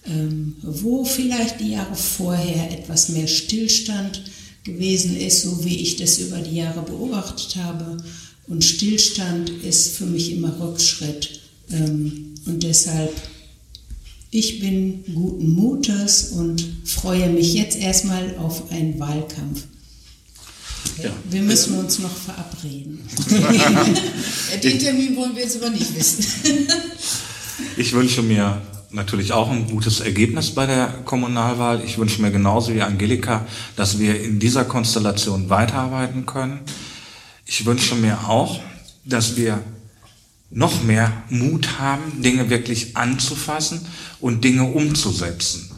ähm, 0.07 0.57
wo 0.63 1.05
vielleicht 1.05 1.61
die 1.61 1.73
Jahre 1.73 1.95
vorher 1.95 2.73
etwas 2.73 3.11
mehr 3.11 3.29
Stillstand 3.29 4.23
gewesen 4.65 5.17
ist, 5.17 5.43
so 5.43 5.65
wie 5.65 5.77
ich 5.77 5.97
das 5.97 6.19
über 6.19 6.39
die 6.39 6.57
Jahre 6.57 6.83
beobachtet 6.83 7.57
habe. 7.57 7.97
Und 8.49 8.65
Stillstand 8.65 9.51
ist 9.51 9.97
für 9.97 10.07
mich 10.07 10.33
immer 10.33 10.59
Rückschritt. 10.61 11.41
Ähm, 11.71 12.35
und 12.47 12.63
deshalb, 12.63 13.13
ich 14.31 14.61
bin 14.61 15.05
guten 15.15 15.53
Mutes 15.53 16.33
und 16.33 16.65
freue 16.85 17.31
mich 17.31 17.55
jetzt 17.55 17.79
erstmal 17.79 18.37
auf 18.37 18.71
einen 18.71 18.99
Wahlkampf. 18.99 19.65
Ja. 21.03 21.11
Wir 21.31 21.43
müssen 21.43 21.79
uns 21.79 21.99
noch 21.99 22.15
verabreden. 22.15 23.01
Den 24.63 24.79
Termin 24.79 25.17
wollen 25.17 25.35
wir 25.35 25.43
jetzt 25.43 25.57
aber 25.57 25.71
nicht 25.71 25.97
wissen. 25.97 26.25
ich 27.77 27.93
wünsche 27.93 28.23
mir 28.23 28.61
natürlich 28.91 29.33
auch 29.33 29.51
ein 29.51 29.67
gutes 29.69 30.01
Ergebnis 30.01 30.55
bei 30.55 30.67
der 30.67 30.89
Kommunalwahl. 31.05 31.83
Ich 31.85 31.99
wünsche 31.99 32.21
mir 32.21 32.31
genauso 32.31 32.75
wie 32.75 32.83
Angelika, 32.83 33.47
dass 33.77 33.99
wir 33.99 34.23
in 34.23 34.39
dieser 34.39 34.65
Konstellation 34.65 35.49
weiterarbeiten 35.49 36.27
können. 36.27 36.61
Ich 37.47 37.65
wünsche 37.65 37.95
mir 37.95 38.29
auch, 38.29 38.61
dass 39.05 39.37
wir 39.37 39.63
noch 40.51 40.83
mehr 40.83 41.11
Mut 41.31 41.79
haben, 41.79 42.23
Dinge 42.23 42.51
wirklich 42.51 42.97
anzufassen 42.97 43.81
und 44.21 44.45
Dinge 44.45 44.65
umzusetzen. 44.65 45.72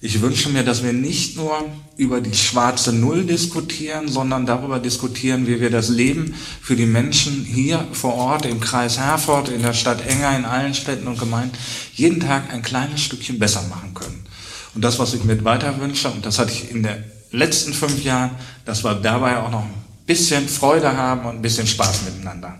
Ich 0.00 0.20
wünsche 0.20 0.48
mir, 0.50 0.62
dass 0.62 0.84
wir 0.84 0.92
nicht 0.92 1.36
nur 1.36 1.64
über 1.96 2.20
die 2.20 2.34
schwarze 2.34 2.92
Null 2.92 3.24
diskutieren, 3.24 4.06
sondern 4.06 4.46
darüber 4.46 4.78
diskutieren, 4.78 5.48
wie 5.48 5.60
wir 5.60 5.70
das 5.70 5.88
Leben 5.88 6.34
für 6.62 6.76
die 6.76 6.86
Menschen 6.86 7.44
hier 7.44 7.84
vor 7.92 8.14
Ort 8.14 8.46
im 8.46 8.60
Kreis 8.60 8.98
Herford, 8.98 9.48
in 9.48 9.62
der 9.62 9.72
Stadt 9.72 10.06
Enger, 10.06 10.36
in 10.36 10.44
allen 10.44 10.74
Städten 10.74 11.08
und 11.08 11.18
Gemeinden 11.18 11.56
jeden 11.94 12.20
Tag 12.20 12.52
ein 12.52 12.62
kleines 12.62 13.00
Stückchen 13.00 13.40
besser 13.40 13.62
machen 13.62 13.92
können. 13.92 14.24
Und 14.76 14.84
das, 14.84 15.00
was 15.00 15.14
ich 15.14 15.24
mir 15.24 15.44
weiter 15.44 15.80
wünsche, 15.80 16.08
und 16.08 16.24
das 16.24 16.38
hatte 16.38 16.52
ich 16.52 16.70
in 16.70 16.84
den 16.84 17.02
letzten 17.32 17.72
fünf 17.72 18.04
Jahren, 18.04 18.30
dass 18.64 18.84
wir 18.84 18.94
dabei 18.94 19.38
auch 19.38 19.50
noch 19.50 19.64
ein 19.64 19.74
bisschen 20.06 20.48
Freude 20.48 20.96
haben 20.96 21.28
und 21.28 21.36
ein 21.36 21.42
bisschen 21.42 21.66
Spaß 21.66 22.02
miteinander. 22.02 22.56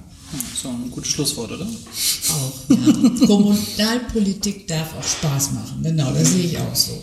So 0.60 0.70
ein 0.70 0.90
gutes 0.90 1.12
Schlusswort, 1.12 1.52
oder? 1.52 1.66
Auch, 1.66 2.52
ja. 2.68 3.26
Kommunalpolitik 3.26 4.66
darf 4.66 4.94
auch 4.98 5.04
Spaß 5.04 5.52
machen. 5.52 5.80
Genau, 5.84 6.12
das 6.12 6.32
sehe 6.32 6.46
ich 6.46 6.58
auch 6.58 6.74
so. 6.74 7.00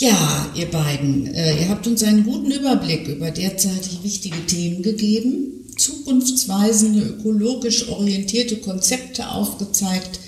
Ja, 0.00 0.50
ihr 0.54 0.64
beiden, 0.64 1.26
äh, 1.26 1.60
ihr 1.60 1.68
habt 1.68 1.86
uns 1.86 2.02
einen 2.02 2.24
guten 2.24 2.50
Überblick 2.50 3.06
über 3.06 3.30
derzeitig 3.30 4.02
wichtige 4.02 4.46
Themen 4.46 4.82
gegeben, 4.82 5.66
zukunftsweisende, 5.76 7.02
ökologisch 7.02 7.86
orientierte 7.86 8.56
Konzepte 8.56 9.28
aufgezeigt, 9.28 10.20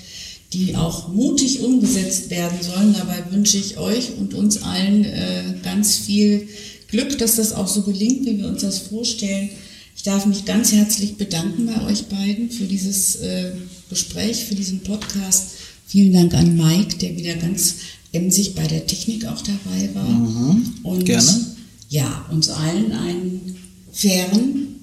die 0.53 0.75
auch 0.75 1.07
mutig 1.07 1.61
umgesetzt 1.61 2.29
werden 2.29 2.59
sollen. 2.61 2.93
Dabei 2.93 3.23
wünsche 3.31 3.57
ich 3.57 3.79
euch 3.79 4.11
und 4.19 4.35
uns 4.35 4.61
allen 4.61 5.05
äh, 5.05 5.55
ganz 5.63 5.95
viel 5.95 6.47
Glück, 6.89 7.17
dass 7.17 7.37
das 7.37 7.53
auch 7.53 7.67
so 7.67 7.81
gelingt, 7.81 8.27
wie 8.27 8.37
wir 8.37 8.49
uns 8.49 8.61
das 8.61 8.77
vorstellen. 8.77 9.49
Ich 9.95 10.03
darf 10.03 10.27
mich 10.27 10.45
ganz 10.45 10.71
herzlich 10.71 11.15
bedanken 11.15 11.65
bei 11.65 11.83
euch 11.91 12.03
beiden 12.05 12.51
für 12.51 12.65
dieses 12.65 13.15
äh, 13.15 13.53
Gespräch, 13.89 14.45
für 14.45 14.53
diesen 14.53 14.81
Podcast. 14.81 15.53
Vielen 15.87 16.13
Dank 16.13 16.35
an 16.35 16.55
Mike, 16.55 16.97
der 16.99 17.17
wieder 17.17 17.33
ganz 17.33 17.77
Emsig 18.13 18.55
bei 18.55 18.67
der 18.67 18.87
Technik 18.87 19.25
auch 19.25 19.41
dabei 19.41 19.89
war. 19.93 20.07
Mhm, 20.07 20.73
und 20.83 21.05
gerne. 21.05 21.45
ja, 21.89 22.25
uns 22.31 22.49
allen 22.49 22.91
einen 22.91 23.57
fairen, 23.91 24.79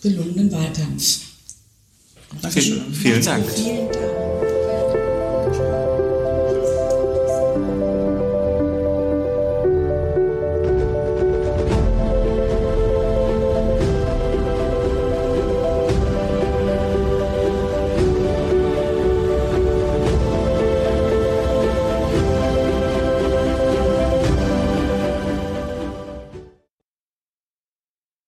gelungenen 0.00 0.50
Wahlkampf. 0.50 1.18
Dankeschön. 2.40 2.92
Vielen 2.92 3.24
Dank. 3.24 3.44
Vielen 3.50 3.92
Dank. 3.92 5.97